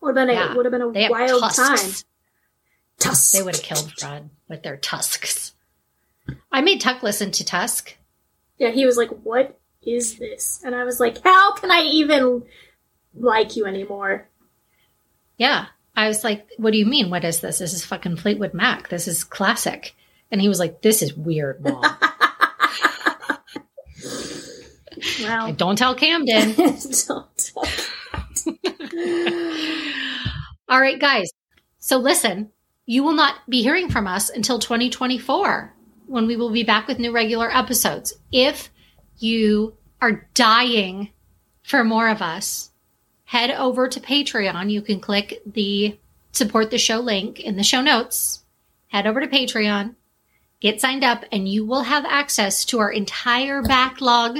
Would 0.00 0.16
have 0.16 0.28
been 0.28 0.36
Yeah. 0.36 0.52
a 0.52 0.56
would 0.56 0.64
have 0.64 0.70
been 0.70 0.80
a 0.94 1.00
have 1.02 1.10
wild 1.10 1.40
tusks. 1.42 1.56
time. 1.58 2.08
Tusks. 3.00 3.32
They 3.32 3.42
would 3.42 3.56
have 3.56 3.64
killed 3.64 3.92
Fred 3.98 4.30
with 4.48 4.62
their 4.62 4.76
tusks. 4.76 5.54
I 6.52 6.60
made 6.60 6.80
Tuck 6.80 7.02
listen 7.02 7.32
to 7.32 7.44
Tusk. 7.44 7.96
Yeah, 8.58 8.70
he 8.70 8.86
was 8.86 8.96
like, 8.96 9.10
"What 9.24 9.58
is 9.82 10.18
this?" 10.18 10.60
And 10.64 10.76
I 10.76 10.84
was 10.84 11.00
like, 11.00 11.20
"How 11.24 11.54
can 11.54 11.72
I 11.72 11.80
even 11.82 12.44
like 13.14 13.56
you 13.56 13.66
anymore?" 13.66 14.28
Yeah, 15.36 15.66
I 15.96 16.06
was 16.06 16.22
like, 16.22 16.46
"What 16.58 16.70
do 16.72 16.78
you 16.78 16.86
mean? 16.86 17.10
What 17.10 17.24
is 17.24 17.40
this? 17.40 17.58
This 17.58 17.72
is 17.74 17.84
fucking 17.84 18.18
Fleetwood 18.18 18.54
Mac. 18.54 18.88
This 18.88 19.08
is 19.08 19.24
classic." 19.24 19.96
And 20.30 20.40
he 20.40 20.48
was 20.48 20.60
like, 20.60 20.80
"This 20.80 21.02
is 21.02 21.12
weird, 21.16 21.60
mom." 21.64 21.82
Well, 25.20 25.52
don't 25.52 25.76
tell 25.76 25.94
Camden. 25.94 26.52
don't. 27.08 27.52
All 30.68 30.80
right, 30.80 30.98
guys. 30.98 31.30
So 31.78 31.98
listen, 31.98 32.50
you 32.86 33.02
will 33.02 33.12
not 33.12 33.34
be 33.48 33.62
hearing 33.62 33.88
from 33.90 34.06
us 34.06 34.30
until 34.30 34.58
2024 34.58 35.74
when 36.06 36.26
we 36.26 36.36
will 36.36 36.50
be 36.50 36.62
back 36.62 36.86
with 36.86 36.98
new 36.98 37.12
regular 37.12 37.54
episodes. 37.54 38.14
If 38.30 38.70
you 39.18 39.74
are 40.00 40.28
dying 40.34 41.10
for 41.62 41.84
more 41.84 42.08
of 42.08 42.22
us, 42.22 42.70
head 43.24 43.50
over 43.50 43.88
to 43.88 44.00
Patreon. 44.00 44.70
You 44.70 44.82
can 44.82 45.00
click 45.00 45.42
the 45.46 45.98
support 46.32 46.70
the 46.70 46.78
show 46.78 47.00
link 47.00 47.40
in 47.40 47.56
the 47.56 47.62
show 47.62 47.80
notes. 47.80 48.44
Head 48.88 49.06
over 49.06 49.20
to 49.20 49.26
Patreon, 49.26 49.94
get 50.60 50.80
signed 50.80 51.02
up, 51.02 51.24
and 51.32 51.48
you 51.48 51.64
will 51.64 51.82
have 51.82 52.04
access 52.04 52.64
to 52.66 52.78
our 52.78 52.90
entire 52.90 53.62
backlog 53.62 54.38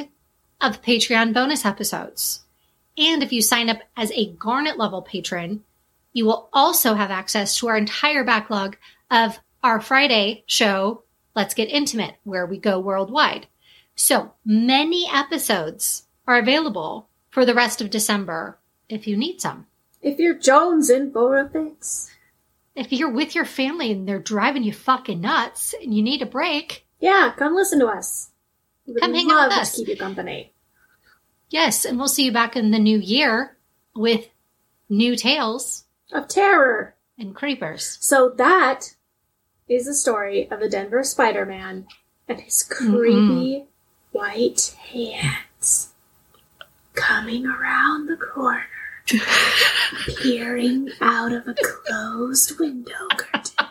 of 0.62 0.82
Patreon 0.82 1.34
bonus 1.34 1.64
episodes. 1.64 2.44
And 2.96 3.22
if 3.22 3.32
you 3.32 3.42
sign 3.42 3.68
up 3.68 3.78
as 3.96 4.10
a 4.12 4.32
Garnet 4.32 4.78
level 4.78 5.02
patron, 5.02 5.64
you 6.12 6.24
will 6.26 6.48
also 6.52 6.94
have 6.94 7.10
access 7.10 7.56
to 7.58 7.68
our 7.68 7.76
entire 7.76 8.22
backlog 8.24 8.76
of 9.10 9.38
our 9.62 9.80
Friday 9.80 10.44
show, 10.46 11.02
Let's 11.34 11.54
Get 11.54 11.68
Intimate, 11.68 12.14
where 12.24 12.46
we 12.46 12.58
go 12.58 12.78
worldwide. 12.78 13.46
So 13.94 14.32
many 14.44 15.08
episodes 15.12 16.04
are 16.26 16.38
available 16.38 17.08
for 17.30 17.44
the 17.46 17.54
rest 17.54 17.80
of 17.80 17.90
December 17.90 18.58
if 18.88 19.06
you 19.06 19.16
need 19.16 19.40
some. 19.40 19.66
if 20.02 20.18
you're 20.18 20.34
Jones 20.34 20.90
in 20.90 21.12
for 21.12 21.38
a 21.38 21.48
fix, 21.48 22.10
If 22.74 22.92
you're 22.92 23.10
with 23.10 23.34
your 23.34 23.44
family 23.44 23.92
and 23.92 24.06
they're 24.08 24.18
driving 24.18 24.62
you 24.64 24.72
fucking 24.72 25.20
nuts 25.20 25.74
and 25.82 25.94
you 25.94 26.02
need 26.02 26.22
a 26.22 26.26
break, 26.26 26.86
yeah, 27.00 27.32
come 27.36 27.54
listen 27.54 27.78
to 27.80 27.86
us. 27.86 28.30
We 28.86 28.94
Come 29.00 29.14
hang 29.14 29.30
out 29.30 29.48
with 29.48 29.58
us. 29.58 29.76
keep 29.76 29.88
you 29.88 29.96
company. 29.96 30.51
Yes, 31.52 31.84
and 31.84 31.98
we'll 31.98 32.08
see 32.08 32.24
you 32.24 32.32
back 32.32 32.56
in 32.56 32.70
the 32.70 32.78
new 32.78 32.98
year 32.98 33.56
with 33.94 34.28
new 34.88 35.14
tales 35.14 35.84
Of 36.12 36.28
terror. 36.28 36.94
and 37.18 37.34
creepers. 37.34 37.98
So 38.00 38.30
that 38.36 38.94
is 39.68 39.86
the 39.86 39.94
story 39.94 40.50
of 40.50 40.60
the 40.60 40.68
Denver 40.68 41.04
Spider-Man 41.04 41.86
and 42.28 42.40
his 42.40 42.62
creepy 42.62 43.10
mm-hmm. 43.10 44.18
white 44.18 44.74
hands 44.90 45.92
coming 46.94 47.46
around 47.46 48.06
the 48.06 48.16
corner, 48.16 48.64
peering 50.22 50.90
out 51.00 51.32
of 51.32 51.48
a 51.48 51.54
closed 51.54 52.58
window 52.58 53.08
curtain. 53.16 53.68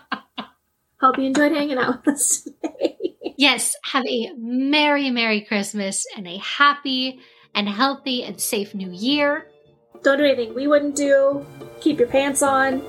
Hope 1.00 1.18
you 1.18 1.26
enjoyed 1.26 1.52
hanging 1.52 1.78
out 1.78 2.06
with 2.06 2.16
us 2.16 2.42
today. 2.42 3.16
Yes, 3.38 3.76
have 3.84 4.06
a 4.06 4.34
Merry, 4.38 5.10
Merry 5.10 5.42
Christmas 5.42 6.06
and 6.16 6.28
a 6.28 6.38
happy 6.38 7.20
and 7.56 7.68
healthy 7.70 8.24
and 8.24 8.40
safe 8.40 8.74
new 8.74 8.90
year. 8.92 9.48
Don't 10.04 10.18
do 10.18 10.24
anything 10.26 10.54
we 10.56 10.68
wouldn't 10.68 10.96
do. 10.96 11.46
Keep 11.80 12.00
your 12.00 12.08
pants 12.08 12.42
on. 12.42 12.82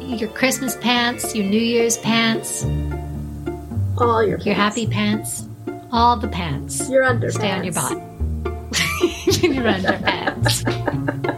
Your 0.00 0.28
Christmas 0.30 0.76
pants, 0.76 1.34
your 1.34 1.46
New 1.46 1.60
Year's 1.60 1.96
pants, 1.98 2.64
All 3.98 4.22
your 4.22 4.36
pants. 4.38 4.46
your 4.46 4.54
happy 4.54 4.86
pants, 4.86 5.46
all 5.92 6.16
the 6.16 6.28
pants. 6.28 6.88
Your 6.88 7.04
underpants. 7.04 7.32
Stay 7.34 7.50
on 7.50 7.64
your 7.64 7.74
butt. 7.74 7.92
your 9.42 9.64
underpants. 9.64 11.26